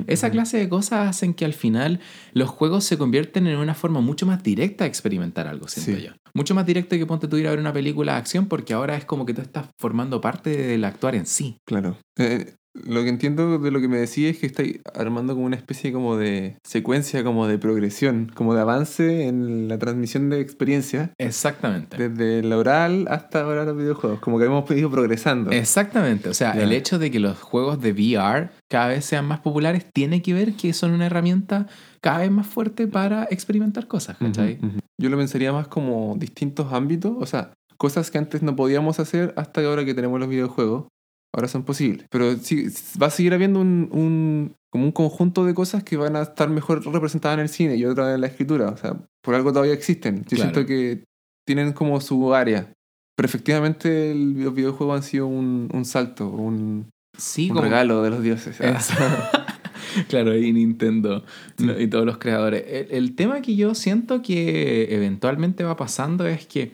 Esa 0.07 0.29
clase 0.29 0.57
de 0.57 0.69
cosas 0.69 1.09
hacen 1.09 1.33
que 1.33 1.45
al 1.45 1.53
final 1.53 1.99
los 2.33 2.49
juegos 2.49 2.83
se 2.83 2.97
convierten 2.97 3.47
en 3.47 3.57
una 3.57 3.73
forma 3.73 4.01
mucho 4.01 4.25
más 4.25 4.43
directa 4.43 4.83
de 4.83 4.89
experimentar 4.89 5.47
algo, 5.47 5.67
siento 5.67 5.99
Sí. 5.99 6.05
yo. 6.07 6.11
Mucho 6.33 6.53
más 6.53 6.65
directo 6.67 6.95
que 6.95 7.05
ponte 7.07 7.27
tú 7.27 7.37
ir 7.37 7.47
a 7.47 7.49
ver 7.49 7.59
una 7.59 7.73
película 7.73 8.11
de 8.13 8.19
acción 8.19 8.45
porque 8.45 8.73
ahora 8.73 8.95
es 8.95 9.05
como 9.05 9.25
que 9.25 9.33
tú 9.33 9.41
estás 9.41 9.65
formando 9.79 10.21
parte 10.21 10.55
del 10.55 10.83
actuar 10.85 11.15
en 11.15 11.25
sí. 11.25 11.57
Claro. 11.65 11.97
Eh, 12.19 12.53
Lo 12.85 13.03
que 13.03 13.09
entiendo 13.09 13.59
de 13.59 13.71
lo 13.71 13.79
que 13.81 13.87
me 13.87 13.97
decís 13.97 14.25
es 14.25 14.37
que 14.37 14.45
estáis 14.47 14.79
armando 14.93 15.33
como 15.33 15.45
una 15.45 15.55
especie 15.55 15.91
como 15.91 16.17
de 16.17 16.57
secuencia, 16.63 17.23
como 17.23 17.47
de 17.47 17.57
progresión, 17.57 18.31
como 18.33 18.53
de 18.53 18.61
avance 18.61 19.27
en 19.27 19.67
la 19.67 19.77
transmisión 19.77 20.29
de 20.29 20.41
experiencia, 20.41 21.11
Exactamente. 21.17 21.97
desde 22.09 22.47
la 22.47 22.57
oral 22.57 23.07
hasta 23.09 23.41
ahora 23.41 23.65
los 23.65 23.77
videojuegos, 23.77 24.19
como 24.19 24.39
que 24.39 24.45
hemos 24.45 24.69
ido 24.71 24.89
progresando. 24.89 25.51
Exactamente. 25.51 26.29
O 26.29 26.33
sea, 26.33 26.51
el 26.51 26.71
hecho 26.71 26.99
de 26.99 27.11
que 27.11 27.19
los 27.19 27.39
juegos 27.39 27.81
de 27.81 27.91
VR 27.91 28.49
cada 28.69 28.87
vez 28.87 29.05
sean 29.05 29.25
más 29.25 29.39
populares 29.39 29.85
tiene 29.93 30.21
que 30.21 30.33
ver 30.33 30.53
que 30.53 30.73
son 30.73 30.91
una 30.91 31.05
herramienta 31.05 31.67
cada 32.01 32.19
vez 32.19 32.31
más 32.31 32.47
fuerte 32.47 32.87
para 32.87 33.27
experimentar 33.29 33.87
cosas, 33.87 34.17
¿cachai? 34.17 34.59
Yo 34.97 35.09
lo 35.09 35.17
pensaría 35.17 35.51
más 35.51 35.67
como 35.67 36.15
distintos 36.17 36.71
ámbitos, 36.73 37.13
o 37.19 37.25
sea, 37.25 37.51
cosas 37.77 38.11
que 38.11 38.17
antes 38.17 38.41
no 38.43 38.55
podíamos 38.55 38.99
hacer 38.99 39.33
hasta 39.37 39.61
que 39.61 39.67
ahora 39.67 39.85
que 39.85 39.93
tenemos 39.93 40.19
los 40.19 40.29
videojuegos, 40.29 40.87
ahora 41.35 41.47
son 41.47 41.63
posibles. 41.63 42.05
Pero 42.09 42.35
sí, 42.37 42.67
va 43.01 43.07
a 43.07 43.11
seguir 43.11 43.33
habiendo 43.33 43.59
un, 43.61 43.89
un- 43.91 44.55
como 44.71 44.85
un 44.85 44.91
conjunto 44.91 45.45
de 45.45 45.53
cosas 45.53 45.83
que 45.83 45.97
van 45.97 46.15
a 46.15 46.21
estar 46.23 46.49
mejor 46.49 46.85
representadas 46.91 47.37
en 47.37 47.41
el 47.43 47.49
cine 47.49 47.75
y 47.77 47.85
otra 47.85 48.13
en 48.15 48.21
la 48.21 48.27
escritura. 48.27 48.69
O 48.69 48.77
sea, 48.77 48.97
por 49.23 49.33
algo 49.35 49.51
todavía 49.51 49.73
existen. 49.73 50.23
Yo 50.27 50.35
Claro. 50.37 50.41
siento 50.51 50.65
que 50.65 51.03
tienen 51.47 51.73
como 51.73 51.99
su 52.01 52.33
área. 52.33 52.71
Pero 53.15 53.25
efectivamente 53.27 54.11
el- 54.11 54.43
los 54.43 54.53
videojuegos 54.53 54.97
han 54.97 55.03
sido 55.03 55.27
un, 55.27 55.69
un 55.73 55.85
salto, 55.85 56.27
un, 56.29 56.89
Sí, 57.17 57.43
un 57.49 57.55
como- 57.55 57.61
regalo 57.61 58.03
de 58.03 58.09
los 58.11 58.21
dioses. 58.21 58.59
Ah. 58.61 58.77
Es- 58.77 58.89
claro, 60.09 60.35
y 60.37 60.51
Nintendo 60.53 61.23
¿no? 61.59 61.79
y 61.79 61.87
todos 61.87 62.05
los 62.05 62.17
creadores. 62.17 62.63
El, 62.67 62.91
el 62.91 63.15
tema 63.15 63.41
que 63.41 63.55
yo 63.55 63.73
siento 63.73 64.21
que 64.21 64.93
eventualmente 64.93 65.63
va 65.63 65.75
pasando 65.77 66.27
es 66.27 66.45
que 66.45 66.73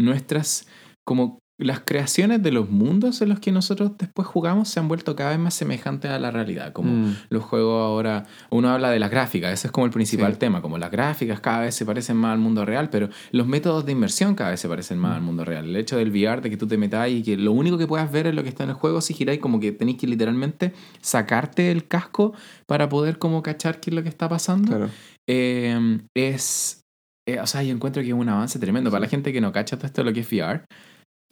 nuestras, 0.00 0.66
como 1.06 1.38
las 1.56 1.80
creaciones 1.84 2.42
de 2.42 2.50
los 2.50 2.68
mundos 2.68 3.22
en 3.22 3.28
los 3.28 3.38
que 3.38 3.52
nosotros 3.52 3.92
después 3.96 4.26
jugamos 4.26 4.68
se 4.68 4.80
han 4.80 4.88
vuelto 4.88 5.14
cada 5.14 5.30
vez 5.30 5.38
más 5.38 5.54
semejantes 5.54 6.10
a 6.10 6.18
la 6.18 6.32
realidad. 6.32 6.72
Como 6.72 6.90
Mm. 6.90 7.16
los 7.30 7.44
juegos 7.44 7.80
ahora, 7.80 8.24
uno 8.50 8.70
habla 8.70 8.90
de 8.90 8.98
las 8.98 9.08
gráficas, 9.10 9.52
ese 9.52 9.68
es 9.68 9.70
como 9.72 9.86
el 9.86 9.92
principal 9.92 10.32
Sí. 10.32 10.38
tema, 10.40 10.60
como 10.60 10.78
las 10.78 10.90
gráficas 10.90 11.38
cada 11.38 11.60
vez 11.60 11.74
se 11.76 11.86
parecen 11.86 12.16
más 12.16 12.32
al 12.32 12.40
mundo 12.40 12.64
real, 12.64 12.90
pero 12.90 13.08
los 13.30 13.46
métodos 13.46 13.86
de 13.86 13.92
inmersión 13.92 14.34
cada 14.34 14.50
vez 14.50 14.58
se 14.58 14.68
parecen 14.68 14.98
más 14.98 15.14
al 15.14 15.22
mundo 15.22 15.44
real. 15.44 15.66
El 15.66 15.76
hecho 15.76 15.96
del 15.96 16.10
VR, 16.10 16.40
de 16.42 16.50
que 16.50 16.56
tú 16.56 16.66
te 16.66 16.76
metas 16.76 17.08
y 17.08 17.22
que 17.22 17.36
lo 17.36 17.52
único 17.52 17.78
que 17.78 17.86
puedas 17.86 18.10
ver 18.10 18.26
es 18.26 18.34
lo 18.34 18.42
que 18.42 18.48
está 18.48 18.64
en 18.64 18.70
el 18.70 18.76
juego, 18.76 19.00
si 19.00 19.14
giráis 19.14 19.38
como 19.38 19.60
que 19.60 19.70
tenéis 19.70 19.98
que 19.98 20.08
literalmente 20.08 20.72
sacarte 21.00 21.70
el 21.70 21.86
casco 21.86 22.32
para 22.66 22.88
poder 22.88 23.18
como 23.18 23.42
cachar 23.44 23.78
qué 23.78 23.90
es 23.90 23.94
lo 23.96 24.02
que 24.02 24.08
está 24.08 24.28
pasando, 24.28 24.68
Claro. 24.70 24.90
eh, 25.28 25.98
es... 26.16 26.80
eh, 27.28 27.38
o 27.40 27.46
sea, 27.46 27.62
yo 27.62 27.72
encuentro 27.72 28.02
que 28.02 28.08
es 28.08 28.14
un 28.14 28.28
avance 28.28 28.58
tremendo. 28.58 28.90
Para 28.90 29.02
la 29.02 29.08
gente 29.08 29.32
que 29.32 29.40
no 29.40 29.52
cacha 29.52 29.76
todo 29.76 29.86
esto 29.86 30.02
de 30.02 30.06
lo 30.10 30.12
que 30.12 30.20
es 30.20 30.26
VR, 30.32 30.64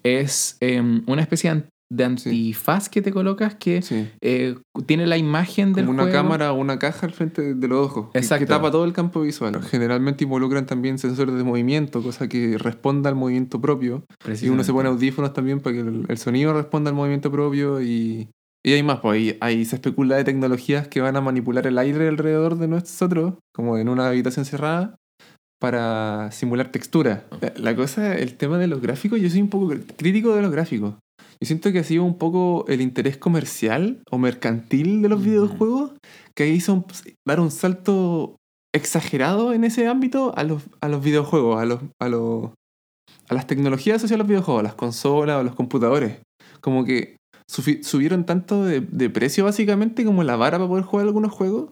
es 0.02 0.56
eh, 0.60 0.80
una 1.06 1.22
especie 1.22 1.64
de 1.90 2.04
antifaz 2.04 2.88
que 2.88 3.02
te 3.02 3.12
colocas 3.12 3.54
que 3.56 3.82
Sí. 3.82 4.08
eh, 4.22 4.56
tiene 4.86 5.06
la 5.06 5.18
imagen 5.18 5.74
del 5.74 5.84
Como 5.84 5.94
una 5.96 6.04
juego. 6.04 6.16
cámara 6.16 6.52
o 6.52 6.56
una 6.56 6.78
caja 6.78 7.04
al 7.06 7.12
frente 7.12 7.54
de 7.54 7.68
los 7.68 7.86
ojos. 7.86 8.08
que- 8.12 8.18
Exacto. 8.18 8.46
Que 8.46 8.48
tapa 8.48 8.70
todo 8.70 8.86
el 8.86 8.94
campo 8.94 9.20
visual. 9.20 9.62
Generalmente 9.62 10.24
involucran 10.24 10.64
también 10.64 10.98
sensores 10.98 11.34
de 11.34 11.44
movimiento, 11.44 12.02
cosa 12.02 12.28
que 12.28 12.56
responda 12.56 13.10
al 13.10 13.16
movimiento 13.16 13.60
propio. 13.60 14.06
Y 14.40 14.48
uno 14.48 14.64
se 14.64 14.72
pone 14.72 14.88
audífonos 14.88 15.34
también 15.34 15.60
para 15.60 15.74
que 15.74 15.80
el, 15.80 16.06
el 16.08 16.18
sonido 16.18 16.54
responda 16.54 16.88
al 16.90 16.96
movimiento 16.96 17.30
propio 17.30 17.82
y... 17.82 18.28
Y 18.64 18.74
hay 18.74 18.84
más, 18.84 19.00
pues 19.00 19.14
ahí, 19.16 19.36
ahí 19.40 19.64
se 19.64 19.74
especula 19.74 20.14
de 20.16 20.22
tecnologías 20.22 20.86
que 20.86 21.00
van 21.00 21.16
a 21.16 21.20
manipular 21.20 21.66
el 21.66 21.78
aire 21.78 22.06
alrededor 22.06 22.56
de 22.58 22.68
nosotros, 22.68 23.34
como 23.52 23.76
en 23.76 23.88
una 23.88 24.06
habitación 24.06 24.44
cerrada, 24.44 24.94
para 25.62 26.32
simular 26.32 26.72
textura. 26.72 27.24
La, 27.40 27.52
la 27.56 27.76
cosa, 27.76 28.16
el 28.16 28.34
tema 28.34 28.58
de 28.58 28.66
los 28.66 28.82
gráficos, 28.82 29.20
yo 29.20 29.30
soy 29.30 29.40
un 29.40 29.48
poco 29.48 29.70
cr- 29.70 29.84
crítico 29.96 30.34
de 30.34 30.42
los 30.42 30.50
gráficos. 30.50 30.94
Yo 31.40 31.46
siento 31.46 31.70
que 31.70 31.78
ha 31.78 31.84
sido 31.84 32.02
un 32.02 32.18
poco 32.18 32.64
el 32.66 32.80
interés 32.80 33.16
comercial 33.16 34.02
o 34.10 34.18
mercantil 34.18 35.02
de 35.02 35.08
los 35.08 35.22
videojuegos 35.22 35.92
que 36.34 36.48
hizo 36.48 36.84
dar 37.24 37.38
un 37.38 37.52
salto 37.52 38.36
exagerado 38.74 39.52
en 39.52 39.62
ese 39.62 39.86
ámbito 39.86 40.36
a 40.36 40.42
los, 40.42 40.64
a 40.80 40.88
los 40.88 41.00
videojuegos, 41.02 41.60
a, 41.62 41.64
los, 41.64 41.80
a, 42.00 42.08
los, 42.08 42.50
a 43.28 43.34
las 43.34 43.46
tecnologías 43.46 43.98
asociadas 43.98 44.18
a 44.18 44.22
los 44.24 44.28
videojuegos, 44.28 44.60
a 44.60 44.64
las 44.64 44.74
consolas, 44.74 45.38
a 45.38 45.44
los 45.44 45.54
computadores. 45.54 46.18
Como 46.60 46.84
que 46.84 47.18
subieron 47.48 48.24
tanto 48.24 48.64
de, 48.64 48.80
de 48.80 49.10
precio 49.10 49.44
básicamente 49.44 50.04
como 50.04 50.24
la 50.24 50.34
vara 50.34 50.58
para 50.58 50.68
poder 50.68 50.84
jugar 50.84 51.06
algunos 51.06 51.30
juegos 51.30 51.70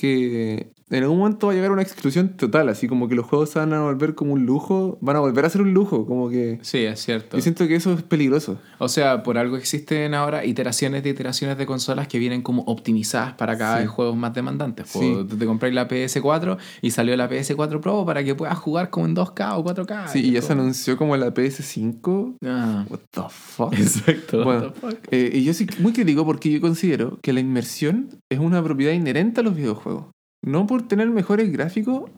que 0.00 0.72
en 0.88 1.02
algún 1.04 1.18
momento 1.18 1.46
va 1.46 1.52
a 1.52 1.54
llegar 1.54 1.70
a 1.70 1.74
una 1.74 1.82
exclusión 1.82 2.30
total, 2.30 2.68
así 2.68 2.88
como 2.88 3.06
que 3.06 3.14
los 3.14 3.24
juegos 3.26 3.54
van 3.54 3.72
a 3.74 3.80
volver 3.82 4.16
como 4.16 4.32
un 4.32 4.44
lujo, 4.44 4.98
van 5.00 5.14
a 5.14 5.20
volver 5.20 5.44
a 5.44 5.48
ser 5.50 5.62
un 5.62 5.72
lujo, 5.72 6.04
como 6.04 6.28
que... 6.30 6.58
Sí, 6.62 6.78
es 6.78 6.98
cierto. 7.00 7.36
Yo 7.36 7.42
siento 7.42 7.68
que 7.68 7.76
eso 7.76 7.92
es 7.92 8.02
peligroso. 8.02 8.58
O 8.78 8.88
sea, 8.88 9.22
por 9.22 9.38
algo 9.38 9.56
existen 9.56 10.14
ahora 10.14 10.44
iteraciones 10.44 11.04
de 11.04 11.10
iteraciones 11.10 11.58
de 11.58 11.66
consolas 11.66 12.08
que 12.08 12.18
vienen 12.18 12.42
como 12.42 12.62
optimizadas 12.62 13.34
para 13.34 13.56
cada 13.56 13.76
Sí. 13.76 13.82
vez 13.82 13.90
juegos 13.90 14.16
más 14.16 14.34
demandantes. 14.34 14.88
Sí. 14.88 14.98
Pues, 15.14 15.28
Tú 15.28 15.36
te 15.36 15.46
compras 15.46 15.72
la 15.72 15.86
PS4 15.86 16.56
y 16.82 16.90
salió 16.90 17.16
la 17.16 17.28
PS4 17.30 17.80
Pro 17.80 18.04
para 18.04 18.24
que 18.24 18.34
puedas 18.34 18.58
jugar 18.58 18.90
como 18.90 19.06
en 19.06 19.14
2K 19.14 19.58
o 19.58 19.62
4K. 19.64 20.08
Sí, 20.08 20.26
y 20.26 20.32
ya 20.32 20.42
se 20.42 20.54
anunció 20.54 20.96
como 20.96 21.16
la 21.16 21.32
PS5. 21.32 22.34
Ah, 22.44 22.84
What 22.88 22.98
the 23.12 23.20
fuck? 23.28 23.72
exacto. 23.74 24.42
Bueno. 24.42 24.60
What 24.62 24.72
the 24.72 24.80
fuck? 24.80 24.98
Eh, 25.12 25.30
y 25.34 25.44
yo 25.44 25.54
soy 25.54 25.68
muy 25.78 25.92
crítico 25.92 26.24
porque 26.26 26.50
yo 26.50 26.60
considero 26.60 27.18
que 27.22 27.32
la 27.32 27.38
inmersión 27.38 28.08
es 28.28 28.40
una 28.40 28.60
propiedad 28.60 28.92
inherente 28.92 29.40
a 29.40 29.44
los 29.44 29.54
videojuegos. 29.54 29.89
No 30.42 30.66
por 30.66 30.88
tener 30.88 31.08
mejores 31.10 31.52
gráficos 31.52 32.10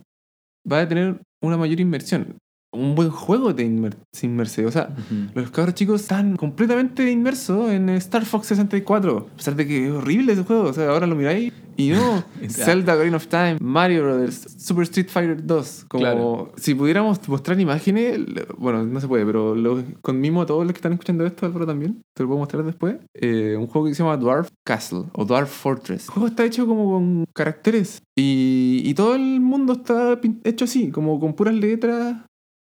va 0.70 0.80
a 0.80 0.88
tener 0.88 1.20
una 1.42 1.56
mayor 1.56 1.80
inmersión. 1.80 2.38
Un 2.74 2.94
buen 2.94 3.10
juego 3.10 3.54
te 3.54 3.62
inmer 3.64 3.96
inmerse. 4.22 4.64
O 4.66 4.70
sea, 4.70 4.88
Ujú. 4.96 5.30
los 5.40 5.50
cabros 5.50 5.74
chicos 5.74 6.00
están 6.02 6.36
completamente 6.36 7.10
inmersos 7.10 7.70
en 7.70 7.88
Star 7.90 8.24
Fox 8.24 8.46
64. 8.46 9.28
A 9.32 9.36
pesar 9.36 9.56
de 9.56 9.66
que 9.66 9.86
es 9.88 9.92
horrible 9.92 10.32
ese 10.32 10.42
juego. 10.44 10.64
O 10.64 10.72
sea, 10.72 10.88
ahora 10.90 11.06
lo 11.06 11.14
miráis 11.14 11.52
y 11.76 11.90
no. 11.90 12.24
Zelda, 12.48 12.94
Ocarina 12.94 13.16
of 13.16 13.26
Time, 13.26 13.58
Mario 13.60 14.04
Brothers, 14.04 14.56
Super 14.58 14.84
Street 14.84 15.08
Fighter 15.10 15.44
2. 15.46 15.84
Como 15.88 16.00
Claro. 16.02 16.52
si 16.56 16.74
pudiéramos 16.74 17.26
mostrar 17.28 17.60
imágenes, 17.60 18.20
bueno, 18.56 18.84
no 18.84 19.00
se 19.00 19.08
puede, 19.08 19.26
pero 19.26 19.54
lo, 19.54 19.82
con 20.00 20.20
mimo 20.20 20.42
a 20.42 20.46
todos 20.46 20.64
los 20.64 20.72
que 20.72 20.78
están 20.78 20.92
escuchando 20.92 21.26
esto, 21.26 21.44
Álvaro 21.46 21.66
también, 21.66 22.02
te 22.14 22.22
lo 22.22 22.28
puedo 22.30 22.38
mostrar 22.40 22.64
después. 22.64 22.96
Eh, 23.14 23.54
un 23.58 23.66
juego 23.66 23.86
que 23.88 23.94
se 23.94 24.02
llama 24.02 24.16
Dwarf 24.16 24.48
Castle 24.64 25.04
o 25.12 25.24
Dwarf 25.26 25.50
Fortress. 25.50 26.04
El 26.06 26.10
juego 26.10 26.28
está 26.28 26.44
hecho 26.44 26.66
como 26.66 26.90
con 26.90 27.24
caracteres 27.34 28.02
y, 28.16 28.80
y 28.84 28.94
todo 28.94 29.14
el 29.14 29.40
mundo 29.40 29.74
está 29.74 30.18
hecho 30.44 30.64
así, 30.64 30.90
como 30.90 31.18
con 31.20 31.34
puras 31.34 31.54
letras. 31.54 32.16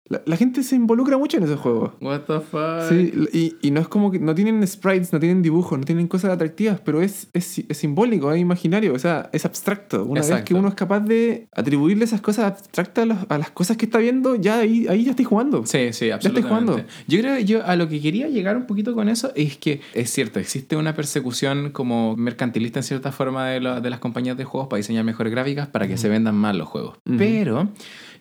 La, 0.10 0.22
la 0.26 0.38
gente 0.38 0.64
se 0.64 0.76
involucra 0.76 1.18
mucho 1.18 1.38
en 1.38 1.44
ese 1.44 1.56
juego. 1.58 1.96
What 2.02 2.22
the 2.22 2.40
fuck? 2.40 2.90
Sí, 2.90 3.12
y, 3.34 3.56
y 3.68 3.72
no 3.72 3.82
es 3.82 3.88
como 3.88 4.10
que 4.12 4.20
no 4.20 4.34
tienen 4.34 4.66
sprites, 4.66 5.12
no 5.12 5.20
tienen 5.20 5.42
dibujos, 5.42 5.78
no 5.78 5.84
tienen 5.86 6.08
cosas 6.08 6.32
atractivas, 6.32 6.80
pero 6.80 7.02
es, 7.02 7.28
es, 7.34 7.60
es 7.68 7.78
simbólico, 7.78 8.32
es 8.32 8.40
imaginario, 8.40 8.94
o 8.94 9.00
sea, 9.00 9.30
es 9.34 9.46
abstracto. 9.46 10.06
Una 10.06 10.22
vez 10.22 10.44
que 10.44 10.54
uno 10.54 10.68
es 10.70 10.76
capaz 10.76 11.02
de 11.02 11.48
atribuirle 11.54 12.06
esas 12.06 12.22
cosas 12.22 12.46
abstractas 12.46 13.04
a, 13.04 13.06
los- 13.06 13.18
a 13.30 13.38
las 13.38 13.52
cosas 13.52 13.76
que 13.78 13.86
está 13.86 13.98
viendo, 13.98 14.36
ya 14.36 14.60
ahí, 14.60 14.88
ahí 14.88 15.04
ya 15.04 15.12
estoy 15.12 15.26
jugando. 15.26 15.66
Sí, 15.66 15.78
sí, 15.78 15.86
estoy 15.88 16.12
absolutamente. 16.12 16.48
jugando. 16.72 16.84
Yo 17.08 17.20
creo 17.20 17.36
que 17.36 17.46
yo 17.46 17.66
a 17.66 17.76
lo 17.76 17.90
que 17.90 18.00
quería 18.02 18.30
llegar 18.30 18.56
un 18.56 18.66
poquito 18.66 18.94
con 18.94 19.10
eso 19.10 19.32
es 19.36 19.58
que 19.58 19.82
es 19.94 20.10
cierto, 20.10 20.40
existe 20.40 20.76
una 20.78 20.94
persecución 20.96 21.72
como 21.72 22.16
mercantilista 22.16 22.80
en 22.80 22.84
cierta 22.84 23.12
forma 23.12 23.48
de, 23.50 23.60
lo- 23.60 23.82
de 23.82 23.90
las 23.90 24.00
compañías 24.00 24.38
de 24.38 24.46
juegos 24.46 24.70
para 24.70 24.78
diseñar 24.78 25.04
mejores 25.04 25.32
gráficas 25.32 25.68
para 25.68 25.88
que 25.88 25.98
se 25.98 26.08
vendan 26.08 26.36
más 26.36 26.56
los 26.56 26.68
juegos. 26.68 26.98
Pero 27.18 27.64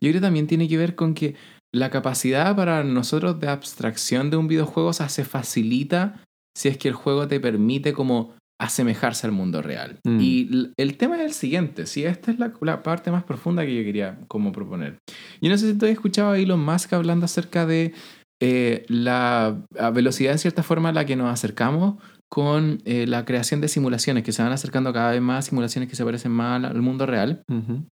yo 0.01 0.11
creo 0.11 0.13
que 0.15 0.21
también 0.21 0.47
tiene 0.47 0.69
que 0.69 0.77
ver 0.77 0.95
con 0.95 1.15
que 1.15 1.35
la 1.77 1.91
capacidad 1.91 2.57
para 2.57 2.83
nosotros 2.85 3.39
de 3.39 3.49
abstracción 3.49 4.31
de 4.31 4.37
un 4.37 4.49
videojuego 4.49 4.89
o 4.89 4.93
sea, 4.93 5.09
se 5.09 5.25
facilita 5.25 6.23
si 6.57 6.69
es 6.69 6.79
que 6.79 6.89
el 6.89 6.95
juego 6.95 7.29
te 7.29 7.39
permite 7.39 7.93
como 7.93 8.35
asemejarse 8.59 9.27
al 9.27 9.33
mundo 9.35 9.61
real. 9.61 9.99
Mm. 10.05 10.19
Y 10.19 10.73
el 10.79 10.97
tema 10.97 11.17
es 11.17 11.23
el 11.23 11.33
siguiente, 11.35 11.85
si 11.85 12.05
esta 12.05 12.31
es 12.31 12.39
la, 12.39 12.55
la 12.63 12.83
parte 12.83 13.11
más 13.11 13.25
profunda 13.25 13.67
que 13.67 13.77
yo 13.77 13.85
quería 13.85 14.19
como 14.29 14.53
proponer. 14.53 14.97
Yo 15.43 15.51
no 15.51 15.59
sé 15.59 15.73
si 15.73 15.79
tú 15.79 15.85
has 15.85 15.93
escuchado 15.93 16.31
a 16.31 16.39
Elon 16.39 16.65
Musk 16.65 16.95
hablando 16.95 17.27
acerca 17.27 17.67
de 17.67 17.93
eh, 18.41 18.87
la 18.89 19.63
velocidad 19.93 20.33
de 20.33 20.39
cierta 20.39 20.63
forma 20.63 20.89
a 20.89 20.93
la 20.93 21.05
que 21.05 21.17
nos 21.17 21.31
acercamos 21.31 21.97
con 22.31 22.81
eh, 22.87 23.07
la 23.07 23.25
creación 23.27 23.61
de 23.61 23.69
simulaciones, 23.69 24.25
que 24.25 24.33
se 24.33 24.43
van 24.43 24.53
acercando 24.53 24.93
cada 24.93 25.13
vez 25.13 25.21
más 25.21 25.47
simulaciones 25.47 25.89
que 25.91 25.97
se 25.97 26.05
parecen 26.05 26.33
más 26.33 26.65
al, 26.65 26.81
mundo 26.81 27.05
real. 27.05 27.43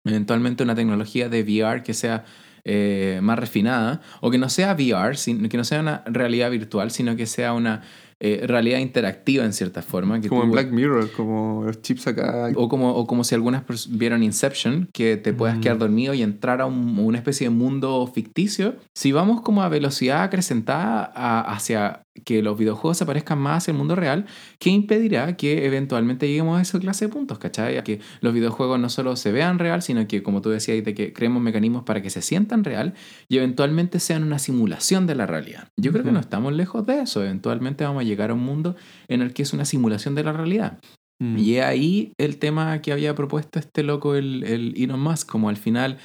Eventualmente 0.04 0.62
una 0.62 0.76
tecnología 0.76 1.28
de 1.28 1.42
VR 1.42 1.82
que 1.82 1.94
sea 1.94 2.24
eh, 2.64 3.18
más 3.22 3.38
refinada, 3.38 4.00
o 4.20 4.30
que 4.30 4.38
no 4.38 4.48
sea 4.48 4.72
VR, 4.74 5.16
sin- 5.16 5.48
que 5.48 5.56
no 5.56 5.64
sea 5.64 5.80
una 5.80 6.02
realidad 6.06 6.50
virtual, 6.50 6.90
sino 6.90 7.16
que 7.16 7.26
sea 7.26 7.52
una 7.52 7.82
eh, 8.24 8.44
realidad 8.46 8.78
interactiva 8.78 9.44
en 9.44 9.52
cierta 9.52 9.82
forma. 9.82 10.20
Que 10.20 10.28
Como 10.28 10.42
tú- 10.42 10.46
en 10.46 10.52
Black 10.52 10.70
Mirror, 10.70 11.10
como 11.10 11.64
los 11.64 11.82
chips 11.82 12.06
acá. 12.06 12.50
o 12.54 12.68
como, 12.68 12.94
o 12.94 13.04
como 13.04 13.24
si 13.24 13.34
algunas 13.34 13.64
vieron 13.90 14.22
Inception, 14.22 14.88
que 14.92 15.16
te 15.16 15.32
puedas 15.32 15.56
Mm. 15.58 15.60
quedar 15.60 15.78
dormido 15.78 16.14
y 16.14 16.22
entrar 16.22 16.60
a 16.60 16.66
un- 16.66 16.96
una 17.00 17.18
especie 17.18 17.46
de 17.48 17.50
mundo 17.50 18.08
ficticio. 18.14 18.76
Si 18.94 19.10
vamos 19.10 19.40
como 19.40 19.64
a 19.64 19.68
velocidad 19.68 20.22
acrecentada 20.22 21.10
a- 21.16 21.40
hacia 21.52 22.02
que 22.24 22.42
los 22.42 22.58
videojuegos 22.58 22.98
se 22.98 23.06
parezcan 23.06 23.38
más 23.38 23.68
al 23.68 23.74
mundo 23.74 23.96
real, 23.96 24.26
¿qué 24.58 24.70
impedirá 24.70 25.36
que 25.36 25.66
eventualmente 25.66 26.28
lleguemos 26.28 26.58
a 26.58 26.62
esa 26.62 26.78
clase 26.78 27.06
de 27.06 27.12
puntos? 27.12 27.38
¿Cachai? 27.38 27.78
A 27.78 27.84
que 27.84 28.00
los 28.20 28.34
videojuegos 28.34 28.78
no 28.78 28.88
solo 28.88 29.16
se 29.16 29.32
vean 29.32 29.58
real, 29.58 29.82
sino 29.82 30.06
que, 30.06 30.22
como 30.22 30.42
tú 30.42 30.50
decías, 30.50 30.84
de 30.84 30.94
que 30.94 31.12
creemos 31.12 31.42
mecanismos 31.42 31.84
para 31.84 32.02
que 32.02 32.10
se 32.10 32.22
sientan 32.22 32.64
real 32.64 32.94
y 33.28 33.38
eventualmente 33.38 33.98
sean 33.98 34.22
una 34.22 34.38
simulación 34.38 35.06
de 35.06 35.14
la 35.14 35.26
realidad. 35.26 35.68
Yo 35.78 35.92
creo 35.92 36.04
que 36.04 36.12
no 36.12 36.20
estamos 36.20 36.52
lejos 36.52 36.86
de 36.86 37.00
eso. 37.00 37.22
Eventualmente 37.22 37.84
vamos 37.84 38.02
a 38.02 38.04
llegar 38.04 38.30
a 38.30 38.34
un 38.34 38.44
mundo 38.44 38.76
en 39.08 39.22
el 39.22 39.32
que 39.32 39.42
es 39.42 39.52
una 39.52 39.64
simulación 39.64 40.14
de 40.14 40.24
la 40.24 40.32
realidad. 40.32 40.78
Mm. 41.20 41.38
Y 41.38 41.56
es 41.56 41.64
ahí 41.64 42.12
el 42.18 42.38
tema 42.38 42.80
que 42.82 42.92
había 42.92 43.14
propuesto 43.14 43.58
este 43.58 43.82
loco, 43.82 44.14
el, 44.14 44.44
el 44.44 44.74
Elon 44.76 45.00
Musk, 45.00 45.28
como 45.28 45.48
al 45.48 45.56
final, 45.56 45.98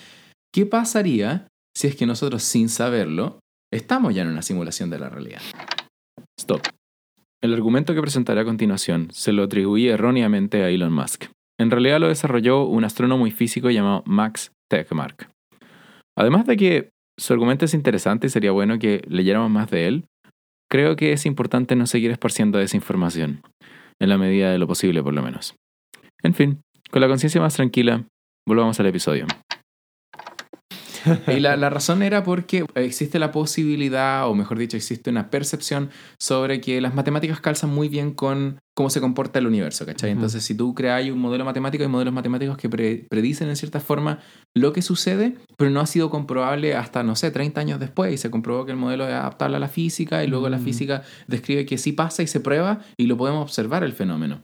¿qué 0.54 0.66
pasaría 0.66 1.48
si 1.76 1.88
es 1.88 1.96
que 1.96 2.06
nosotros 2.06 2.44
sin 2.44 2.70
saberlo 2.70 3.40
estamos 3.74 4.16
ya 4.16 4.22
en 4.22 4.30
una 4.30 4.42
simulación 4.42 4.90
de 4.90 5.00
la 5.00 5.10
realidad? 5.10 5.42
Stop. 6.40 6.62
El 7.42 7.54
argumento 7.54 7.94
que 7.94 8.02
presentaré 8.02 8.42
a 8.42 8.46
continuación 8.46 9.10
se 9.12 9.32
lo 9.32 9.44
atribuí 9.44 9.88
erróneamente 9.88 10.64
a 10.64 10.70
Elon 10.70 10.94
Musk. 10.94 11.26
En 11.60 11.72
realidad 11.72 12.00
lo 12.00 12.08
desarrolló 12.08 12.66
un 12.66 12.84
astrónomo 12.84 13.28
y 13.28 13.32
físico 13.32 13.70
llamado 13.70 14.04
Max 14.06 14.52
Tegmark. 14.70 15.30
Además 16.18 16.46
de 16.46 16.58
que 16.58 16.90
su 17.20 17.34
argumento 17.34 17.66
es 17.66 17.74
interesante 17.74 18.28
y 18.28 18.30
sería 18.30 18.52
bueno 18.52 18.80
que 18.80 19.02
leyéramos 19.08 19.50
más 19.50 19.70
de 19.70 19.88
él, 19.88 20.06
creo 20.70 20.96
que 20.96 21.14
es 21.14 21.26
importante 21.26 21.76
no 21.76 21.88
seguir 21.88 22.12
esparciendo 22.12 22.58
desinformación, 22.58 23.42
en 24.00 24.10
la 24.10 24.18
medida 24.18 24.52
de 24.52 24.58
lo 24.58 24.68
posible 24.68 25.02
por 25.02 25.14
lo 25.14 25.22
menos. 25.22 25.56
En 26.24 26.34
fin, 26.34 26.62
con 26.92 27.02
la 27.02 27.08
conciencia 27.08 27.42
más 27.42 27.56
tranquila, 27.56 28.06
volvamos 28.48 28.80
al 28.80 28.88
episodio. 28.88 29.26
Y 31.28 31.40
la, 31.40 31.56
la 31.58 31.70
razón 31.70 32.04
era 32.04 32.24
porque 32.24 32.66
existe 32.76 33.20
la 33.20 33.32
posibilidad, 33.32 34.28
o 34.28 34.36
mejor 34.36 34.58
dicho, 34.58 34.78
existe 34.78 35.10
una 35.10 35.30
percepción 35.30 35.90
sobre 36.20 36.62
que 36.62 36.80
las 36.82 36.94
matemáticas 36.94 37.42
calzan 37.42 37.70
muy 37.70 37.90
bien 37.90 38.14
con 38.14 38.60
cómo 38.76 38.90
se 38.90 39.02
comporta 39.02 39.40
el 39.40 39.48
universo, 39.48 39.86
¿cachai? 39.86 40.12
Entonces, 40.12 40.44
si 40.44 40.54
tú 40.56 40.76
creas 40.76 41.04
un 41.10 41.20
modelo 41.20 41.44
matemático, 41.46 41.84
hay 41.84 41.90
modelos 41.90 42.14
matemáticos 42.14 42.58
que 42.58 42.70
pre- 42.70 43.08
predicen 43.10 43.50
en 43.50 43.56
cierta 43.56 43.80
forma 43.80 44.20
lo 44.56 44.72
que 44.72 44.82
sucede, 44.84 45.36
pero 45.58 45.72
no 45.72 45.80
ha 45.82 45.88
sido 45.88 46.10
comprobable 46.12 46.76
hasta, 46.76 47.02
no 47.04 47.16
sé, 47.16 47.32
30 47.32 47.62
años 47.62 47.80
después, 47.80 48.14
y 48.14 48.18
se 48.18 48.30
comprobó 48.30 48.66
que 48.66 48.72
el 48.72 48.78
modelo 48.78 49.08
es 49.08 49.14
adaptable 49.14 49.58
a 49.58 49.60
la 49.60 49.68
física, 49.68 50.24
y 50.24 50.28
luego 50.28 50.48
la 50.50 50.58
Mm. 50.60 50.64
física 50.64 51.04
describe 51.28 51.66
que 51.66 51.78
sí 51.80 51.92
pasa 51.92 52.22
y 52.24 52.28
se 52.28 52.40
prueba, 52.40 52.82
y 52.98 53.08
lo 53.08 53.18
podemos 53.18 53.42
observar 53.42 53.84
el 53.84 53.94
fenómeno. 53.94 54.44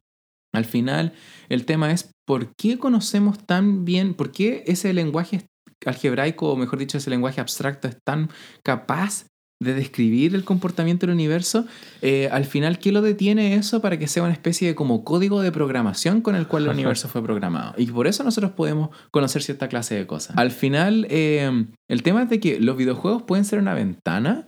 Al 0.53 0.65
final, 0.65 1.13
el 1.49 1.65
tema 1.65 1.91
es 1.91 2.11
por 2.27 2.55
qué 2.55 2.77
conocemos 2.77 3.39
tan 3.45 3.85
bien, 3.85 4.13
por 4.13 4.31
qué 4.31 4.63
ese 4.67 4.93
lenguaje 4.93 5.41
algebraico, 5.85 6.51
o 6.51 6.55
mejor 6.55 6.79
dicho, 6.79 6.97
ese 6.97 7.09
lenguaje 7.09 7.41
abstracto 7.41 7.87
es 7.87 7.97
tan 8.03 8.29
capaz 8.63 9.25
de 9.63 9.73
describir 9.73 10.35
el 10.35 10.43
comportamiento 10.43 11.05
del 11.05 11.15
universo. 11.15 11.65
Eh, 12.01 12.29
al 12.31 12.45
final, 12.45 12.79
¿qué 12.79 12.91
lo 12.91 13.01
detiene 13.01 13.55
eso 13.55 13.81
para 13.81 13.97
que 13.97 14.07
sea 14.07 14.23
una 14.23 14.33
especie 14.33 14.67
de 14.67 14.75
como 14.75 15.03
código 15.03 15.41
de 15.41 15.51
programación 15.51 16.21
con 16.21 16.35
el 16.35 16.47
cual 16.47 16.63
el 16.63 16.69
universo 16.73 17.07
fue 17.07 17.23
programado? 17.23 17.73
Y 17.77 17.87
por 17.87 18.07
eso 18.07 18.23
nosotros 18.23 18.51
podemos 18.51 18.89
conocer 19.11 19.41
cierta 19.41 19.67
clase 19.69 19.95
de 19.95 20.05
cosas. 20.05 20.37
Al 20.37 20.51
final, 20.51 21.07
eh, 21.09 21.65
el 21.89 22.03
tema 22.03 22.23
es 22.23 22.29
de 22.29 22.39
que 22.39 22.59
los 22.59 22.77
videojuegos 22.77 23.23
pueden 23.23 23.45
ser 23.45 23.59
una 23.59 23.73
ventana 23.73 24.47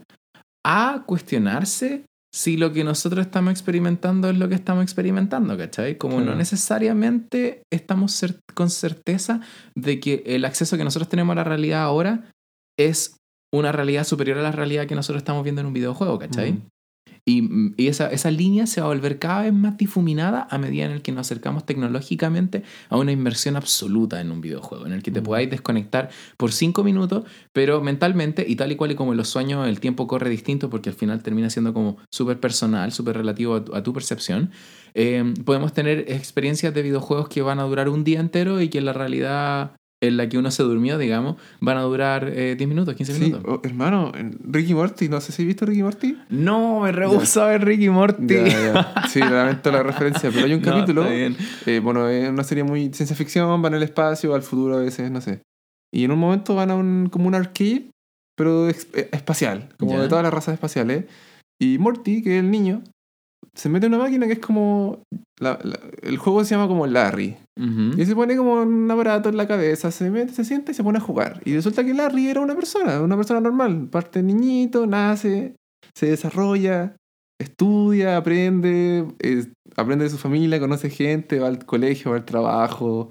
a 0.65 1.03
cuestionarse 1.05 2.05
si 2.35 2.57
lo 2.57 2.73
que 2.73 2.83
nosotros 2.83 3.25
estamos 3.25 3.51
experimentando 3.51 4.29
es 4.29 4.37
lo 4.37 4.49
que 4.49 4.55
estamos 4.55 4.83
experimentando, 4.83 5.57
¿cachai? 5.57 5.97
Como 5.97 6.19
no 6.19 6.35
necesariamente 6.35 7.63
estamos 7.71 8.21
cer- 8.21 8.39
con 8.53 8.69
certeza 8.69 9.39
de 9.73 10.01
que 10.01 10.21
el 10.25 10.43
acceso 10.43 10.75
que 10.77 10.83
nosotros 10.83 11.07
tenemos 11.07 11.31
a 11.31 11.35
la 11.37 11.43
realidad 11.45 11.83
ahora 11.83 12.29
es 12.77 13.15
una 13.53 13.71
realidad 13.71 14.03
superior 14.03 14.37
a 14.37 14.41
la 14.41 14.51
realidad 14.51 14.85
que 14.85 14.95
nosotros 14.95 15.21
estamos 15.21 15.43
viendo 15.43 15.61
en 15.61 15.67
un 15.67 15.73
videojuego, 15.73 16.19
¿cachai? 16.19 16.51
Mm. 16.53 16.61
Y, 17.27 17.73
y 17.75 17.87
esa, 17.87 18.07
esa 18.11 18.29
línea 18.29 18.67
se 18.67 18.81
va 18.81 18.87
a 18.87 18.89
volver 18.89 19.17
cada 19.17 19.41
vez 19.41 19.53
más 19.53 19.77
difuminada 19.77 20.47
a 20.51 20.57
medida 20.59 20.85
en 20.85 20.91
el 20.91 21.01
que 21.01 21.11
nos 21.11 21.21
acercamos 21.25 21.65
tecnológicamente 21.65 22.61
a 22.89 22.97
una 22.97 23.11
inmersión 23.11 23.55
absoluta 23.55 24.21
en 24.21 24.31
un 24.31 24.41
videojuego, 24.41 24.85
en 24.85 24.93
el 24.93 25.01
que 25.01 25.09
te 25.09 25.21
Mm. 25.21 25.23
podáis 25.23 25.49
desconectar 25.49 26.09
por 26.37 26.51
cinco 26.51 26.83
minutos, 26.83 27.23
pero 27.51 27.81
mentalmente 27.81 28.45
y 28.47 28.55
tal 28.55 28.71
y 28.71 28.75
cual 28.75 28.91
y 28.91 28.95
como 28.95 29.11
en 29.13 29.17
los 29.17 29.27
sueños 29.29 29.67
el 29.67 29.79
tiempo 29.79 30.05
corre 30.07 30.29
distinto 30.29 30.69
porque 30.69 30.89
al 30.89 30.95
final 30.95 31.23
termina 31.23 31.49
siendo 31.49 31.73
como 31.73 31.97
súper 32.11 32.39
personal, 32.39 32.91
súper 32.91 33.17
relativo 33.17 33.55
a 33.55 33.65
tu, 33.65 33.75
a 33.75 33.81
tu 33.81 33.91
percepción, 33.91 34.51
eh, 34.93 35.33
podemos 35.45 35.73
tener 35.73 36.05
experiencias 36.11 36.73
de 36.75 36.81
videojuegos 36.83 37.27
que 37.27 37.41
van 37.41 37.59
a 37.59 37.63
durar 37.63 37.89
un 37.89 38.03
día 38.03 38.19
entero 38.19 38.61
y 38.61 38.69
que 38.69 38.77
en 38.77 38.85
la 38.85 38.93
realidad 38.93 39.71
en 40.07 40.17
la 40.17 40.27
que 40.29 40.37
uno 40.37 40.51
se 40.51 40.63
durmió, 40.63 40.97
digamos, 40.97 41.35
van 41.59 41.77
a 41.77 41.81
durar 41.81 42.27
eh, 42.27 42.55
10 42.57 42.67
minutos, 42.69 42.95
15 42.95 43.13
Sí, 43.13 43.19
minutos. 43.21 43.43
oh, 43.47 43.61
hermano, 43.63 44.11
Ricky 44.43 44.73
Morty, 44.73 45.09
no 45.09 45.19
sé 45.21 45.31
si 45.31 45.41
has 45.43 45.47
visto 45.47 45.65
Ricky 45.65 45.83
Morty. 45.83 46.17
No, 46.29 46.81
me 46.81 46.91
rehúso 46.91 47.43
a 47.43 47.47
ver 47.47 47.65
Ricky 47.65 47.89
Morty. 47.89 48.27
Ya, 48.35 48.47
ya. 48.47 49.07
Sí, 49.09 49.19
lamento 49.19 49.71
la 49.71 49.83
referencia, 49.83 50.29
pero 50.31 50.45
hay 50.45 50.53
un 50.53 50.61
No, 50.65 50.71
capítulo. 50.71 51.05
eh, 51.07 51.79
bueno, 51.83 52.07
es 52.09 52.29
una 52.29 52.43
serie 52.43 52.63
muy 52.63 52.91
ciencia 52.93 53.15
ficción, 53.15 53.61
van 53.61 53.73
al 53.73 53.83
espacio, 53.83 54.33
al 54.35 54.41
futuro 54.43 54.77
a 54.77 54.81
veces, 54.81 55.09
no 55.11 55.21
sé. 55.21 55.41
Y 55.93 56.03
en 56.03 56.11
un 56.11 56.19
momento 56.19 56.55
van 56.55 56.71
a 56.71 56.75
un, 56.75 57.09
como 57.11 57.27
un 57.27 57.35
arcade, 57.35 57.89
pero 58.37 58.69
eh, 58.69 58.75
espacial, 59.11 59.69
como 59.79 59.93
Ya. 59.93 60.01
de 60.01 60.07
todas 60.09 60.23
las 60.23 60.33
razas 60.33 60.53
espaciales. 60.53 61.05
Y 61.61 61.77
Morty, 61.77 62.21
que 62.21 62.37
es 62.37 62.43
el 62.43 62.51
niño, 62.51 62.81
se 63.53 63.69
mete 63.69 63.85
en 63.85 63.93
una 63.93 64.03
máquina 64.03 64.25
que 64.27 64.33
es 64.33 64.39
como. 64.39 65.01
la- 65.39 65.59
la- 65.63 65.79
el 66.01 66.17
juego 66.17 66.43
se 66.43 66.55
llama 66.55 66.67
como 66.67 66.85
Larry. 66.87 67.37
Y 67.57 68.05
se 68.05 68.15
pone 68.15 68.35
como 68.35 68.61
un 68.61 68.91
aparato 68.91 69.29
en 69.29 69.37
la 69.37 69.47
cabeza, 69.47 69.89
se 69.89 70.11
mete, 70.11 70.33
se 70.33 70.43
sienta 70.43 70.71
y 70.71 70.75
se 70.75 70.83
pone 70.83 70.97
a 70.97 71.01
jugar. 71.01 71.41
Y 71.45 71.53
resulta 71.55 71.85
que 71.85 71.93
Larry 71.93 72.27
era 72.27 72.41
una 72.41 72.55
persona, 72.55 73.01
una 73.01 73.15
persona 73.15 73.39
normal. 73.39 73.87
Parte 73.89 74.21
niñito, 74.21 74.85
nace, 74.85 75.55
se 75.95 76.07
desarrolla, 76.07 76.97
estudia, 77.39 78.17
aprende, 78.17 79.05
aprende 79.77 80.05
de 80.05 80.11
su 80.11 80.17
familia, 80.17 80.59
conoce 80.59 80.89
gente, 80.89 81.39
va 81.39 81.47
al 81.47 81.65
colegio, 81.65 82.11
va 82.11 82.17
al 82.17 82.25
trabajo, 82.25 83.09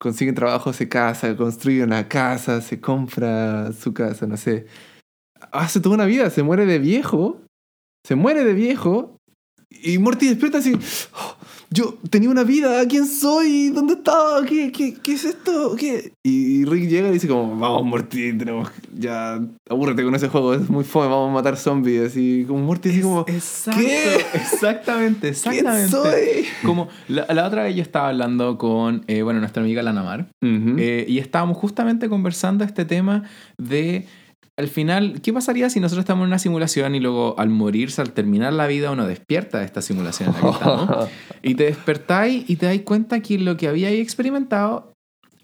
consigue 0.00 0.32
trabajo, 0.32 0.72
se 0.72 0.88
casa, 0.88 1.36
construye 1.36 1.84
una 1.84 2.08
casa, 2.08 2.60
se 2.60 2.80
compra 2.80 3.72
su 3.72 3.94
casa, 3.94 4.26
no 4.26 4.36
sé. 4.36 4.66
Hace 5.52 5.80
toda 5.80 5.94
una 5.94 6.06
vida, 6.06 6.30
se 6.30 6.42
muere 6.42 6.66
de 6.66 6.78
viejo, 6.78 7.42
se 8.04 8.16
muere 8.16 8.44
de 8.44 8.54
viejo. 8.54 9.16
Y 9.70 9.98
Morty 9.98 10.28
despierta 10.28 10.58
así, 10.58 10.74
"Oh, 11.14 11.36
yo 11.74 11.98
tenía 12.08 12.30
una 12.30 12.44
vida, 12.44 12.86
¿quién 12.86 13.04
soy? 13.06 13.70
¿Dónde 13.70 13.94
estaba? 13.94 14.44
¿Qué, 14.44 14.70
qué, 14.70 14.94
qué 14.94 15.12
es 15.14 15.24
esto? 15.24 15.74
¿Qué? 15.76 16.12
Y 16.22 16.64
Rick 16.64 16.88
llega 16.88 17.08
y 17.08 17.12
dice 17.12 17.26
como, 17.26 17.58
vamos 17.58 17.84
Morty, 17.84 18.32
tenemos 18.38 18.70
ya, 18.96 19.40
abúrrete 19.68 20.04
con 20.04 20.14
ese 20.14 20.28
juego, 20.28 20.54
es 20.54 20.70
muy 20.70 20.84
fome, 20.84 21.08
vamos 21.08 21.30
a 21.30 21.34
matar 21.34 21.56
zombies. 21.56 22.12
Así 22.12 22.44
como 22.46 22.60
Morty 22.60 22.90
así 22.90 23.00
como, 23.00 23.24
Exacto, 23.26 23.80
¿Qué? 23.80 24.24
exactamente, 24.34 25.32
¿quién 25.32 25.66
exactamente. 25.66 25.90
soy? 25.90 26.44
Como 26.64 26.88
la, 27.08 27.26
la 27.34 27.46
otra 27.46 27.64
vez 27.64 27.74
yo 27.74 27.82
estaba 27.82 28.10
hablando 28.10 28.56
con, 28.56 29.04
eh, 29.08 29.22
bueno, 29.22 29.40
nuestra 29.40 29.60
amiga 29.62 29.82
Lana 29.82 30.04
Mar, 30.04 30.28
eh, 30.42 31.04
y 31.08 31.18
estábamos 31.18 31.56
justamente 31.56 32.08
conversando 32.08 32.62
este 32.62 32.84
tema 32.84 33.24
de, 33.58 34.06
al 34.56 34.68
final, 34.68 35.20
¿qué 35.20 35.32
pasaría 35.32 35.68
si 35.68 35.80
nosotros 35.80 36.04
estamos 36.04 36.22
en 36.24 36.28
una 36.28 36.38
simulación 36.38 36.94
y 36.94 37.00
luego 37.00 37.34
al 37.38 37.48
morirse, 37.48 38.00
al 38.00 38.12
terminar 38.12 38.52
la 38.52 38.66
vida, 38.68 38.92
uno 38.92 39.06
despierta 39.06 39.58
de 39.58 39.64
esta 39.64 39.82
simulación 39.82 40.28
en 40.28 40.34
la 40.34 40.40
que 40.40 40.50
estamos? 40.50 41.08
Y 41.42 41.54
te 41.56 41.64
despertáis 41.64 42.48
y 42.48 42.56
te 42.56 42.66
dais 42.66 42.82
cuenta 42.82 43.20
que 43.20 43.38
lo 43.38 43.56
que 43.56 43.68
habíais 43.68 44.00
experimentado 44.00 44.92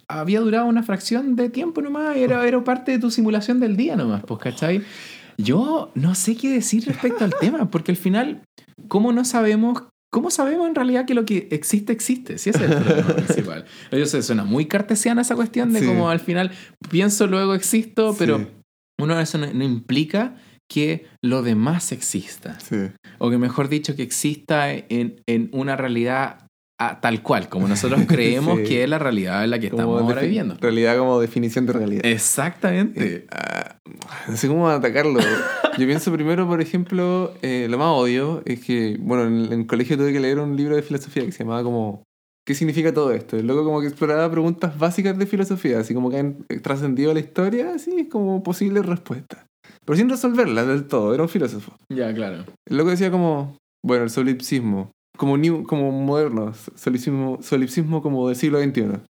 había 0.09 0.41
durado 0.41 0.67
una 0.67 0.83
fracción 0.83 1.37
de 1.37 1.51
tiempo 1.51 1.83
nomás, 1.83 2.17
era, 2.17 2.47
era 2.47 2.63
parte 2.65 2.93
de 2.93 2.99
tu 2.99 3.11
simulación 3.11 3.61
del 3.61 3.77
día 3.77 3.97
nomás, 3.97 4.23
pues, 4.25 4.41
¿cachai? 4.41 4.83
Yo 5.39 5.91
no 5.95 6.15
sé 6.15 6.37
qué 6.37 6.51
decir 6.51 6.85
respecto 6.87 7.25
al 7.25 7.35
tema, 7.41 7.71
porque 7.71 7.93
al 7.93 7.97
final, 7.97 8.43
¿cómo 8.89 9.13
no 9.13 9.25
sabemos 9.25 9.83
¿Cómo 10.13 10.33
sabemos 10.33 10.69
en 10.69 10.75
realidad 10.75 11.05
que 11.05 11.15
lo 11.15 11.25
que 11.25 11.47
existe 11.53 11.93
existe? 11.93 12.37
Si 12.37 12.51
ese 12.51 12.65
es 12.65 12.71
el 12.73 12.79
problema 12.83 13.09
principal. 13.15 13.65
Yo 13.93 14.05
sé, 14.07 14.25
suena 14.25 14.43
muy 14.43 14.67
cartesiana 14.67 15.23
esa 15.23 15.37
cuestión 15.37 15.73
de 15.73 15.79
Sí. 15.79 15.87
como 15.87 16.11
al 16.11 16.19
final 16.19 16.51
pienso, 16.91 17.29
luego 17.29 17.55
existo, 17.55 18.17
pero 18.19 18.39
Sí, 18.39 18.47
uno 19.03 19.19
eso 19.21 19.39
no, 19.39 19.47
no 19.53 19.65
implica 19.65 20.37
que 20.71 21.07
lo 21.23 21.43
demás 21.43 21.93
exista. 21.93 22.59
sí. 22.61 22.77
O 23.19 23.29
que 23.31 23.39
mejor 23.39 23.69
dicho, 23.69 23.97
que 23.97 24.03
exista 24.03 24.73
en, 24.73 25.21
en 25.27 25.49
una 25.53 25.77
realidad 25.77 26.47
ah, 26.81 27.01
tal 27.03 27.23
cual, 27.23 27.49
como 27.49 27.69
nosotros 27.69 28.01
creemos 28.09 28.59
Sí. 28.61 28.65
que 28.65 28.85
es 28.85 28.89
la 28.89 28.99
realidad 28.99 29.45
en 29.45 29.51
la 29.51 29.59
que 29.59 29.67
estamos 29.67 30.01
ahora 30.01 30.23
viviendo. 30.23 30.57
Realidad 30.61 30.97
como 30.97 31.21
definición 31.21 31.67
de 31.67 31.73
realidad. 31.75 32.07
Exactamente. 32.07 33.15
Eh, 33.17 33.27
ah, 33.33 33.77
no 34.29 34.37
sé 34.37 34.49
cómo 34.49 34.69
atacarlo. 34.69 35.21
Yo 35.79 35.87
pienso 35.87 36.13
primero, 36.13 36.47
por 36.47 36.61
ejemplo, 36.61 37.35
eh, 37.43 37.67
lo 37.69 37.77
más 37.79 37.89
odio 37.89 38.43
es 38.47 38.65
que, 38.65 38.97
bueno, 39.01 39.25
en, 39.25 39.53
en 39.53 39.61
el 39.61 39.67
colegio 39.67 39.97
tuve 39.99 40.13
que 40.13 40.21
leer 40.21 40.39
un 40.39 40.57
libro 40.57 40.77
de 40.77 40.83
filosofía 40.83 41.25
que 41.25 41.33
se 41.33 41.41
llamaba 41.45 41.63
como 41.63 42.05
¿Qué 42.47 42.55
significa 42.55 42.93
todo 42.93 43.13
esto? 43.13 43.37
El 43.37 43.47
loco 43.47 43.65
como 43.65 43.81
que 43.81 43.87
exploraba 43.87 44.31
preguntas 44.31 44.79
básicas 44.79 45.17
de 45.19 45.27
filosofía, 45.27 45.79
así 45.79 45.95
como 45.95 46.11
que 46.11 46.19
han 46.19 46.47
trascendido 46.63 47.13
la 47.13 47.21
historia, 47.21 47.75
así 47.75 48.09
como 48.09 48.43
posibles 48.43 48.87
respuestas. 48.87 49.45
Pero 49.85 49.97
sin 49.97 50.09
resolverlas 50.09 50.67
del 50.67 50.87
todo, 50.87 51.15
era 51.15 51.23
un 51.23 51.29
filósofo. 51.29 51.73
Ya, 51.89 52.13
claro. 52.15 52.45
El 52.69 52.77
loco 52.77 52.91
decía 52.91 53.11
como, 53.11 53.57
bueno, 53.85 54.05
el 54.05 54.11
solipsismo, 54.11 54.91
como, 55.17 55.37
new, 55.37 55.65
como 55.65 55.93
moderno, 55.93 56.53
solipsismo, 56.75 57.39
solipsismo 57.43 58.03
como 58.03 58.29
del 58.29 58.37
siglo 58.37 58.61
XXI. 58.61 59.01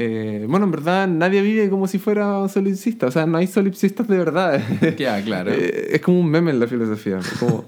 Eh, 0.00 0.46
bueno, 0.48 0.66
en 0.66 0.70
verdad 0.70 1.08
nadie 1.08 1.42
vive 1.42 1.68
como 1.68 1.88
si 1.88 1.98
fuera 1.98 2.38
un 2.38 2.48
solipsista, 2.48 3.08
o 3.08 3.10
sea, 3.10 3.26
no 3.26 3.38
hay 3.38 3.48
solipsistas 3.48 4.06
de 4.06 4.18
verdad. 4.18 4.62
Ya, 4.96 5.22
claro. 5.22 5.52
Eh, 5.54 5.88
es 5.92 6.00
como 6.00 6.20
un 6.20 6.30
meme 6.30 6.52
en 6.52 6.60
la 6.60 6.68
filosofía. 6.68 7.18
Como 7.40 7.64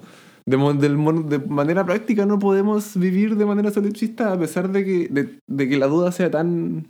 de, 0.56 1.38
manera 1.48 1.84
práctica 1.84 2.26
no 2.26 2.38
podemos 2.38 2.96
vivir 2.96 3.36
de 3.36 3.46
manera 3.46 3.70
solipsista 3.70 4.32
a 4.32 4.38
pesar 4.38 4.70
de 4.70 4.84
que, 4.84 5.08
de, 5.08 5.38
de 5.48 5.68
que 5.68 5.76
la 5.78 5.86
duda 5.86 6.12
sea 6.12 6.30
tan 6.30 6.88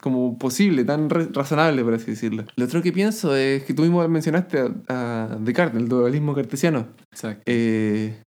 como 0.00 0.38
posible, 0.38 0.84
tan 0.84 1.10
re- 1.10 1.28
razonable, 1.32 1.82
por 1.82 1.94
así 1.94 2.12
decirlo. 2.12 2.44
Lo 2.56 2.64
otro 2.66 2.82
que 2.82 2.92
pienso 2.92 3.34
es 3.34 3.64
que 3.64 3.74
tú 3.74 3.82
mismo 3.82 4.06
mencionaste 4.08 4.60
a, 4.88 5.24
a 5.32 5.36
Descartes, 5.40 5.80
el 5.80 5.88
dualismo 5.88 6.34
cartesiano. 6.34 6.88
Exacto. 7.10 7.42
Eh, 7.46 8.22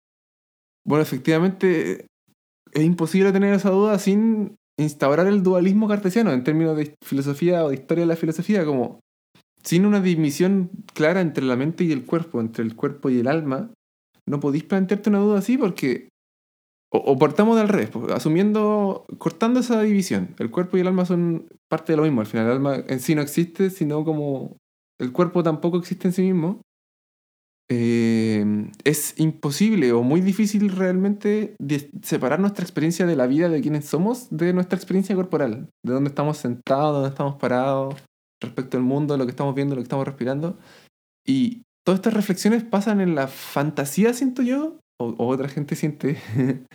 Bueno, 0.86 1.04
efectivamente 1.04 2.08
es 2.74 2.84
imposible 2.84 3.32
tener 3.32 3.54
esa 3.54 3.70
duda 3.70 4.00
sin 4.00 4.56
instaurar 4.80 5.28
el 5.28 5.44
dualismo 5.44 5.88
cartesiano 5.88 6.32
en 6.32 6.44
términos 6.44 6.78
de 6.78 6.96
filosofía 7.04 7.64
o 7.66 7.70
de 7.70 7.76
historia 7.76 8.04
de 8.04 8.08
la 8.08 8.16
filosofía, 8.16 8.64
como 8.66 9.00
sin 9.64 9.86
una 9.86 10.00
división 10.00 10.70
clara 10.94 11.20
entre 11.20 11.44
la 11.44 11.56
mente 11.58 11.84
y 11.84 11.92
el 11.92 12.06
cuerpo, 12.06 12.40
entre 12.40 12.64
el 12.64 12.76
cuerpo 12.76 13.10
y 13.10 13.20
el 13.20 13.28
alma, 13.28 13.70
no 14.28 14.40
podéis 14.40 14.64
plantearte 14.64 15.10
una 15.10 15.20
duda 15.20 15.40
así 15.40 15.58
porque... 15.58 16.10
O, 16.90 17.00
o 17.00 17.18
partamos 17.18 17.58
del 17.58 17.68
revés, 17.68 17.90
pues, 17.90 18.14
asumiendo, 18.14 19.06
cortando 19.18 19.60
esa 19.60 19.82
división. 19.82 20.36
El 20.40 20.50
cuerpo 20.52 20.78
y 20.78 20.82
el 20.82 20.88
alma 20.88 21.06
son 21.06 21.48
parte 21.68 21.92
de 21.92 21.98
lo 21.98 22.04
mismo. 22.04 22.22
Al 22.22 22.28
final 22.28 22.46
el 22.46 22.52
alma 22.54 22.76
en 22.88 23.02
sí 23.02 23.14
no 23.14 23.22
existe, 23.22 23.70
sino 23.70 24.06
como 24.06 24.56
el 25.00 25.12
cuerpo 25.12 25.44
tampoco 25.44 25.78
existe 25.78 26.08
en 26.08 26.14
sí 26.14 26.22
mismo. 26.22 26.62
Eh, 27.70 28.72
es 28.86 29.20
imposible 29.20 29.92
o 29.92 30.02
muy 30.02 30.22
difícil 30.22 30.70
realmente 30.70 31.58
separar 32.02 32.40
nuestra 32.40 32.64
experiencia 32.64 33.06
de 33.06 33.18
la 33.18 33.28
vida 33.28 33.50
de 33.50 33.60
quienes 33.62 33.84
somos 33.86 34.30
de 34.30 34.54
nuestra 34.54 34.78
experiencia 34.78 35.16
corporal, 35.16 35.70
de 35.86 35.94
dónde 35.94 36.08
estamos 36.08 36.38
sentados, 36.38 36.94
dónde 36.94 37.10
estamos 37.10 37.36
parados, 37.36 37.96
respecto 38.42 38.78
al 38.78 38.84
mundo, 38.84 39.18
lo 39.18 39.26
que 39.26 39.32
estamos 39.32 39.54
viendo, 39.54 39.76
lo 39.76 39.82
que 39.82 39.88
estamos 39.88 40.06
respirando. 40.06 40.58
Y 41.26 41.64
todas 41.88 42.00
estas 42.00 42.16
reflexiones 42.16 42.66
pasan 42.66 43.00
en 43.00 43.16
la 43.16 43.30
fantasía, 43.30 44.14
siento 44.14 44.42
yo, 44.42 44.78
o, 45.00 45.06
o 45.18 45.28
otra 45.28 45.48
gente 45.48 45.78
siente, 45.78 46.18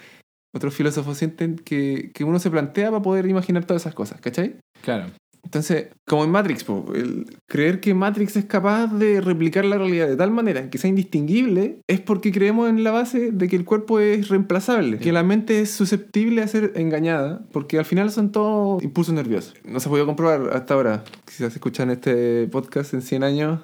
otros 0.57 0.75
filósofos 0.75 1.19
sienten 1.19 1.57
que, 1.57 2.13
que 2.15 2.25
uno 2.25 2.39
se 2.39 2.51
plantea 2.51 2.91
para 2.91 3.03
poder 3.03 3.27
imaginar 3.27 3.67
todas 3.67 3.83
esas 3.83 3.95
cosas, 3.95 4.23
¿cachai? 4.23 4.57
Claro. 4.81 5.11
Entonces, 5.45 5.89
como 6.09 6.25
en 6.25 6.31
Matrix, 6.31 6.65
po, 6.65 6.87
el 6.95 7.27
creer 7.47 7.81
que 7.81 7.93
Matrix 7.93 8.37
es 8.37 8.47
capaz 8.47 8.87
de 8.87 9.21
replicar 9.21 9.67
la 9.67 9.77
realidad 9.77 10.09
de 10.09 10.17
tal 10.17 10.31
manera 10.31 10.71
que 10.71 10.79
sea 10.79 10.89
indistinguible 10.89 11.81
es 11.87 12.01
porque 12.01 12.33
creemos 12.33 12.71
en 12.71 12.83
la 12.83 12.91
base 12.91 13.33
de 13.33 13.49
que 13.49 13.57
el 13.57 13.67
cuerpo 13.67 14.01
es 14.01 14.31
reemplazable, 14.31 14.97
que 14.97 15.13
la 15.13 15.25
mente 15.25 15.61
es 15.61 15.71
susceptible 15.71 16.41
a 16.41 16.49
ser 16.49 16.73
engañada, 16.77 17.43
porque 17.53 17.79
al 17.79 17.85
final 17.85 18.11
son 18.11 18.33
todos 18.33 18.83
impulsos 18.83 19.15
nerviosos. 19.15 19.57
No 19.63 19.79
se 19.79 19.89
ha 19.89 19.91
podido 19.91 20.07
comprobar 20.07 20.57
hasta 20.57 20.73
ahora. 20.73 21.05
Quizás 21.27 21.53
escuchan 21.53 21.91
este 21.91 22.47
podcast 22.47 22.95
en 22.95 23.03
100 23.03 23.25
años. 23.25 23.61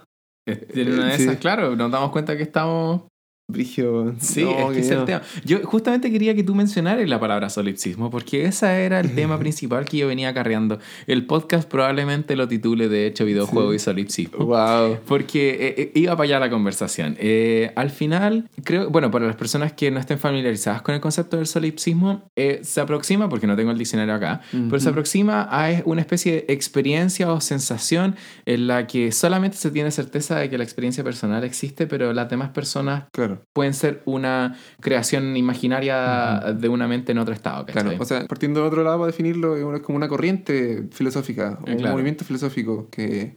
En 0.75 0.93
una 0.93 1.07
de 1.07 1.17
Sí. 1.17 1.23
esas, 1.25 1.37
claro, 1.37 1.77
nos 1.77 1.91
damos 1.91 2.11
cuenta 2.11 2.37
que 2.37 2.43
estamos 2.43 3.03
Brigio. 3.51 4.15
Sí, 4.21 4.45
no, 4.45 4.71
es 4.71 4.75
que 4.75 4.81
es 4.81 4.91
el 4.91 5.07
tema. 5.07 5.23
Yo 5.43 5.61
justamente 5.65 6.13
quería 6.13 6.35
que 6.35 6.43
tú 6.43 6.55
mencionaras 6.55 7.09
la 7.09 7.19
palabra 7.19 7.49
solipsismo, 7.49 8.11
porque 8.11 8.45
ese 8.45 8.85
era 8.85 9.01
el 9.01 9.15
tema 9.15 9.39
principal 9.39 9.87
que 9.87 9.97
yo 9.97 10.07
venía 10.07 10.29
acarreando. 10.29 10.79
El 11.07 11.25
podcast 11.25 11.67
probablemente 11.67 12.37
lo 12.37 12.47
titule, 12.47 12.91
de 12.91 13.07
hecho, 13.07 13.25
videojuego 13.25 13.71
Sí. 13.71 13.77
y 13.77 13.79
solipsismo. 13.79 14.45
Wow. 14.45 14.99
Porque 15.07 15.49
eh, 15.55 15.75
eh, 15.79 15.93
iba 15.95 16.15
para 16.15 16.25
allá 16.25 16.41
la 16.41 16.51
conversación. 16.51 17.17
Eh, 17.19 17.73
al 17.75 17.89
final, 17.89 18.51
creo, 18.65 18.91
bueno, 18.91 19.11
para 19.11 19.27
las 19.27 19.37
personas 19.37 19.73
que 19.73 19.91
no 19.91 19.99
estén 19.99 20.19
familiarizadas 20.19 20.83
con 20.83 20.95
el 20.95 21.01
concepto 21.01 21.39
del 21.39 21.47
solipsismo, 21.47 22.31
eh, 22.37 22.61
se 22.65 22.83
aproxima, 22.83 23.31
porque 23.31 23.47
no 23.47 23.57
tengo 23.57 23.71
el 23.71 23.79
diccionario 23.79 24.13
acá, 24.13 24.43
pero 24.53 24.79
se 24.79 24.91
aproxima 24.91 25.49
a 25.51 25.71
una 25.87 26.03
especie 26.03 26.33
de 26.47 26.53
experiencia 26.53 27.33
o 27.33 27.41
sensación 27.41 28.15
en 28.45 28.67
la 28.67 28.87
que 28.87 29.11
solamente 29.11 29.57
se 29.57 29.71
tiene 29.71 29.91
certeza 29.91 30.37
de 30.39 30.51
que 30.51 30.59
la 30.59 30.65
experiencia 30.65 31.03
personal 31.03 31.45
existe, 31.45 31.87
pero 31.87 32.13
las 32.13 32.29
demás 32.29 32.51
personas 32.51 33.05
Claro, 33.13 33.38
pueden 33.55 33.75
ser 33.75 34.03
una 34.05 34.57
creación 34.81 35.37
imaginaria 35.37 36.55
de 36.57 36.69
una 36.69 36.87
mente 36.89 37.13
en 37.13 37.19
otro 37.19 37.35
estado. 37.35 37.67
¿cachai? 37.67 37.83
claro. 37.83 37.99
O 38.01 38.05
sea, 38.05 38.27
partiendo 38.27 38.61
de 38.61 38.67
otro 38.67 38.83
lado, 38.83 38.99
para 38.99 39.07
definirlo, 39.09 39.57
es 39.75 39.83
como 39.83 39.97
una 39.97 40.09
corriente 40.09 40.89
filosófica, 40.93 41.59
Eh, 41.67 41.73
un 41.73 41.79
claro. 41.79 41.93
movimiento 41.95 42.25
filosófico 42.25 42.89
que, 42.91 43.37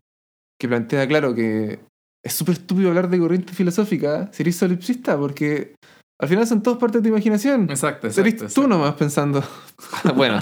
que 0.59 0.67
plantea, 0.67 1.07
claro, 1.07 1.33
que 1.35 1.79
es 2.23 2.33
súper 2.33 2.53
estúpido 2.53 2.89
hablar 2.89 3.09
de 3.09 3.19
corriente 3.19 3.53
filosófica 3.53 4.29
si 4.31 4.43
eres 4.43 4.55
solipsista, 4.55 5.17
porque 5.17 5.75
al 6.21 6.27
final 6.27 6.45
son 6.45 6.61
todos 6.61 6.77
parte 6.77 6.99
de 6.99 7.03
tu 7.03 7.09
imaginación. 7.09 7.63
exacto, 7.69 8.09
Serís 8.11 8.35
exacto. 8.35 8.61
tú 8.61 8.67
nomás 8.67 8.93
pensando. 8.93 9.43
bueno. 10.15 10.39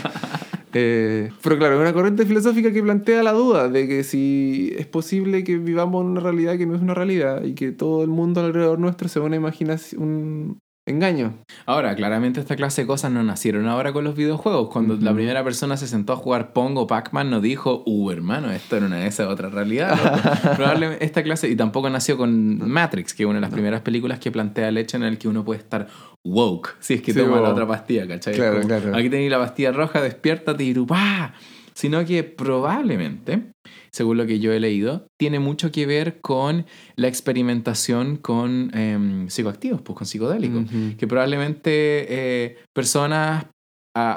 Eh, 0.73 1.31
pero 1.41 1.57
claro, 1.57 1.75
es 1.75 1.81
una 1.81 1.93
corriente 1.93 2.25
filosófica 2.25 2.71
que 2.71 2.83
plantea 2.83 3.23
la 3.23 3.33
duda 3.33 3.69
de 3.69 3.87
que 3.87 4.03
si 4.03 4.73
es 4.77 4.85
posible 4.85 5.43
que 5.43 5.57
vivamos 5.57 6.03
en 6.03 6.11
una 6.11 6.21
realidad 6.21 6.57
que 6.57 6.65
no 6.65 6.75
es 6.75 6.81
una 6.81 6.93
realidad 6.93 7.43
y 7.43 7.55
que 7.55 7.71
todo 7.71 8.03
el 8.03 8.09
mundo 8.09 8.41
alrededor 8.41 8.77
nuestro 8.79 9.09
sea 9.09 9.23
una 9.23 9.35
imaginación, 9.35 10.59
engaño. 10.91 11.39
Ahora, 11.65 11.95
claramente 11.95 12.39
esta 12.39 12.55
clase 12.55 12.81
de 12.81 12.87
cosas 12.87 13.11
no 13.11 13.23
nacieron 13.23 13.67
ahora 13.67 13.93
con 13.93 14.03
los 14.03 14.15
videojuegos. 14.15 14.69
Cuando 14.69 14.95
la 14.97 15.13
primera 15.13 15.43
persona 15.43 15.77
se 15.77 15.87
sentó 15.87 16.13
a 16.13 16.15
jugar 16.15 16.53
Pongo 16.53 16.87
Pac-Man, 16.87 17.29
no 17.29 17.41
dijo, 17.41 17.83
uh, 17.85 18.11
hermano, 18.11 18.51
esto 18.51 18.77
era 18.77 18.85
una 18.87 18.97
de 18.97 19.07
esas 19.07 19.27
otra 19.27 19.49
realidad. 19.49 19.97
loco". 19.97 20.55
Probablemente 20.55 21.05
esta 21.05 21.23
clase, 21.23 21.49
y 21.49 21.55
tampoco 21.55 21.89
nació 21.89 22.17
con 22.17 22.69
Matrix, 22.69 23.13
que 23.13 23.23
es 23.23 23.27
una 23.27 23.35
de 23.35 23.41
las 23.41 23.51
primeras 23.51 23.81
películas 23.81 24.19
que 24.19 24.31
plantea 24.31 24.69
el 24.69 24.77
hecho 24.77 24.97
en 24.97 25.03
el 25.03 25.17
que 25.17 25.27
uno 25.27 25.43
puede 25.45 25.59
estar 25.59 25.87
woke, 26.23 26.75
si 26.79 26.95
es 26.95 27.01
que 27.01 27.13
Sí, 27.13 27.19
toma 27.19 27.39
la 27.39 27.49
otra 27.49 27.67
pastilla, 27.67 28.07
¿cachai? 28.07 28.33
Claro, 28.35 28.57
como, 28.57 28.67
claro. 28.67 28.95
Aquí 28.95 29.09
tenéis 29.09 29.31
la 29.31 29.39
pastilla 29.39 29.71
roja, 29.71 30.01
despiértate 30.01 30.63
y 30.63 30.73
¡pah! 30.73 31.33
Sino 31.73 32.03
que 32.03 32.23
probablemente, 32.23 33.51
según 33.91 34.17
lo 34.17 34.25
que 34.25 34.39
yo 34.39 34.51
he 34.51 34.59
leído, 34.59 35.07
tiene 35.17 35.39
mucho 35.39 35.71
que 35.71 35.85
ver 35.85 36.21
con 36.21 36.65
la 36.95 37.07
experimentación 37.07 38.17
con 38.17 38.71
em, 38.75 39.27
psicoactivos, 39.29 39.81
pues 39.81 39.97
con 39.97 40.07
psicodélicos 40.07 40.65
que 40.97 41.07
probablemente 41.07 41.71
eh, 42.09 42.57
personas 42.73 43.45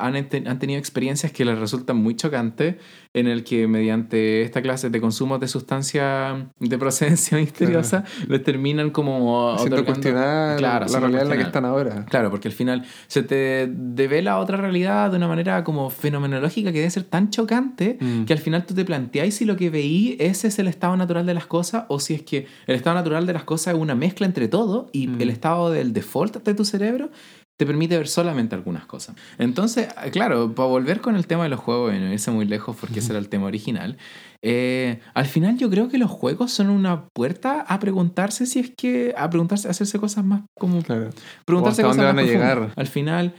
han, 0.04 0.28
tenido 0.58 0.78
experiencias 0.78 1.32
que 1.32 1.44
les 1.44 1.58
resultan 1.58 1.96
muy 1.96 2.14
chocantes, 2.16 2.76
en 3.14 3.26
el 3.26 3.44
que 3.44 3.66
mediante 3.68 4.42
esta 4.42 4.62
clase 4.62 4.88
de 4.88 5.00
consumos 5.00 5.38
de 5.40 5.48
sustancia 5.48 6.48
de 6.58 6.78
procedencia 6.78 7.36
misteriosa, 7.46 8.04
les 8.28 8.42
terminan 8.42 8.90
como 8.90 9.52
Haciendo 9.54 9.84
cuestionar 9.84 10.56
Claro, 10.58 10.86
la 10.88 11.00
realidad 11.00 11.22
en 11.22 11.28
la 11.28 11.36
que 11.36 11.42
están 11.42 11.64
ahora. 11.64 12.06
Claro, 12.06 12.30
porque 12.30 12.48
al 12.48 12.54
final 12.54 12.84
se 13.06 13.22
te 13.22 13.68
devela 13.70 14.38
otra 14.38 14.56
realidad 14.56 15.10
de 15.10 15.16
una 15.18 15.28
manera 15.28 15.62
como 15.64 15.90
fenomenológica 15.90 16.72
que 16.72 16.78
debe 16.78 16.90
ser 16.90 17.04
tan 17.04 17.30
chocante 17.30 17.98
Mm. 18.00 18.24
que 18.24 18.32
al 18.32 18.38
final 18.38 18.64
tú 18.66 18.74
te 18.74 18.84
planteáis 18.84 19.34
si 19.36 19.44
lo 19.44 19.56
que 19.56 19.68
veí 19.70 20.16
ese 20.18 20.48
es 20.48 20.58
el 20.58 20.68
estado 20.68 20.96
natural 20.96 21.26
de 21.26 21.34
las 21.34 21.46
cosas 21.46 21.84
o 21.88 22.00
si 22.00 22.14
es 22.14 22.22
que 22.22 22.46
el 22.66 22.74
estado 22.74 22.94
natural 22.96 23.26
de 23.26 23.32
las 23.32 23.44
cosas 23.44 23.74
es 23.74 23.80
una 23.80 23.94
mezcla 23.94 24.26
entre 24.26 24.48
todo 24.48 24.88
y 24.92 25.06
Mm. 25.08 25.20
el 25.20 25.30
estado 25.30 25.70
del 25.70 25.92
default 25.92 26.42
de 26.44 26.54
tu 26.54 26.64
cerebro 26.64 27.10
te 27.58 27.66
permite 27.66 27.96
ver 27.96 28.08
solamente 28.08 28.54
algunas 28.54 28.86
cosas. 28.86 29.14
Entonces, 29.38 29.88
ah, 29.96 30.10
claro, 30.10 30.54
para 30.54 30.68
volver 30.68 31.00
con 31.00 31.14
el 31.16 31.26
tema 31.26 31.44
de 31.44 31.48
los 31.50 31.60
juegos 31.60 31.94
y 31.94 31.98
no 31.98 32.12
irse 32.12 32.30
muy 32.30 32.44
lejos 32.44 32.76
porque 32.80 32.98
ese 33.00 33.12
era 33.12 33.18
el 33.20 33.28
tema 33.28 33.46
original, 33.46 33.98
eh, 34.42 35.00
al 35.14 35.26
final 35.26 35.56
yo 35.58 35.70
creo 35.70 35.88
que 35.88 35.98
los 35.98 36.10
juegos 36.10 36.50
son 36.50 36.70
una 36.70 37.06
puerta 37.14 37.60
a 37.60 37.78
preguntarse 37.78 38.46
si 38.46 38.58
es 38.58 38.72
que, 38.76 39.14
a 39.16 39.30
preguntarse, 39.30 39.68
a 39.68 39.70
hacerse 39.72 39.98
cosas 40.00 40.24
más 40.24 40.42
como 40.58 40.82
Claro. 40.82 41.10
preguntarse 41.46 41.82
O 41.82 41.88
hasta 41.88 41.96
cosas 42.02 42.06
dónde 42.06 42.06
más 42.06 42.14
van 42.14 42.24
a 42.24 42.54
llegar. 42.56 42.72
Al 42.74 42.86
final, 42.88 43.34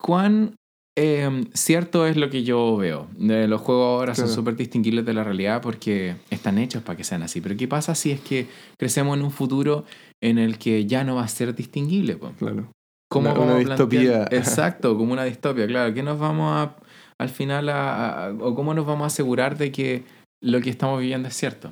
¿cuán 0.00 0.54
eh, 0.98 1.44
cierto 1.52 2.06
es 2.06 2.16
lo 2.16 2.30
que 2.30 2.42
yo 2.44 2.76
veo? 2.76 3.08
Eh, 3.20 3.46
los 3.48 3.60
juegos 3.60 3.84
ahora 4.00 4.14
son 4.14 4.26
Claro. 4.26 4.34
súper 4.34 4.56
distinguibles 4.56 5.04
de 5.04 5.12
la 5.14 5.24
realidad 5.24 5.60
porque 5.60 6.16
están 6.30 6.58
hechos 6.58 6.82
para 6.82 6.96
que 6.96 7.04
sean 7.04 7.22
así. 7.22 7.40
Pero 7.40 7.56
¿qué 7.56 7.66
pasa 7.68 7.94
si 7.94 8.12
es 8.12 8.20
que 8.20 8.46
crecemos 8.78 9.16
en 9.18 9.24
un 9.24 9.30
futuro 9.30 9.84
en 10.22 10.38
el 10.38 10.58
que 10.58 10.86
ya 10.86 11.04
no 11.04 11.16
va 11.16 11.24
a 11.24 11.28
ser 11.28 11.54
distinguible? 11.54 12.16
po? 12.16 12.32
Claro. 12.38 12.70
¿Cómo 13.08 13.32
Una- 13.32 13.56
distopía. 13.56 14.24
Exacto, 14.30 14.96
como 14.96 15.12
una 15.12 15.24
distopia, 15.24 15.66
claro. 15.66 15.94
¿Qué 15.94 16.02
nos 16.02 16.18
vamos 16.18 16.52
a, 16.52 16.76
al 17.18 17.28
final, 17.28 17.68
a- 17.68 18.26
a- 18.26 18.30
o 18.32 18.54
cómo 18.54 18.74
nos 18.74 18.86
vamos 18.86 19.04
a 19.04 19.06
asegurar 19.06 19.56
de 19.56 19.70
que 19.72 20.04
lo 20.42 20.60
que 20.60 20.70
estamos 20.70 21.00
viviendo 21.00 21.28
es 21.28 21.34
cierto? 21.34 21.70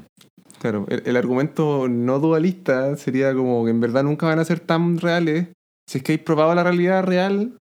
Claro, 0.60 0.86
el, 0.88 1.02
el 1.04 1.16
argumento 1.16 1.88
no 1.88 2.18
dualista 2.20 2.96
sería 2.96 3.34
como 3.34 3.64
que 3.64 3.70
en 3.70 3.80
verdad 3.80 4.04
nunca 4.04 4.26
van 4.26 4.38
a 4.38 4.44
ser 4.44 4.60
tan 4.60 4.98
reales. 4.98 5.48
Si 5.88 5.98
es 5.98 6.04
que 6.04 6.12
hay 6.12 6.18
probado 6.18 6.54
la 6.54 6.62
realidad 6.62 7.04
real, 7.04 7.58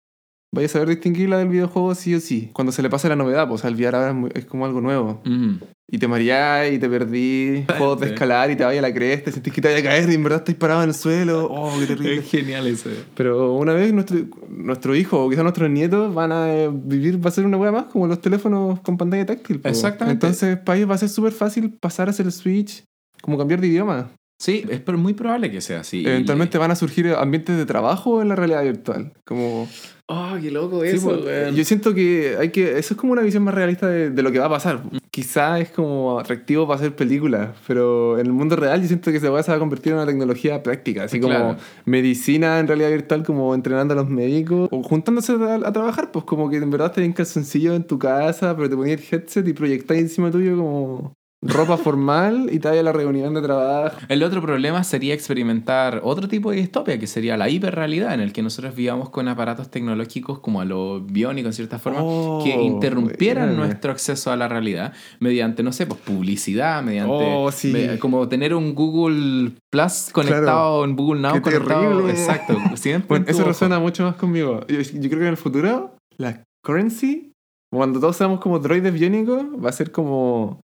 vais 0.55 0.71
a 0.71 0.73
saber 0.75 0.89
distinguirla 0.89 1.39
del 1.39 1.49
videojuego 1.49 1.95
sí 1.95 2.15
o 2.15 2.21
sí. 2.21 2.51
Cuando 2.53 2.73
se 2.73 2.83
le 2.83 2.91
pasa 2.91 3.09
la 3.09 3.17
novedad, 3.17 3.49
pues 3.49 3.65
el 3.65 3.75
VR 3.75 3.97
ahora 3.97 4.09
es, 4.11 4.15
muy- 4.15 4.31
es 4.35 4.45
como 4.45 4.67
algo 4.67 4.81
nuevo. 4.81 5.23
Ujú. 5.25 5.59
Y 5.91 5.99
te 5.99 6.09
mareás 6.09 6.73
y 6.73 6.79
te 6.79 6.89
perdí, 6.89 7.65
juegos 7.79 8.01
de 8.01 8.07
escalar 8.09 8.51
y 8.51 8.57
te 8.57 8.65
vayas 8.65 8.83
a 8.85 8.89
la 8.89 8.95
cresta, 8.95 9.31
sentís 9.31 9.53
que 9.53 9.61
te 9.61 9.69
vaya 9.69 9.81
a 9.81 9.83
caer 9.83 10.11
y 10.11 10.15
en 10.15 10.23
verdad 10.23 10.39
estás 10.41 10.55
parado 10.55 10.83
en 10.83 10.89
el 10.91 10.95
suelo. 10.95 11.49
Oh, 11.51 11.75
qué 11.79 11.87
terrible. 11.87 12.17
Es 12.19 12.31
genial 12.31 12.67
eso. 12.67 12.89
Pero 13.15 13.55
una 13.55 13.73
vez 13.75 13.93
nuestro, 13.93 14.19
nuestro 14.49 14.95
hijo 14.95 15.25
o 15.25 15.29
quizás 15.31 15.43
nuestros 15.43 15.69
nietos 15.71 16.15
van 16.15 16.33
a 16.33 16.53
eh, 16.55 16.71
vivir, 16.73 17.25
va 17.25 17.29
a 17.29 17.33
ser 17.33 17.45
una 17.47 17.57
hueá 17.57 17.73
más 17.73 17.85
como 17.85 18.07
los 18.07 18.21
teléfonos 18.21 18.81
con 18.81 18.97
pantalla 18.97 19.27
táctil. 19.27 19.61
po. 19.61 19.69
Exactamente. 19.69 20.27
Entonces 20.27 20.59
para 20.59 20.77
ellos 20.79 20.91
va 20.91 20.95
a 20.95 20.99
ser 20.99 21.09
súper 21.09 21.33
fácil 21.33 21.77
pasar 21.81 22.09
a 22.09 22.11
hacer 22.11 22.27
el 22.27 22.33
switch, 22.33 22.85
como 23.23 23.37
cambiar 23.39 23.61
de 23.61 23.69
idioma. 23.69 24.11
Sí, 24.41 24.65
es 24.69 24.83
muy 24.99 25.15
probable 25.15 25.53
que 25.53 25.61
sea 25.61 25.81
así. 25.81 26.05
Eventualmente 26.05 26.59
van 26.59 26.73
a 26.73 26.75
surgir 26.75 27.07
ambientes 27.17 27.57
de 27.57 27.65
trabajo 27.65 28.21
en 28.23 28.29
la 28.29 28.35
realidad 28.35 28.65
virtual. 28.65 29.13
Como, 29.25 29.69
Oh, 30.09 30.37
qué 30.41 30.51
loco 30.51 30.83
Sí, 30.83 30.89
eso, 30.89 31.09
pues, 31.11 31.25
weón. 31.25 31.55
yo 31.55 31.65
siento 31.65 31.95
que 31.95 32.37
hay 32.39 32.51
que. 32.51 32.79
Eso 32.79 32.95
es 32.95 33.01
como 33.01 33.13
una 33.13 33.23
visión 33.23 33.43
más 33.45 33.55
realista 33.55 33.87
de, 33.89 34.11
de 34.11 34.23
lo 34.23 34.31
que 34.33 34.39
va 34.39 34.47
a 34.47 34.51
pasar. 34.51 34.83
Quizá 35.11 35.59
es 35.61 35.71
como 35.71 36.19
atractivo 36.19 36.67
para 36.67 36.81
hacer 36.81 36.95
películas, 36.97 37.51
pero 37.67 38.19
en 38.19 38.27
el 38.27 38.33
mundo 38.33 38.57
real 38.57 38.81
yo 38.83 38.89
siento 38.89 39.13
que 39.13 39.21
se 39.21 39.29
va 39.29 39.41
a 39.41 39.59
convertir 39.59 39.93
en 39.93 39.99
una 39.99 40.07
tecnología 40.07 40.63
práctica. 40.63 41.05
Así 41.05 41.21
como 41.21 41.57
medicina 41.85 42.59
en 42.59 42.67
realidad 42.67 42.91
virtual, 42.91 43.23
como 43.25 43.55
entrenando 43.55 43.95
a 43.95 43.97
los 43.97 44.09
médicos, 44.09 44.69
o 44.71 44.83
juntándose 44.83 45.33
a, 45.33 45.55
a 45.67 45.73
trabajar, 45.73 46.11
pues 46.13 46.25
como 46.25 46.51
que 46.51 46.57
en 46.57 46.71
verdad 46.71 46.93
te 46.93 47.05
en 47.05 47.13
calzoncillo 47.13 47.75
en 47.75 47.85
tu 47.85 47.99
casa, 47.99 48.57
pero 48.57 48.69
te 48.69 48.77
ponías 48.77 49.01
el 49.01 49.07
headset 49.21 49.47
y 49.47 49.53
proyectáis 49.53 50.01
encima 50.03 50.31
tuyo 50.31 50.57
como 50.57 51.15
ropa 51.45 51.77
formal 51.77 52.49
y 52.53 52.61
te 52.61 52.69
vas 52.69 52.79
a 52.79 52.83
la 52.83 52.93
reunión 52.93 53.35
de 53.35 53.43
trabajo. 53.43 53.97
El 54.09 54.23
otro 54.23 54.41
problema 54.41 54.85
sería 54.85 55.13
experimentar 55.13 56.01
otro 56.05 56.29
tipo 56.29 56.51
de 56.53 56.59
distopia, 56.59 56.99
que 57.01 57.09
sería 57.09 57.37
la 57.37 57.49
hiperrealidad, 57.49 58.15
en 58.15 58.21
el 58.21 58.33
que 58.33 58.43
nosotros 58.43 58.77
vivamos 58.77 59.11
con 59.11 59.27
aparatos 59.27 59.69
tecnológicos 59.69 60.39
como 60.39 60.61
a 60.61 60.65
lo 60.65 61.01
biónico, 61.01 61.49
en 61.49 61.53
cierta 61.53 61.79
forma, 61.81 61.99
Oh, 62.03 62.41
que 62.45 62.51
interrumpieran 62.55 63.49
buena. 63.49 63.65
nuestro 63.67 63.91
acceso 63.91 64.31
a 64.31 64.37
la 64.37 64.47
realidad 64.47 64.93
mediante, 65.19 65.63
no 65.65 65.73
sé, 65.73 65.87
pues 65.87 65.99
publicidad, 66.01 66.83
mediante 66.83 67.35
Oh, 67.37 67.51
sí. 67.51 67.73
me- 67.73 67.99
como 67.99 68.29
tener 68.29 68.55
un 68.55 68.75
Google 68.75 69.53
Plus 69.71 70.11
conectado 70.13 70.85
en 70.85 70.95
Google 70.95 71.21
Now 71.23 71.35
Qué 71.35 71.43
conectado. 71.43 71.81
terrible. 71.81 72.11
Exacto. 72.13 72.55
Bueno, 73.09 73.25
eso 73.29 73.41
ojo. 73.41 73.49
resuena 73.49 73.79
mucho 73.81 74.05
más 74.05 74.15
conmigo. 74.17 74.65
Yo, 74.69 74.81
yo 74.81 75.09
creo 75.09 75.19
que 75.19 75.25
en 75.25 75.27
el 75.27 75.37
futuro, 75.37 75.97
la 76.19 76.43
currency, 76.65 77.33
cuando 77.73 77.99
todos 78.01 78.17
seamos 78.17 78.41
como 78.41 78.59
droides 78.59 78.93
biónicos, 78.93 79.45
va 79.65 79.71
a 79.71 79.73
ser 79.73 79.91
como 79.93 80.61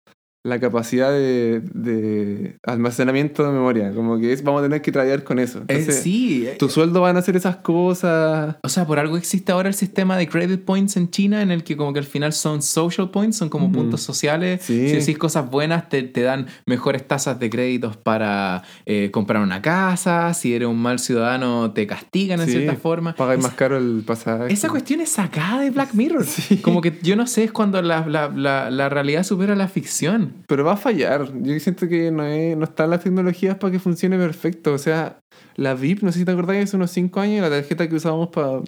la 0.46 0.60
capacidad 0.60 1.10
de, 1.10 1.60
de 1.74 2.58
almacenamiento 2.64 3.44
de 3.44 3.52
memoria. 3.52 3.92
Como 3.92 4.18
que 4.18 4.32
es- 4.32 4.42
vamos 4.42 4.60
a 4.60 4.64
tener 4.64 4.82
que 4.82 4.92
traer 4.92 5.24
con 5.24 5.38
eso. 5.38 5.62
Eh, 5.68 5.82
sí. 5.90 6.46
eh, 6.46 6.56
Tu 6.58 6.68
sueldo 6.68 7.00
van 7.00 7.16
a 7.16 7.18
hacer 7.20 7.36
esas 7.36 7.56
cosas. 7.56 8.56
O 8.62 8.68
sea, 8.68 8.86
por 8.86 8.98
algo 8.98 9.16
existe 9.16 9.52
ahora 9.52 9.68
el 9.68 9.74
sistema 9.74 10.16
de 10.16 10.28
credit 10.28 10.62
points 10.64 10.96
en 10.96 11.10
China, 11.10 11.42
en 11.42 11.50
el 11.50 11.64
que 11.64 11.76
como 11.76 11.92
que 11.92 11.98
al 11.98 12.04
final 12.04 12.32
son 12.32 12.62
social 12.62 13.10
points, 13.10 13.36
son 13.36 13.48
como 13.48 13.70
puntos 13.72 14.00
sociales. 14.02 14.60
Sí. 14.62 14.88
Si 14.88 14.96
decís 14.96 15.18
cosas 15.18 15.50
buenas, 15.50 15.88
te, 15.88 16.02
te 16.02 16.22
dan 16.22 16.46
mejores 16.66 17.06
tasas 17.06 17.38
de 17.40 17.50
créditos 17.50 17.96
para 17.96 18.62
eh, 18.86 19.10
comprar 19.10 19.42
una 19.42 19.60
casa. 19.62 20.32
Si 20.34 20.54
eres 20.54 20.68
un 20.68 20.80
mal 20.80 20.98
ciudadano, 20.98 21.72
te 21.72 21.86
castigan 21.86 22.40
en 22.40 22.46
Sí, 22.46 22.52
cierta 22.52 22.76
forma. 22.76 23.14
Pagáis 23.14 23.42
más 23.42 23.54
caro 23.54 23.76
el 23.78 24.02
pasaje. 24.06 24.52
Esa 24.52 24.68
cuestión 24.68 25.00
es 25.00 25.10
sacada 25.10 25.60
de 25.60 25.70
Black 25.70 25.94
Mirror. 25.94 26.24
Sí. 26.24 26.58
Como 26.58 26.80
que 26.80 26.98
yo 27.02 27.16
no 27.16 27.26
sé, 27.26 27.44
es 27.44 27.52
cuando 27.52 27.80
la, 27.82 28.06
la, 28.06 28.28
la, 28.28 28.70
la 28.70 28.88
realidad 28.88 29.22
supera 29.24 29.54
la 29.56 29.68
ficción. 29.68 30.35
Pero 30.46 30.64
va 30.64 30.72
a 30.72 30.76
fallar. 30.76 31.30
Yo 31.42 31.58
siento 31.60 31.88
que 31.88 32.10
no, 32.10 32.24
es- 32.24 32.56
no 32.56 32.64
están 32.64 32.90
las 32.90 33.02
tecnologías 33.02 33.56
para 33.56 33.70
que 33.72 33.78
funcione 33.78 34.16
perfecto. 34.18 34.72
O 34.74 34.78
sea, 34.78 35.20
la 35.56 35.74
VIP, 35.74 36.02
no 36.02 36.12
sé 36.12 36.20
si 36.20 36.24
te 36.24 36.32
acordás, 36.32 36.56
hace 36.62 36.76
unos 36.76 36.90
5 36.90 37.20
años, 37.20 37.42
la 37.42 37.50
tarjeta 37.50 37.88
que 37.88 37.94
usábamos 37.96 38.28
para 38.28 38.60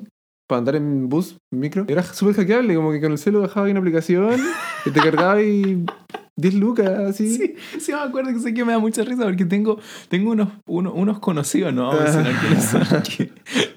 andar 0.50 0.76
en 0.76 1.08
bus, 1.08 1.36
micro, 1.52 1.84
era 1.88 2.02
súper 2.02 2.34
hackeable. 2.36 2.74
Como 2.74 2.90
que 2.92 3.00
con 3.00 3.12
el 3.12 3.18
celu 3.18 3.40
bajaba 3.42 3.68
una 3.70 3.80
aplicación 3.80 4.40
y 4.86 4.90
te 4.90 5.00
cargaba 5.00 5.42
y 5.42 5.84
10 6.38 6.54
lucas, 6.54 6.88
así. 6.88 7.34
Sí, 7.36 7.54
sí 7.80 7.92
me 7.92 7.98
acuerdo 7.98 8.32
que 8.32 8.38
sé 8.38 8.54
que 8.54 8.64
me 8.64 8.72
da 8.72 8.78
mucha 8.78 9.02
risa 9.02 9.24
porque 9.24 9.44
tengo, 9.44 9.78
tengo 10.08 10.30
unos, 10.30 10.48
uno- 10.66 10.92
unos 10.94 11.18
conocidos, 11.18 11.74
¿no? 11.74 11.88
Vamos 11.88 12.14
a 12.14 12.22
mencionar 12.22 12.60
son, 12.62 13.02
que, 13.16 13.30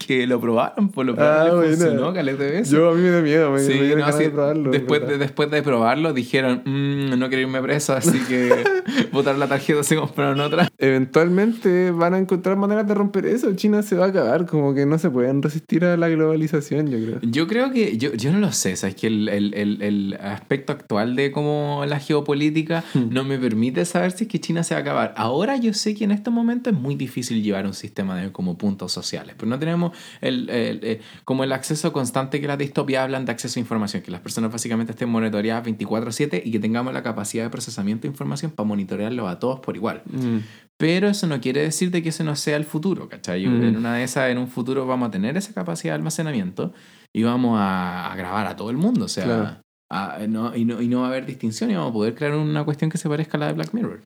que 0.05 0.27
lo 0.27 0.39
probaron, 0.39 0.89
por 0.89 1.05
lo 1.05 1.15
Ah, 1.17 1.49
buena. 1.51 1.75
funcionó, 1.75 2.13
caleta 2.13 2.43
de 2.43 2.51
veces. 2.51 2.69
Yo 2.69 2.89
a 2.89 2.93
mí 2.93 3.01
me 3.01 3.09
da 3.09 3.21
miedo, 3.21 3.51
me, 3.51 3.59
Sí, 3.59 3.73
me 3.73 3.89
no, 3.89 3.95
ganas 3.97 4.15
sí, 4.17 4.23
de 4.23 4.29
probarlo. 4.29 4.71
después, 4.71 5.07
de, 5.07 5.17
después 5.17 5.49
de 5.51 5.63
probarlo 5.63 6.13
dijeron, 6.13 6.61
"Mm, 6.65 7.17
no 7.19 7.27
quiero 7.29 7.41
irme 7.41 7.61
preso, 7.61 7.93
así 7.93 8.19
que 8.27 8.63
botar 9.11 9.37
la 9.37 9.47
tarjeta 9.47 9.83
se 9.83 9.95
compraron 9.95 10.39
otra. 10.39 10.67
Eventualmente 10.77 11.91
van 11.91 12.13
a 12.13 12.17
encontrar 12.19 12.57
maneras 12.57 12.87
de 12.87 12.93
romper 12.93 13.25
eso. 13.25 13.51
China 13.55 13.81
se 13.81 13.95
va 13.95 14.05
a 14.05 14.09
acabar, 14.09 14.45
como 14.45 14.73
que 14.73 14.85
no 14.85 14.97
se 14.99 15.09
pueden 15.09 15.41
resistir 15.41 15.83
a 15.83 15.97
la 15.97 16.09
globalización, 16.09 16.87
yo 16.89 16.97
creo. 16.99 17.19
Yo 17.23 17.47
creo 17.47 17.71
que, 17.71 17.97
yo, 17.97 18.13
yo 18.13 18.31
no 18.31 18.39
lo 18.39 18.51
sé, 18.51 18.75
sabes 18.75 18.95
que 18.95 19.07
el, 19.07 19.29
el, 19.29 19.53
el, 19.55 19.81
el 19.81 20.17
aspecto 20.21 20.71
actual 20.73 21.15
de 21.15 21.31
como 21.31 21.83
la 21.87 21.99
geopolítica 21.99 22.50
Hmm. 22.93 23.09
no 23.09 23.23
me 23.23 23.37
permite 23.37 23.83
saber 23.85 24.11
si 24.11 24.25
es 24.25 24.29
que 24.29 24.39
China 24.39 24.63
se 24.63 24.73
va 24.73 24.79
a 24.79 24.81
acabar. 24.81 25.13
Ahora 25.17 25.57
yo 25.57 25.73
sé 25.73 25.95
que 25.95 26.03
en 26.03 26.11
estos 26.11 26.33
momentos 26.33 26.73
es 26.73 26.79
muy 26.79 26.95
difícil 26.95 27.41
llevar 27.43 27.65
un 27.65 27.73
sistema 27.73 28.15
de 28.17 28.31
como 28.31 28.57
puntos 28.57 28.91
sociales, 28.91 29.35
pero 29.37 29.49
no 29.49 29.57
tenemos 29.59 29.95
el, 30.21 30.49
el- 30.49 30.83
el- 30.83 30.99
como 31.25 31.43
el 31.43 31.51
acceso 31.51 31.91
constante 31.93 32.39
que 32.41 32.47
las 32.47 32.57
distopias 32.57 33.03
hablan 33.03 33.25
de 33.25 33.31
acceso 33.31 33.59
a 33.59 33.61
información, 33.61 34.01
que 34.03 34.11
las 34.11 34.21
personas 34.21 34.51
básicamente 34.51 34.91
estén 34.91 35.09
monitoreadas 35.09 35.63
24/7 35.65 36.41
y 36.43 36.51
que 36.51 36.59
tengamos 36.59 36.93
la 36.93 37.03
capacidad 37.03 37.43
de 37.43 37.49
procesamiento 37.49 38.03
de 38.03 38.09
información 38.09 38.51
para 38.51 38.67
monitorearlo 38.67 39.27
a 39.27 39.39
todos 39.39 39.59
por 39.59 39.75
igual. 39.75 40.01
Mm. 40.05 40.37
Pero 40.77 41.07
eso 41.09 41.27
no 41.27 41.39
quiere 41.39 41.61
decir 41.61 41.91
de 41.91 42.01
que 42.01 42.09
ese 42.09 42.23
no 42.23 42.35
sea 42.35 42.57
el 42.57 42.65
futuro, 42.65 43.07
¿cachai? 43.07 43.45
Mm. 43.45 43.63
En 43.63 43.77
una 43.77 43.95
de 43.95 44.03
esas, 44.03 44.29
en 44.29 44.37
un 44.39 44.47
futuro 44.47 44.85
vamos 44.87 45.09
a 45.09 45.11
tener 45.11 45.37
esa 45.37 45.53
capacidad 45.53 45.93
de 45.93 45.95
almacenamiento 45.97 46.73
y 47.13 47.23
vamos 47.23 47.59
a, 47.59 48.11
a 48.11 48.15
grabar 48.15 48.47
a 48.47 48.55
todo 48.55 48.69
el 48.71 48.77
mundo, 48.77 49.05
o 49.05 49.07
sea, 49.07 49.23
Claro. 49.25 49.57
A- 49.91 50.19
no, 50.27 50.55
y, 50.55 50.65
no, 50.65 50.81
y 50.81 50.87
no 50.87 51.01
va 51.01 51.07
a 51.07 51.09
haber 51.09 51.25
distinción 51.25 51.69
y 51.71 51.75
vamos 51.75 51.89
a 51.91 51.93
poder 51.93 52.15
crear 52.15 52.33
una 52.35 52.63
cuestión 52.63 52.89
que 52.89 52.97
se 52.97 53.09
parezca 53.09 53.37
a 53.37 53.39
la 53.41 53.47
de 53.47 53.53
Black 53.53 53.73
Mirror. 53.73 54.01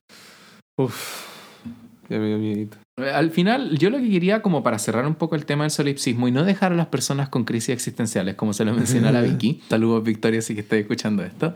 Uf, 0.78 1.24
ya 2.08 2.18
me 2.18 2.26
dio 2.28 2.38
miedito. 2.38 2.76
Eh, 2.98 3.10
Al 3.10 3.30
final, 3.30 3.78
yo 3.78 3.90
lo 3.90 3.98
que 3.98 4.08
quería, 4.10 4.42
como 4.42 4.62
para 4.62 4.78
cerrar 4.78 5.06
un 5.06 5.14
poco 5.14 5.34
el 5.36 5.46
tema 5.46 5.64
del 5.64 5.70
solipsismo 5.70 6.28
y 6.28 6.32
no 6.32 6.44
dejar 6.44 6.72
a 6.72 6.76
las 6.76 6.86
personas 6.86 7.28
con 7.28 7.44
crisis 7.44 7.70
existenciales, 7.70 8.34
como 8.34 8.52
se 8.52 8.64
lo 8.64 8.72
menciona 8.74 9.12
la 9.12 9.20
Vicky, 9.22 9.60
saludos 9.68 10.04
Victoria 10.04 10.42
si 10.42 10.54
que 10.54 10.60
estáis 10.60 10.82
escuchando 10.82 11.22
esto, 11.22 11.54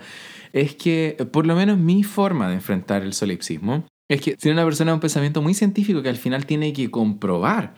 es 0.53 0.75
que 0.75 1.16
eh, 1.19 1.25
por 1.25 1.47
lo 1.47 1.55
menos 1.55 1.79
mi 1.79 2.03
forma 2.03 2.49
de 2.49 2.55
enfrentar 2.55 3.03
el 3.03 3.12
solipsismo 3.12 3.85
es 4.11 4.21
que 4.21 4.35
si 4.38 4.51
una 4.51 4.64
persona 4.64 4.90
de 4.90 4.95
un 4.95 5.01
pensamiento 5.01 5.40
muy 5.40 5.55
científico 5.55 6.03
que 6.03 6.09
al 6.09 6.16
final 6.16 6.45
tiene 6.45 6.73
que 6.73 6.90
comprobar 6.90 7.75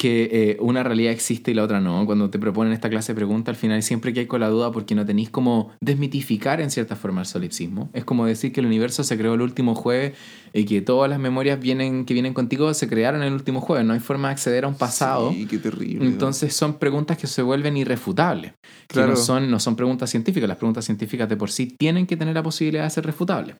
que 0.00 0.30
eh, 0.32 0.56
una 0.60 0.82
realidad 0.82 1.12
existe 1.12 1.50
y 1.50 1.54
la 1.54 1.62
otra 1.62 1.78
no. 1.78 2.06
Cuando 2.06 2.30
te 2.30 2.38
proponen 2.38 2.72
esta 2.72 2.88
clase 2.88 3.12
de 3.12 3.16
preguntas, 3.16 3.50
al 3.54 3.56
final 3.56 3.82
siempre 3.82 4.14
que 4.14 4.20
hay 4.20 4.26
con 4.26 4.40
la 4.40 4.48
duda 4.48 4.72
porque 4.72 4.94
no 4.94 5.04
tenéis 5.04 5.28
como 5.28 5.72
desmitificar 5.82 6.62
en 6.62 6.70
cierta 6.70 6.96
forma 6.96 7.20
el 7.20 7.26
solipsismo. 7.26 7.90
Es 7.92 8.04
como 8.06 8.24
decir 8.24 8.50
que 8.50 8.60
el 8.60 8.66
universo 8.66 9.04
se 9.04 9.18
creó 9.18 9.34
el 9.34 9.42
último 9.42 9.74
jueves 9.74 10.14
y 10.54 10.64
que 10.64 10.80
todas 10.80 11.10
las 11.10 11.18
memorias 11.18 11.60
vienen, 11.60 12.06
que 12.06 12.14
vienen 12.14 12.32
contigo 12.32 12.72
se 12.72 12.88
crearon 12.88 13.22
el 13.22 13.34
último 13.34 13.60
jueves. 13.60 13.86
No 13.86 13.92
hay 13.92 14.00
forma 14.00 14.28
de 14.28 14.32
acceder 14.32 14.64
a 14.64 14.68
un 14.68 14.74
pasado. 14.74 15.32
Sí, 15.32 15.44
qué 15.46 15.58
terrible. 15.58 16.06
Entonces 16.06 16.56
son 16.56 16.78
preguntas 16.78 17.18
que 17.18 17.26
se 17.26 17.42
vuelven 17.42 17.76
irrefutables. 17.76 18.52
Que 18.88 18.94
Claro. 18.94 19.10
no 19.10 19.16
son, 19.16 19.50
no 19.50 19.60
son 19.60 19.76
preguntas 19.76 20.08
científicas. 20.08 20.48
Las 20.48 20.56
preguntas 20.56 20.86
científicas 20.86 21.28
de 21.28 21.36
por 21.36 21.50
sí 21.50 21.76
tienen 21.78 22.06
que 22.06 22.16
tener 22.16 22.34
la 22.34 22.42
posibilidad 22.42 22.84
de 22.84 22.90
ser 22.90 23.04
refutables. 23.04 23.56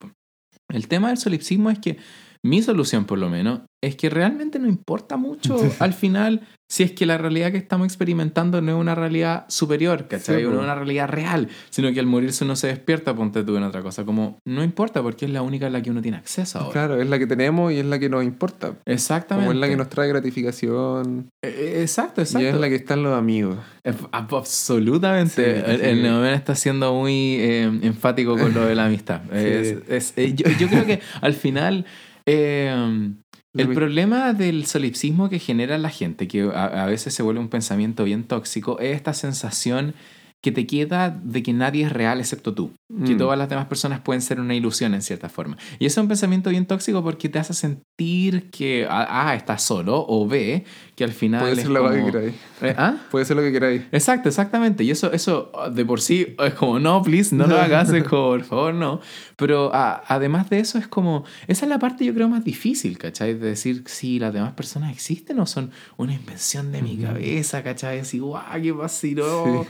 El 0.73 0.89
tema 0.89 1.09
del 1.09 1.19
solipsismo 1.19 1.69
es 1.69 1.79
que 1.81 1.99
mi 2.45 2.63
solución, 2.63 3.05
por 3.05 3.19
lo 3.19 3.29
menos, 3.29 3.61
es 3.83 3.97
que 3.97 4.11
realmente 4.11 4.59
no 4.59 4.69
importa 4.69 5.17
mucho 5.17 5.57
al 5.79 5.93
final 5.93 6.43
si 6.73 6.85
es 6.85 6.93
que 6.93 7.05
la 7.05 7.19
realidad 7.19 7.51
que 7.51 7.59
estamos 7.59 7.87
experimentando 7.87 8.61
no 8.63 8.71
es 8.73 8.79
una 8.79 8.95
realidad 8.95 9.45
superior, 9.49 10.07
¿cachai? 10.07 10.43
Sí, 10.43 10.47
no 10.49 10.55
es 10.59 10.63
una 10.63 10.77
realidad 10.77 11.09
real, 11.09 11.49
sino 11.69 11.93
que 11.93 11.99
al 11.99 12.07
morirse 12.07 12.45
uno 12.45 12.55
se 12.55 12.69
despierta, 12.69 13.13
ponte 13.17 13.43
tú 13.43 13.57
en 13.57 13.65
otra 13.65 13.83
cosa. 13.83 14.05
Como, 14.05 14.39
no 14.47 14.63
importa 14.63 15.03
porque 15.03 15.25
es 15.25 15.33
la 15.33 15.43
única 15.43 15.67
en 15.67 15.73
la 15.73 15.83
que 15.83 15.91
uno 15.91 16.01
tiene 16.01 16.19
acceso 16.19 16.61
ahora. 16.61 16.73
Claro, 16.73 17.03
es 17.03 17.09
la 17.09 17.19
que 17.19 17.27
tenemos 17.27 17.73
y 17.73 17.79
es 17.81 17.87
la 17.87 17.99
que 17.99 18.09
nos 18.09 18.23
importa. 18.23 18.75
Exactamente. 18.87 19.47
Como 19.49 19.53
es 19.53 19.59
la 19.61 19.69
que 19.69 19.77
nos 19.77 19.89
trae 19.89 20.09
gratificación. 20.09 21.29
Eh, 21.43 21.49
eh, 21.49 21.83
Exacto, 21.83 22.21
exacto. 22.21 22.47
Y 22.47 22.49
es 22.51 22.55
la 22.55 22.69
que 22.69 22.77
están 22.77 23.03
los 23.03 23.19
amigos. 23.19 23.57
Eh, 23.83 23.93
ab- 24.13 24.39
Absolutamente. 24.39 25.33
Sí, 25.57 25.63
el, 25.73 25.81
sí. 25.81 25.87
el 25.87 26.03
Neomen 26.03 26.35
está 26.35 26.55
siendo 26.55 26.95
muy 26.95 27.37
eh, 27.41 27.65
enfático 27.83 28.37
con 28.39 28.55
lo 28.55 28.65
de 28.67 28.75
la 28.75 28.87
amistad. 28.87 29.23
Es- 29.35 29.77
es- 29.89 30.13
eh, 30.17 30.35
yo, 30.35 30.47
yo 30.59 30.69
creo 30.69 30.87
que 30.87 31.01
al 31.21 31.35
final 31.35 31.85
eh, 32.27 33.13
el 33.55 33.69
problema 33.75 34.33
del 34.33 34.67
solipsismo 34.67 35.29
que 35.29 35.39
genera 35.39 35.77
la 35.79 35.91
gente, 35.91 36.29
que 36.29 36.43
a, 36.43 36.85
a 36.85 36.87
veces 36.87 37.15
se 37.15 37.23
vuelve 37.23 37.41
un 37.41 37.49
pensamiento 37.49 38.05
bien 38.05 38.25
tóxico, 38.25 38.79
es 38.79 38.97
esta 38.97 39.13
sensación 39.13 39.95
que 40.43 40.53
te 40.53 40.67
queda 40.67 41.11
de 41.11 41.43
que 41.43 41.53
nadie 41.53 41.85
es 41.85 41.93
real 41.93 42.19
excepto 42.19 42.55
tú. 42.55 42.73
Que 43.05 43.15
Mm. 43.15 43.19
todas 43.19 43.39
las 43.39 43.49
demás 43.49 43.67
personas 43.67 44.01
pueden 44.01 44.21
ser 44.23 44.41
una 44.41 44.55
ilusión 44.55 44.95
en 44.95 45.03
cierta 45.03 45.29
forma. 45.29 45.57
Y 45.79 45.87
eso 45.87 46.01
es 46.01 46.03
un 46.03 46.09
pensamiento 46.09 46.51
bien 46.51 46.67
tóxico 46.67 47.03
porque 47.05 47.29
te 47.29 47.39
hace 47.39 47.53
sentir 47.55 48.51
que 48.51 48.87
A, 48.89 49.29
A, 49.29 49.35
estás 49.37 49.63
solo 49.63 50.05
o 50.09 50.27
B, 50.27 50.65
que 50.97 51.05
al 51.05 51.13
final 51.13 51.43
Puede 51.43 51.57
ser 51.57 51.71
la 51.71 51.83
weá 51.83 51.93
que 51.93 52.01
como- 52.01 52.13
queráis. 52.13 52.35
Eh, 52.63 52.75
¿Ah? 52.77 52.97
Puede 53.11 53.25
ser 53.27 53.37
lo 53.37 53.43
que 53.43 53.53
queráis. 53.53 53.83
Exacto, 53.93 54.29
exactamente. 54.29 54.83
Y 54.83 54.91
eso, 54.91 55.13
eso 55.13 55.53
ah, 55.55 55.69
de 55.71 55.85
por 55.85 56.01
sí 56.01 56.35
es 56.39 56.55
como, 56.55 56.81
no, 56.81 57.03
please, 57.03 57.35
no 57.35 57.47
lo 57.47 57.59
hagas, 57.61 57.91
es 57.93 58.03
como, 58.05 58.31
por 58.31 58.45
favor, 58.45 58.75
no. 58.75 59.01
Pero 59.37 59.71
ah, 59.75 60.03
además 60.09 60.51
de 60.51 60.59
eso 60.61 60.79
es 60.79 60.89
como, 60.89 61.25
esa 61.49 61.67
es 61.67 61.69
la 61.69 61.79
parte 61.79 62.05
yo 62.05 62.15
creo 62.15 62.29
más 62.29 62.45
difícil, 62.45 62.99
¿cachai? 62.99 63.35
De 63.35 63.47
decir 63.49 63.83
si 63.87 64.19
las 64.19 64.33
demás 64.33 64.53
personas 64.55 64.91
existen 64.91 65.39
o 65.39 65.47
son 65.47 65.71
una 65.97 66.15
invención 66.15 66.73
de 66.73 66.83
mi 66.83 66.97
cabeza, 66.97 67.63
¿cachai? 67.63 67.99
Decir, 67.99 68.23
guau, 68.23 68.43
qué 68.61 68.73
vaciló. 68.73 69.63
Sí. 69.63 69.69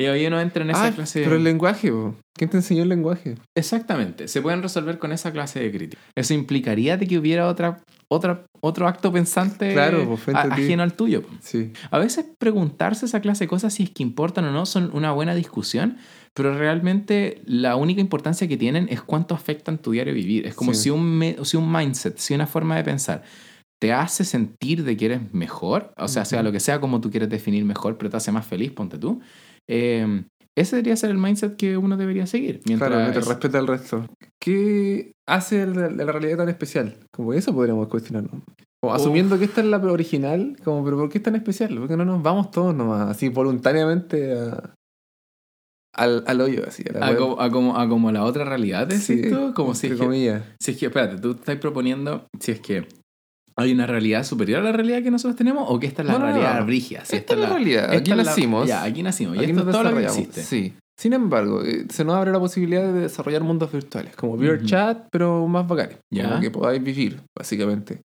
Y 0.00 0.06
hoy 0.06 0.24
uno 0.26 0.40
entra 0.40 0.64
en 0.64 0.70
esa 0.70 0.86
Ah, 0.86 0.90
clase... 0.92 1.22
pero 1.22 1.36
el 1.36 1.44
lenguaje, 1.44 1.90
po. 1.92 2.14
¿quién 2.34 2.48
te 2.48 2.56
enseñó 2.56 2.82
el 2.84 2.88
lenguaje? 2.88 3.34
Exactamente, 3.54 4.28
se 4.28 4.40
pueden 4.40 4.62
resolver 4.62 4.98
con 4.98 5.12
esa 5.12 5.30
clase 5.30 5.60
de 5.60 5.70
crítica. 5.70 6.00
Eso 6.16 6.32
implicaría 6.32 6.96
de 6.96 7.06
que 7.06 7.18
hubiera 7.18 7.46
otra, 7.48 7.82
otra, 8.08 8.46
otro 8.62 8.88
acto 8.88 9.12
pensante 9.12 9.72
Claro, 9.74 10.16
frente 10.16 10.40
a- 10.40 10.54
ajeno 10.54 10.82
al 10.82 10.94
tuyo. 10.94 11.22
Sí. 11.40 11.72
A 11.90 11.98
veces 11.98 12.24
preguntarse 12.38 13.04
esa 13.04 13.20
clase 13.20 13.44
de 13.44 13.48
cosas 13.48 13.74
si 13.74 13.82
es 13.82 13.90
que 13.90 14.02
importan 14.02 14.46
o 14.46 14.52
no 14.52 14.64
son 14.64 14.90
una 14.94 15.12
buena 15.12 15.34
discusión, 15.34 15.98
pero 16.34 16.56
realmente 16.56 17.42
la 17.44 17.76
única 17.76 18.00
importancia 18.00 18.48
que 18.48 18.56
tienen 18.56 18.86
es 18.90 19.02
cuánto 19.02 19.34
afectan 19.34 19.76
tu 19.78 19.90
diario 19.90 20.14
vivir. 20.14 20.46
Es 20.46 20.54
como 20.54 20.72
Sí. 20.72 20.84
si, 20.84 20.90
un 20.90 21.36
si 21.44 21.56
un 21.58 21.70
mindset, 21.70 22.16
si 22.16 22.32
una 22.34 22.46
forma 22.46 22.76
de 22.76 22.84
pensar 22.84 23.22
te 23.78 23.92
hace 23.94 24.24
sentir 24.24 24.84
de 24.84 24.94
que 24.96 25.06
eres 25.06 25.32
mejor, 25.32 25.92
o 25.96 26.06
sea, 26.06 26.24
sea 26.26 26.38
Ujú. 26.40 26.46
lo 26.46 26.52
que 26.52 26.60
sea 26.60 26.80
como 26.80 27.00
tú 27.00 27.10
quieres 27.10 27.30
definir 27.30 27.64
mejor, 27.64 27.96
pero 27.98 28.10
te 28.10 28.16
hace 28.18 28.30
más 28.30 28.46
feliz, 28.46 28.70
ponte 28.72 28.98
tú. 28.98 29.20
Eh, 29.70 30.24
ese 30.58 30.76
debería 30.76 30.96
ser 30.96 31.10
el 31.10 31.18
mindset 31.18 31.56
que 31.56 31.76
uno 31.76 31.96
debería 31.96 32.26
seguir. 32.26 32.60
Mientras 32.66 32.88
Claro, 32.90 33.02
mientras 33.04 33.24
es- 33.24 33.28
respeta 33.28 33.58
al 33.58 33.66
resto. 33.66 34.06
¿Qué 34.40 35.12
hace 35.28 35.66
la 35.66 35.88
realidad 36.12 36.38
tan 36.38 36.48
especial? 36.48 36.96
Como 37.12 37.32
eso 37.32 37.54
podríamos 37.54 37.86
cuestionarnos. 37.88 38.42
Como 38.82 38.94
asumiendo 38.94 39.38
que 39.38 39.44
esta 39.44 39.60
es 39.60 39.66
la 39.68 39.76
original, 39.78 40.56
como, 40.64 40.82
pero 40.84 40.96
¿por 40.96 41.08
qué 41.10 41.18
es 41.18 41.24
tan 41.24 41.36
especial? 41.36 41.76
¿Por 41.78 41.86
qué 41.88 41.96
no 41.96 42.04
nos 42.04 42.22
vamos 42.22 42.50
todos 42.50 42.74
nomás, 42.74 43.08
así 43.10 43.28
voluntariamente 43.28 44.32
a, 44.38 44.74
al, 45.94 46.24
al 46.26 46.40
hoyo, 46.40 46.64
así. 46.66 46.82
A 46.94 46.98
la 46.98 47.06
A 47.08 47.16
como, 47.16 47.40
a, 47.40 47.50
como, 47.50 47.76
a 47.78 47.88
como 47.88 48.10
la 48.12 48.24
otra 48.24 48.44
realidad, 48.44 48.86
¿decís 48.86 49.04
Sí, 49.04 49.22
tú? 49.30 49.52
Como 49.54 49.74
si 49.74 49.88
es, 49.88 49.92
que, 49.94 49.98
comillas. 49.98 50.42
si 50.58 50.70
es 50.72 50.76
que, 50.78 50.86
espérate, 50.86 51.20
tú 51.20 51.32
estás 51.32 51.56
proponiendo 51.56 52.26
si 52.38 52.52
es 52.52 52.60
que 52.60 52.86
hay 53.60 53.72
una 53.72 53.86
realidad 53.86 54.24
superior 54.24 54.60
a 54.60 54.64
la 54.64 54.72
realidad 54.72 55.02
que 55.02 55.10
nosotros 55.10 55.36
tenemos 55.36 55.64
o 55.68 55.78
que 55.78 55.86
esta 55.86 56.02
es 56.02 56.08
la 56.08 56.14
No, 56.18 56.24
realidad 56.26 56.60
no. 56.60 56.66
Si 57.04 57.16
Esta 57.16 57.34
es 57.34 57.40
la 57.40 57.48
realidad. 57.48 57.90
Aquí 57.92 58.10
la- 58.10 58.16
nacimos. 58.24 58.66
ya, 58.68 58.82
aquí 58.82 59.02
nacimos. 59.02 59.36
Y 59.36 59.40
Aquí 59.40 59.50
esto 59.50 59.64
nos 59.64 59.66
es 59.68 59.72
todo 59.72 59.82
lo 59.84 59.90
que 59.96 60.02
desarrollamos. 60.02 60.36
existe. 60.36 60.42
Sí. 60.42 60.74
Sin 60.98 61.12
embargo, 61.14 61.62
eh, 61.64 61.86
se 61.88 62.04
nos 62.04 62.14
abre 62.16 62.30
la 62.30 62.38
posibilidad 62.38 62.82
de 62.82 62.92
desarrollar 63.00 63.42
mundos 63.42 63.72
virtuales, 63.72 64.14
como. 64.16 64.36
VRChat, 64.36 65.08
pero 65.10 65.46
más 65.46 65.66
bacanes. 65.66 65.96
Ya. 66.12 66.28
Como 66.28 66.40
que 66.40 66.50
podáis 66.50 66.82
vivir, 66.82 67.20
básicamente. 67.36 68.02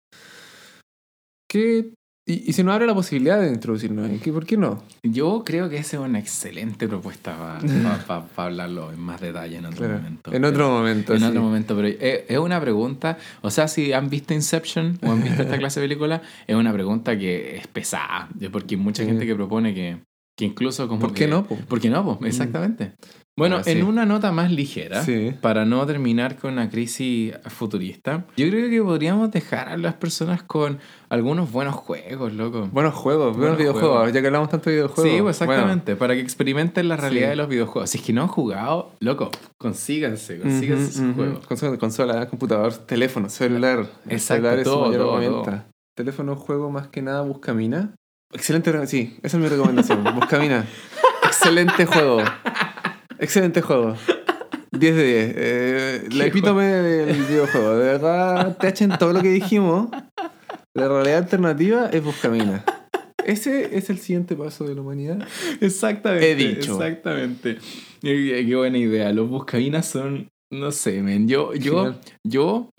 ¿Qué? 1.50 1.92
Y, 2.24 2.48
y 2.48 2.52
se 2.52 2.62
nos 2.62 2.74
abre 2.74 2.86
la 2.86 2.94
posibilidad 2.94 3.40
de 3.40 3.48
introducirnos 3.48 4.08
ahí. 4.08 4.18
¿Qué- 4.18 4.32
¿Por 4.32 4.46
qué 4.46 4.56
no? 4.56 4.82
Yo 5.02 5.42
creo 5.44 5.68
que 5.68 5.76
esa 5.78 5.96
es 5.96 6.02
una 6.02 6.20
excelente 6.20 6.86
propuesta 6.86 7.58
para 8.06 8.24
hablarlo 8.36 8.92
en 8.92 9.00
más 9.00 9.20
detalle 9.20 9.56
en 9.56 9.66
otro 9.66 9.78
Claro. 9.78 9.94
momento. 9.94 10.32
En 10.32 10.44
otro 10.44 10.68
momento. 10.70 11.14
En 11.14 11.20
sí. 11.20 11.24
otro 11.26 11.42
momento, 11.42 11.74
pero 11.74 11.88
es, 11.88 11.98
es 12.28 12.38
una 12.38 12.60
pregunta, 12.60 13.18
o 13.40 13.50
sea, 13.50 13.66
si 13.66 13.92
han 13.92 14.08
visto 14.08 14.34
Inception 14.34 14.98
o 15.02 15.10
han 15.10 15.22
visto 15.24 15.42
esta 15.42 15.58
clase 15.58 15.80
de 15.80 15.88
película, 15.88 16.22
es 16.46 16.54
una 16.54 16.72
pregunta 16.72 17.18
que 17.18 17.56
es 17.56 17.66
pesada, 17.66 18.28
porque 18.52 18.76
hay 18.76 18.80
mucha 18.80 19.02
Sí. 19.02 19.08
gente 19.08 19.26
que 19.26 19.34
propone 19.34 19.74
que, 19.74 19.96
que 20.36 20.44
incluso 20.46 20.88
como 20.88 21.00
¿Por 21.00 21.12
que- 21.12 21.24
qué 21.24 21.28
no? 21.28 21.44
po? 21.44 21.56
¿Por 21.68 21.80
qué 21.80 21.90
no? 21.90 22.04
po? 22.04 22.24
Exactamente. 22.24 22.94
Bueno, 23.34 23.56
Ah, 23.56 23.64
sí. 23.64 23.70
en 23.70 23.84
una 23.84 24.04
nota 24.04 24.30
más 24.30 24.50
ligera, 24.52 25.02
Sí. 25.04 25.32
para 25.40 25.64
no 25.64 25.86
terminar 25.86 26.36
con 26.36 26.52
una 26.52 26.68
crisis 26.68 27.32
futurista, 27.46 28.26
yo 28.36 28.46
creo 28.48 28.68
que 28.68 28.82
podríamos 28.82 29.30
dejar 29.30 29.70
a 29.70 29.78
las 29.78 29.94
personas 29.94 30.42
con 30.42 30.78
algunos 31.08 31.50
buenos 31.50 31.74
juegos, 31.74 32.34
loco. 32.34 32.68
Buenos 32.72 32.94
juegos, 32.94 33.34
buenos, 33.34 33.56
videojuegos. 33.56 33.90
juegos. 33.96 34.12
Ya 34.12 34.20
que 34.20 34.26
hablamos 34.26 34.50
tanto 34.50 34.68
de 34.68 34.76
videojuegos. 34.76 35.02
Sí, 35.10 35.22
pues 35.22 35.38
Bueno, 35.38 35.52
exactamente, 35.54 35.96
para 35.96 36.12
que 36.14 36.20
experimenten 36.20 36.88
la 36.88 36.96
realidad 36.98 37.24
Sí. 37.28 37.30
de 37.30 37.36
los 37.36 37.48
videojuegos. 37.48 37.88
Si 37.90 37.98
es 37.98 38.04
que 38.04 38.12
no 38.12 38.20
han 38.22 38.28
jugado, 38.28 38.92
loco, 39.00 39.30
consíganse, 39.58 40.38
consíganse 40.38 40.84
Ujú, 40.84 40.92
su 40.92 41.02
ujú. 41.04 41.14
juego. 41.14 41.40
Consola, 41.48 41.78
consola, 41.78 42.26
computador, 42.28 42.74
teléfono, 42.74 43.30
celular. 43.30 43.78
El 44.06 44.12
Exacto, 44.12 44.34
celular 44.42 44.58
es 44.58 44.64
todo, 44.64 44.86
mayor 44.88 45.00
todo, 45.00 45.18
herramienta. 45.22 45.66
Teléfono, 45.96 46.36
juego, 46.36 46.70
más 46.70 46.88
que 46.88 47.00
nada, 47.00 47.22
Buscamina. 47.22 47.94
Excelente, 48.32 48.86
sí, 48.86 49.16
esa 49.22 49.36
es 49.36 49.42
mi 49.42 49.48
recomendación. 49.48 50.02
Buscamina. 50.14 50.66
Excelente 51.24 51.86
juego. 51.86 52.22
Excelente 53.18 53.60
juego. 53.60 53.96
10 54.72 54.96
de 54.96 55.04
10. 55.04 55.34
Eh, 55.36 56.08
la 56.12 56.26
epítome 56.26 56.64
del 56.64 57.22
videojuego. 57.24 57.76
De 57.76 57.84
verdad, 57.84 58.56
te 58.56 58.68
echen 58.68 58.90
todo 58.98 59.12
lo 59.12 59.20
que 59.20 59.28
dijimos. 59.28 59.90
La 60.74 60.88
realidad 60.88 61.18
alternativa 61.18 61.90
es 61.92 62.02
Buscamina. 62.02 62.64
Ese 63.24 63.76
es 63.76 63.90
el 63.90 63.98
siguiente 63.98 64.34
paso 64.34 64.64
de 64.64 64.74
la 64.74 64.80
humanidad. 64.80 65.18
Exactamente. 65.60 66.30
He 66.30 66.34
dicho. 66.34 66.74
Exactamente. 66.74 67.58
Qué, 68.00 68.56
buena 68.56 68.78
idea. 68.78 69.12
Los 69.12 69.28
buscavinas 69.28 69.86
son, 69.86 70.30
no 70.50 70.72
sé, 70.72 71.02
men. 71.02 71.28
Yo, 71.28 71.54
yo, 71.54 71.94
yo 72.24 72.70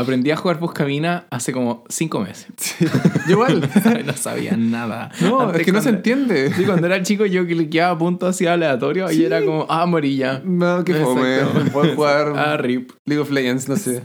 aprendí 0.00 0.30
a 0.30 0.36
jugar 0.36 0.58
buscavina 0.58 1.26
hace 1.30 1.52
como 1.52 1.84
cinco 1.88 2.20
meses. 2.20 2.46
Yo 3.26 3.32
igual. 3.32 3.68
no 4.06 4.12
sabía 4.14 4.56
nada. 4.56 5.10
No, 5.20 5.40
Antes 5.40 5.60
es 5.60 5.66
que 5.66 5.72
no 5.72 5.82
se 5.82 5.90
entiende. 5.90 6.52
Sí, 6.54 6.64
cuando 6.64 6.86
era 6.86 7.02
chico 7.02 7.26
yo 7.26 7.46
cliqueaba 7.46 7.96
puntos 7.98 8.30
así 8.30 8.46
aleatorios 8.46 9.12
y 9.12 9.16
Sí. 9.16 9.24
era 9.24 9.44
como, 9.44 9.66
ah, 9.68 9.86
morilla. 9.86 10.40
No, 10.44 10.84
que 10.84 10.94
fome. 10.94 11.38
Puedo 11.72 11.94
jugar 11.94 12.32
Ah, 12.36 12.56
rip. 12.56 12.90
League 13.06 13.20
of 13.22 13.30
Legends, 13.30 13.68
no 13.68 13.76
sé. 13.76 14.02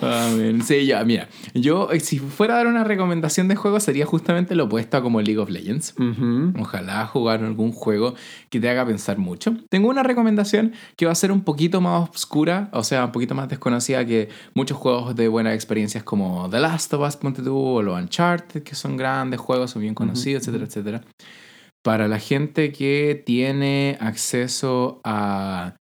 Ah. 0.00 0.34
Sí, 0.64 0.86
ya, 0.86 1.04
mira. 1.04 1.28
Yo, 1.54 1.90
eh, 1.92 2.00
si 2.00 2.18
fuera 2.18 2.54
a 2.54 2.56
dar 2.58 2.66
una 2.66 2.84
recomendación 2.84 3.48
de 3.48 3.56
juego, 3.56 3.80
sería 3.80 4.06
justamente 4.06 4.54
lo 4.54 4.64
opuesto 4.64 4.96
a 4.96 5.02
como 5.02 5.20
League 5.20 5.38
of 5.38 5.50
Legends. 5.50 5.94
Ujú. 5.98 6.52
Ojalá 6.58 7.06
jugar 7.06 7.42
algún 7.42 7.72
juego 7.72 8.14
que 8.50 8.60
te 8.60 8.68
haga 8.68 8.86
pensar 8.86 9.18
mucho. 9.18 9.56
Tengo 9.68 9.88
una 9.88 10.02
recomendación 10.02 10.72
que 10.96 11.06
va 11.06 11.12
a 11.12 11.14
ser 11.14 11.32
un 11.32 11.42
poquito 11.42 11.80
más 11.80 12.08
oscura, 12.10 12.68
o 12.72 12.82
sea, 12.82 13.06
un 13.06 13.12
poquito 13.12 13.34
más 13.34 13.48
desconocida 13.48 14.04
que 14.04 14.28
muchos 14.54 14.76
juegos 14.76 15.14
de 15.16 15.28
buenas 15.28 15.54
experiencias 15.54 16.04
como 16.04 16.48
The 16.50 16.60
Last 16.60 16.92
of 16.94 17.06
Us, 17.06 17.16
ponte 17.16 17.42
tú, 17.42 17.56
o 17.56 17.82
los 17.82 18.00
Uncharted, 18.00 18.62
que 18.62 18.74
son 18.74 18.96
grandes 18.96 19.40
juegos, 19.40 19.70
son 19.70 19.82
bien 19.82 19.94
conocidos, 19.94 20.42
etcétera, 20.42 20.64
etcétera. 20.64 21.00
Para 21.82 22.08
la 22.08 22.18
gente 22.18 22.72
que 22.72 23.22
tiene 23.24 23.96
acceso 24.00 25.00
a 25.04 25.76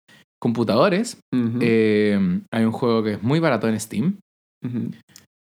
computadores, 0.45 1.17
eh, 1.59 2.19
hay 2.51 2.63
un 2.65 2.71
juego 2.71 3.01
que 3.01 3.13
es 3.13 3.23
muy 3.23 3.39
barato 3.39 3.67
en 3.67 3.79
Steam. 3.79 4.19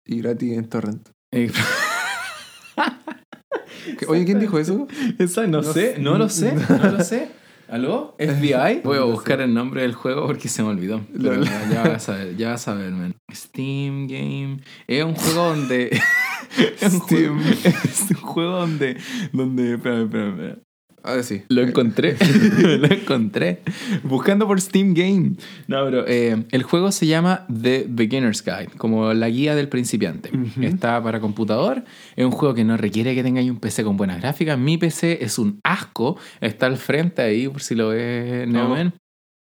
Y 0.05 0.19
gratis 0.19 0.57
en 0.57 0.67
Torrent. 0.67 1.07
Eh, 1.33 1.49
¿Qué- 3.97 4.05
Oye, 4.07 4.25
¿quién 4.25 4.39
dijo 4.41 4.59
eso? 4.59 4.87
Esa 5.17 5.47
no, 5.47 5.61
No 5.61 5.71
sé, 5.73 5.93
sé. 5.95 5.99
no 6.01 6.17
lo 6.17 6.27
sé, 6.27 6.53
no 6.53 6.91
lo 6.91 7.01
sé. 7.11 7.29
¿Aló? 7.69 8.15
¿FBI? 8.19 8.81
Voy 8.83 8.97
a 8.97 9.03
buscar 9.03 9.39
el 9.39 9.53
nombre 9.53 9.83
del 9.83 9.93
juego 9.93 10.25
porque 10.27 10.49
se 10.49 10.63
me 10.63 10.69
olvidó. 10.69 10.99
Pero 11.13 11.35
Lol. 11.35 11.45
ya, 11.45 11.69
ya 11.71 11.83
vas 11.83 12.09
a 12.09 12.15
ver, 12.17 12.35
ya 12.35 12.49
vas 12.49 12.67
a 12.67 12.73
ver, 12.73 12.91
man. 12.91 13.15
Steam 13.31 14.07
Game. 14.07 14.59
Es 14.87 15.05
un 15.05 15.15
juego 15.15 15.49
donde. 15.55 15.97
es, 16.81 16.93
un 16.93 16.99
juego, 16.99 17.37
es 17.63 18.01
un 18.09 18.17
juego 18.17 18.51
donde. 18.57 18.97
donde. 19.31 19.75
Espérame, 19.75 20.03
espérame, 20.05 20.31
espérame. 20.33 20.59
Ahora 21.03 21.23
sí. 21.23 21.43
Lo 21.49 21.61
encontré. 21.61 22.17
lo 22.59 22.87
encontré. 22.87 23.61
Buscando 24.03 24.47
por 24.47 24.59
Steam 24.59 24.93
Game. 24.93 25.33
No, 25.67 25.83
pero 25.85 26.05
eh, 26.07 26.45
el 26.51 26.63
juego 26.63 26.91
se 26.91 27.07
llama 27.07 27.45
The 27.47 27.85
Beginner's 27.89 28.43
Guide, 28.43 28.71
como 28.77 29.13
la 29.13 29.29
guía 29.29 29.55
del 29.55 29.69
principiante. 29.69 30.31
Está 30.61 31.01
para 31.01 31.19
computador. 31.19 31.83
Es 32.15 32.25
un 32.25 32.31
juego 32.31 32.53
que 32.53 32.63
no 32.63 32.77
requiere 32.77 33.15
que 33.15 33.23
tengáis 33.23 33.49
un 33.49 33.59
PC 33.59 33.83
con 33.83 33.97
buenas 33.97 34.19
gráficas. 34.21 34.57
Mi 34.57 34.77
PC 34.77 35.23
es 35.23 35.39
un 35.39 35.59
asco. 35.63 36.17
Está 36.41 36.65
al 36.65 36.77
frente 36.77 37.21
ahí, 37.21 37.47
por 37.47 37.61
si 37.61 37.75
lo 37.75 37.89
ves, 37.89 38.47
Neomen. 38.47 38.93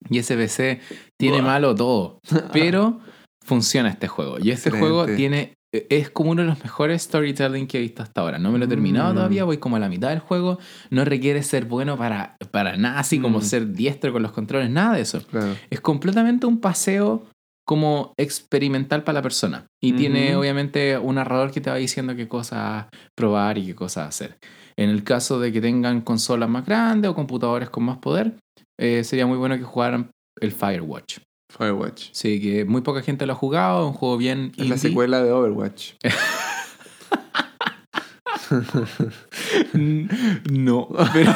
Y 0.10 0.20
ese 0.20 0.36
PC 0.36 0.82
tiene 1.18 1.42
malo 1.42 1.74
todo. 1.76 2.20
Pero 2.54 3.00
funciona 3.44 3.90
este 3.90 4.08
juego. 4.08 4.38
Y 4.40 4.52
este 4.52 4.70
Excelente. 4.70 4.80
juego 4.80 5.06
tiene. 5.16 5.54
Es 5.90 6.10
como 6.10 6.32
uno 6.32 6.42
de 6.44 6.48
los 6.48 6.60
mejores 6.64 7.04
storytelling 7.04 7.68
que 7.68 7.78
he 7.78 7.82
visto 7.82 8.04
hasta 8.04 8.22
ahora. 8.22 8.38
No 8.40 8.52
me 8.52 8.60
lo 8.60 8.66
he 8.66 8.68
terminado 8.68 9.12
Mm. 9.12 9.16
todavía, 9.16 9.44
voy 9.44 9.58
como 9.58 9.76
a 9.76 9.80
la 9.80 9.90
mitad 9.90 10.10
del 10.10 10.20
juego. 10.20 10.60
No 10.90 11.06
requiere 11.06 11.42
ser 11.44 11.66
bueno 11.66 11.98
para, 11.98 12.38
para 12.52 12.78
nada, 12.78 13.00
así 13.00 13.20
como 13.20 13.40
Mm. 13.40 13.42
ser 13.44 13.72
diestro 13.74 14.12
con 14.14 14.22
los 14.24 14.32
controles, 14.32 14.70
nada 14.70 14.96
de 14.96 15.02
eso. 15.02 15.22
Claro. 15.28 15.56
Es 15.70 15.82
completamente 15.82 16.46
un 16.46 16.60
paseo 16.60 17.26
como 17.68 18.14
experimental 18.18 19.04
para 19.04 19.16
la 19.20 19.22
persona. 19.24 19.66
Y 19.82 19.94
tiene 19.94 20.36
obviamente 20.36 20.98
un 21.00 21.16
narrador 21.16 21.52
que 21.52 21.62
te 21.62 21.70
va 21.72 21.78
diciendo 21.78 22.16
qué 22.16 22.28
cosas 22.28 22.86
probar 23.18 23.58
y 23.58 23.66
qué 23.66 23.74
cosas 23.76 24.08
hacer. 24.10 24.38
En 24.78 24.90
el 24.90 25.04
caso 25.04 25.40
de 25.40 25.52
que 25.52 25.62
tengan 25.62 26.02
consolas 26.02 26.48
más 26.50 26.66
grandes 26.66 27.10
o 27.10 27.16
computadores 27.16 27.70
con 27.72 27.84
más 27.86 27.98
poder, 27.98 28.36
eh, 28.80 29.04
sería 29.04 29.26
muy 29.26 29.38
bueno 29.38 29.58
que 29.58 29.64
jugaran 29.64 30.12
el 30.40 30.52
Firewatch. 30.52 31.20
Firewatch. 31.58 32.10
Sí, 32.12 32.42
que 32.42 32.66
muy 32.66 32.82
poca 32.82 33.02
gente 33.02 33.26
lo 33.26 33.34
ha 33.34 33.36
jugado, 33.36 33.84
es 33.84 33.88
un 33.88 33.94
juego 33.94 34.18
bien 34.18 34.52
Es 34.54 34.58
la 34.60 34.76
indie. 34.76 34.78
secuela 34.78 35.24
de 35.24 35.32
Overwatch. 35.32 35.94
No, 39.74 40.88
pero, 41.14 41.34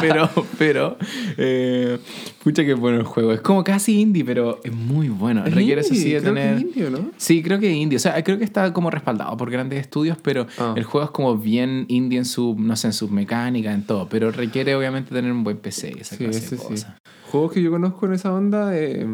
pero, 0.00 0.30
pero, 0.58 0.96
eh, 1.36 1.98
pucha 2.42 2.64
que 2.64 2.74
bueno 2.74 2.98
el 2.98 3.04
juego. 3.04 3.32
Es 3.32 3.40
como 3.40 3.62
casi 3.64 4.00
indie, 4.00 4.24
pero 4.24 4.60
es 4.64 4.72
muy 4.72 5.08
bueno. 5.08 5.44
Es 5.46 5.54
Requiere 5.54 5.80
eso 5.82 5.94
indie, 5.94 6.02
sí 6.08 6.12
de 6.14 6.20
creo 6.20 6.34
que 6.34 6.40
tener... 6.40 6.54
es 6.56 6.62
indio, 6.62 6.90
¿no? 6.90 7.10
Sí, 7.16 7.42
creo 7.42 7.58
que 7.60 7.70
indie. 7.72 7.96
O 7.96 8.00
sea, 8.00 8.22
creo 8.24 8.38
que 8.38 8.44
está 8.44 8.72
como 8.72 8.90
respaldado 8.90 9.36
por 9.36 9.50
grandes 9.50 9.80
estudios, 9.80 10.18
pero 10.22 10.46
Ah. 10.58 10.74
el 10.76 10.84
juego 10.84 11.04
es 11.06 11.10
como 11.12 11.36
bien 11.36 11.84
indie 11.88 12.18
en 12.18 12.24
su, 12.24 12.56
no 12.58 12.76
sé, 12.76 12.88
en 12.88 12.92
sus 12.92 13.10
mecánicas, 13.10 13.74
en 13.74 13.84
todo. 13.86 14.08
Pero 14.08 14.30
requiere 14.30 14.74
obviamente 14.74 15.14
tener 15.14 15.30
un 15.32 15.44
buen 15.44 15.58
PC 15.58 15.94
y 15.96 16.00
esa 16.00 16.16
Sí, 16.16 16.24
clase 16.24 16.56
de 16.56 16.76
sí. 16.76 16.84
Juegos 17.30 17.52
que 17.52 17.62
yo 17.62 17.70
conozco 17.70 18.06
en 18.06 18.12
esa 18.14 18.32
onda, 18.34 18.76
eh, 18.76 19.06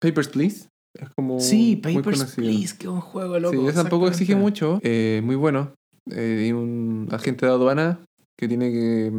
Papers, 0.00 0.28
Please. 0.28 0.68
Es 0.98 1.08
como 1.16 1.38
Sí, 1.40 1.76
Papers. 1.76 2.34
Please, 2.34 2.76
que 2.76 2.88
un 2.88 3.00
juego 3.00 3.38
loco. 3.38 3.54
Sí, 3.56 3.66
ese 3.66 3.76
tampoco 3.76 4.08
exige 4.08 4.34
mucho. 4.34 4.80
Eh, 4.82 5.20
muy 5.24 5.36
bueno. 5.36 5.72
Eh, 6.10 6.46
y 6.48 6.52
un 6.52 7.08
agente 7.12 7.46
de 7.46 7.52
aduana 7.52 8.00
que 8.38 8.48
tiene 8.48 8.72
que 8.72 9.12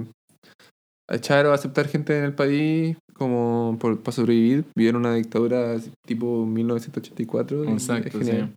echar 1.10 1.46
o 1.46 1.54
aceptar 1.54 1.88
gente 1.88 2.18
en 2.18 2.26
el 2.26 2.34
país 2.34 2.98
como 3.14 3.78
por, 3.80 4.00
para 4.02 4.14
sobrevivir. 4.16 4.66
Vive 4.76 4.90
en 4.90 4.96
una 4.98 5.14
dictadura 5.14 5.78
tipo 6.06 6.46
1984. 6.46 7.66
y 7.66 7.68
Exacto, 7.70 8.18
es 8.18 8.28
genial. 8.28 8.56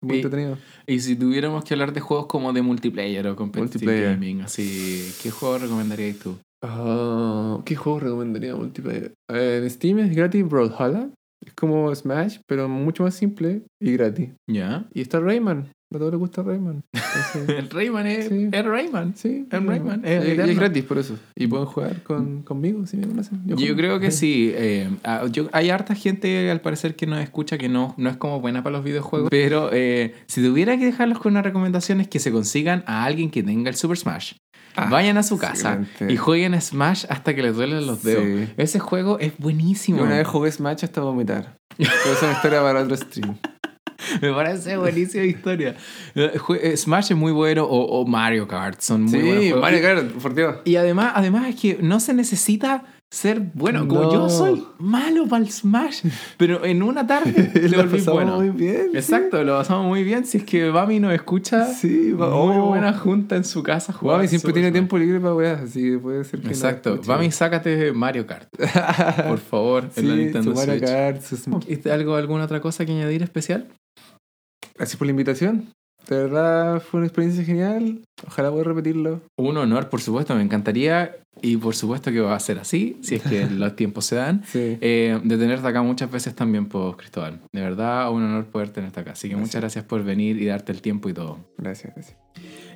Muy 0.00 0.16
Y- 0.16 0.18
entretenido. 0.22 0.58
Y 0.86 1.00
si 1.00 1.14
tuviéramos 1.16 1.64
que 1.64 1.74
hablar 1.74 1.92
de 1.92 2.00
juegos 2.00 2.26
como 2.26 2.52
de 2.52 2.62
multiplayer 2.62 3.26
o 3.28 3.36
competitive 3.36 3.64
Multiplayer. 3.86 4.10
gaming, 4.14 4.40
así, 4.42 5.12
¿qué 5.22 5.30
juego 5.30 5.58
recomendarías 5.58 6.16
tú? 6.18 6.36
Ah, 6.62 7.60
¿Qué 7.64 7.76
juego 7.76 8.00
recomendaría 8.00 8.54
multiplayer? 8.56 9.12
Eh, 9.32 9.60
en 9.62 9.70
Steam 9.70 9.98
es 10.00 10.14
gratis 10.14 10.48
Brawlhalla. 10.48 11.10
Es 11.44 11.52
como 11.54 11.94
Smash, 11.94 12.38
pero 12.48 12.68
mucho 12.68 13.02
más 13.04 13.14
simple 13.14 13.62
y 13.80 13.92
gratis. 13.92 14.30
¿Ya? 14.50 14.86
Y 14.92 15.02
está 15.02 15.20
Rayman. 15.20 15.68
A 15.94 15.98
todos 15.98 16.10
les 16.10 16.18
gusta 16.18 16.42
Rayman. 16.42 16.82
Entonces, 16.92 17.48
El 17.58 17.70
Rayman 17.70 18.06
es, 18.06 18.26
Sí. 18.28 18.48
es 18.50 18.64
Rayman. 18.64 19.14
sí, 19.14 19.46
Es 19.48 19.62
Rayman, 19.64 20.04
es 20.04 20.24
y, 20.24 20.30
eterno. 20.32 20.50
es 20.52 20.58
gratis 20.58 20.82
por 20.84 20.98
eso. 20.98 21.16
Y 21.36 21.46
pueden 21.46 21.66
jugar 21.66 22.02
con, 22.02 22.42
conmigo 22.42 22.84
si 22.86 22.96
me 22.96 23.06
conocen. 23.06 23.42
Yo, 23.46 23.54
juego. 23.56 23.76
creo 23.76 24.00
que 24.00 24.10
sí. 24.10 24.50
eh, 24.56 24.90
ah, 25.04 25.26
yo- 25.30 25.48
hay 25.52 25.70
harta 25.70 25.94
gente 25.94 26.50
al 26.50 26.60
parecer 26.60 26.96
que 26.96 27.06
nos 27.06 27.20
escucha 27.20 27.56
que 27.58 27.68
no, 27.68 27.94
no 27.98 28.10
es 28.10 28.16
como 28.16 28.40
buena 28.40 28.64
para 28.64 28.76
los 28.78 28.84
videojuegos. 28.84 29.28
Pero 29.30 29.70
eh, 29.72 30.14
si 30.26 30.42
tuviera 30.42 30.76
que 30.76 30.86
dejarlos 30.86 31.20
con 31.20 31.32
una 31.34 31.42
recomendación 31.42 32.00
es 32.00 32.08
que 32.08 32.18
se 32.18 32.32
consigan 32.32 32.82
a 32.86 33.04
alguien 33.04 33.30
que 33.30 33.44
tenga 33.44 33.70
el 33.70 33.76
Super 33.76 33.96
Smash. 33.98 34.32
Ah, 34.76 34.88
Vayan 34.90 35.16
a 35.16 35.22
su 35.22 35.38
casa 35.38 35.74
excelente. 35.82 36.12
y 36.14 36.16
jueguen 36.16 36.60
Smash 36.60 37.06
hasta 37.08 37.34
que 37.34 37.42
les 37.42 37.54
duelen 37.56 37.86
los 37.86 38.02
dedos. 38.02 38.24
Sí. 38.24 38.52
Ese 38.56 38.78
juego 38.78 39.18
es 39.18 39.32
buenísimo. 39.38 39.98
Yo 39.98 40.04
una 40.04 40.16
vez 40.18 40.26
jugué 40.26 40.50
Smash 40.52 40.84
hasta 40.84 41.00
vomitar. 41.00 41.56
Pero 41.76 41.90
esa 41.90 42.12
es 42.12 42.22
una 42.22 42.32
historia 42.32 42.60
para 42.62 42.80
otro 42.82 42.96
stream. 42.96 43.36
Me 44.20 44.32
parece 44.32 44.76
buenísima 44.76 45.24
historia. 45.24 45.74
Eh, 46.14 46.38
eh, 46.62 46.76
Smash 46.76 47.12
es 47.12 47.16
muy 47.16 47.32
bueno 47.32 47.64
o, 47.64 48.00
o 48.00 48.06
Mario 48.06 48.46
Kart 48.46 48.80
son 48.80 49.04
muy 49.04 49.20
buenos 49.20 49.44
Sí. 49.44 49.54
Mario 49.54 49.82
Kart, 49.82 50.10
por 50.12 50.34
Dios. 50.34 50.56
Y 50.64 50.76
además, 50.76 51.12
además 51.14 51.48
es 51.48 51.56
que 51.56 51.78
no 51.80 51.98
se 52.00 52.12
necesita 52.12 52.84
ser 53.10 53.40
bueno. 53.54 53.86
Como 53.86 54.02
No. 54.02 54.12
yo 54.12 54.28
soy 54.28 54.64
malo 54.78 55.26
para 55.28 55.44
el 55.44 55.50
Smash, 55.50 56.04
pero 56.36 56.64
en 56.64 56.82
una 56.82 57.06
tarde 57.06 57.50
Lo 57.70 57.76
volví 57.78 57.98
pasamos 57.98 58.06
bueno. 58.14 58.36
muy 58.36 58.50
bien. 58.50 58.88
sí. 58.90 58.96
Exacto, 58.98 59.42
lo 59.44 59.56
pasamos 59.58 59.86
muy 59.86 60.02
bien. 60.04 60.26
Si 60.26 60.38
es 60.38 60.44
que 60.44 60.68
Bami 60.70 60.98
nos 61.00 61.12
escucha, 61.14 61.66
Sí, 61.66 62.12
muy 62.16 62.26
oh. 62.26 62.66
buena 62.66 62.92
junta 62.92 63.36
en 63.36 63.44
su 63.44 63.62
casa 63.62 63.92
jugando. 63.92 64.18
Bami 64.18 64.28
siempre 64.28 64.52
tiene 64.52 64.68
Smash. 64.68 64.74
tiempo 64.74 64.98
libre 64.98 65.20
para 65.20 65.34
weas, 65.34 65.60
así 65.62 65.82
que 65.92 65.98
puede 65.98 66.24
ser 66.24 66.40
que 66.40 66.48
Exacto. 66.48 67.00
Bami, 67.06 67.30
sácate 67.30 67.92
Mario 67.92 68.26
Kart, 68.26 68.48
por 69.28 69.38
favor, 69.38 69.88
en 69.96 70.08
la 70.08 70.14
Nintendo 70.16 70.52
Mario 70.52 70.74
Switch. 70.78 70.90
Kart, 70.90 71.22
su. 71.22 71.60
¿Y 71.68 71.88
algo, 71.88 72.16
alguna 72.16 72.44
otra 72.44 72.60
cosa 72.60 72.84
que 72.84 72.92
añadir 72.92 73.22
especial? 73.22 73.68
Gracias 74.74 74.96
por 74.98 75.06
la 75.06 75.12
invitación. 75.12 75.68
De 76.08 76.16
verdad 76.16 76.80
fue 76.80 76.98
una 76.98 77.06
experiencia 77.06 77.44
genial. 77.44 78.00
Ojalá 78.26 78.50
pueda 78.50 78.64
repetirlo. 78.64 79.20
Un 79.36 79.56
honor, 79.56 79.88
por 79.88 80.00
supuesto, 80.00 80.34
me 80.34 80.42
encantaría 80.42 81.16
y 81.42 81.56
por 81.58 81.74
supuesto 81.74 82.10
que 82.10 82.20
va 82.20 82.34
a 82.34 82.40
ser 82.40 82.58
así, 82.58 82.98
si 83.02 83.16
es 83.16 83.22
que 83.22 83.46
los 83.50 83.76
tiempos 83.76 84.06
se 84.06 84.16
dan. 84.16 84.42
Sí. 84.46 84.78
Eh, 84.80 85.20
de 85.22 85.36
tenerte 85.36 85.66
acá 85.66 85.82
muchas 85.82 86.10
veces 86.10 86.34
también, 86.34 86.66
pues, 86.66 86.96
Cristóbal. 86.96 87.40
De 87.52 87.60
verdad, 87.60 88.10
un 88.10 88.22
honor 88.22 88.46
poder 88.46 88.70
tenerte 88.70 89.00
acá. 89.00 89.12
Así 89.12 89.28
que 89.28 89.36
muchas 89.36 89.60
gracias 89.60 89.84
por 89.84 90.02
venir 90.02 90.40
y 90.40 90.46
darte 90.46 90.72
el 90.72 90.80
tiempo 90.80 91.08
y 91.08 91.12
todo. 91.12 91.38
Gracias, 91.58 91.94
gracias. 91.94 92.16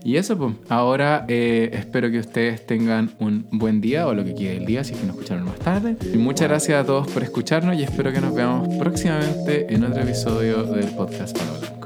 Y 0.02 0.16
eso, 0.16 0.36
pues, 0.36 0.54
ahora 0.68 1.24
eh, 1.28 1.70
espero 1.72 2.10
que 2.10 2.18
ustedes 2.18 2.66
tengan 2.66 3.14
un 3.18 3.46
buen 3.52 3.80
día 3.80 4.06
o 4.06 4.14
lo 4.14 4.24
que 4.24 4.34
quede 4.34 4.56
el 4.56 4.66
día, 4.66 4.82
si 4.82 4.94
es 4.94 5.00
que 5.00 5.06
nos 5.06 5.16
escucharon 5.16 5.44
más 5.44 5.58
tarde. 5.58 5.96
Y 6.12 6.16
muchas 6.16 6.48
gracias 6.48 6.82
a 6.82 6.86
todos 6.86 7.08
por 7.08 7.22
escucharnos 7.22 7.76
y 7.76 7.82
espero 7.82 8.12
que 8.12 8.20
nos 8.20 8.34
veamos 8.34 8.76
próximamente 8.76 9.72
en 9.72 9.84
otro 9.84 10.02
episodio 10.02 10.64
del 10.64 10.86
podcast 10.94 11.38
Palo 11.38 11.58
Blanco 11.58 11.79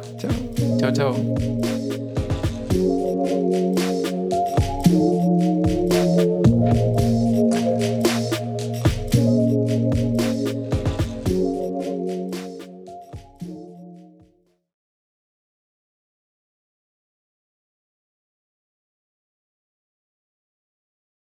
chao. 0.80 0.92
Chao. 0.92 1.14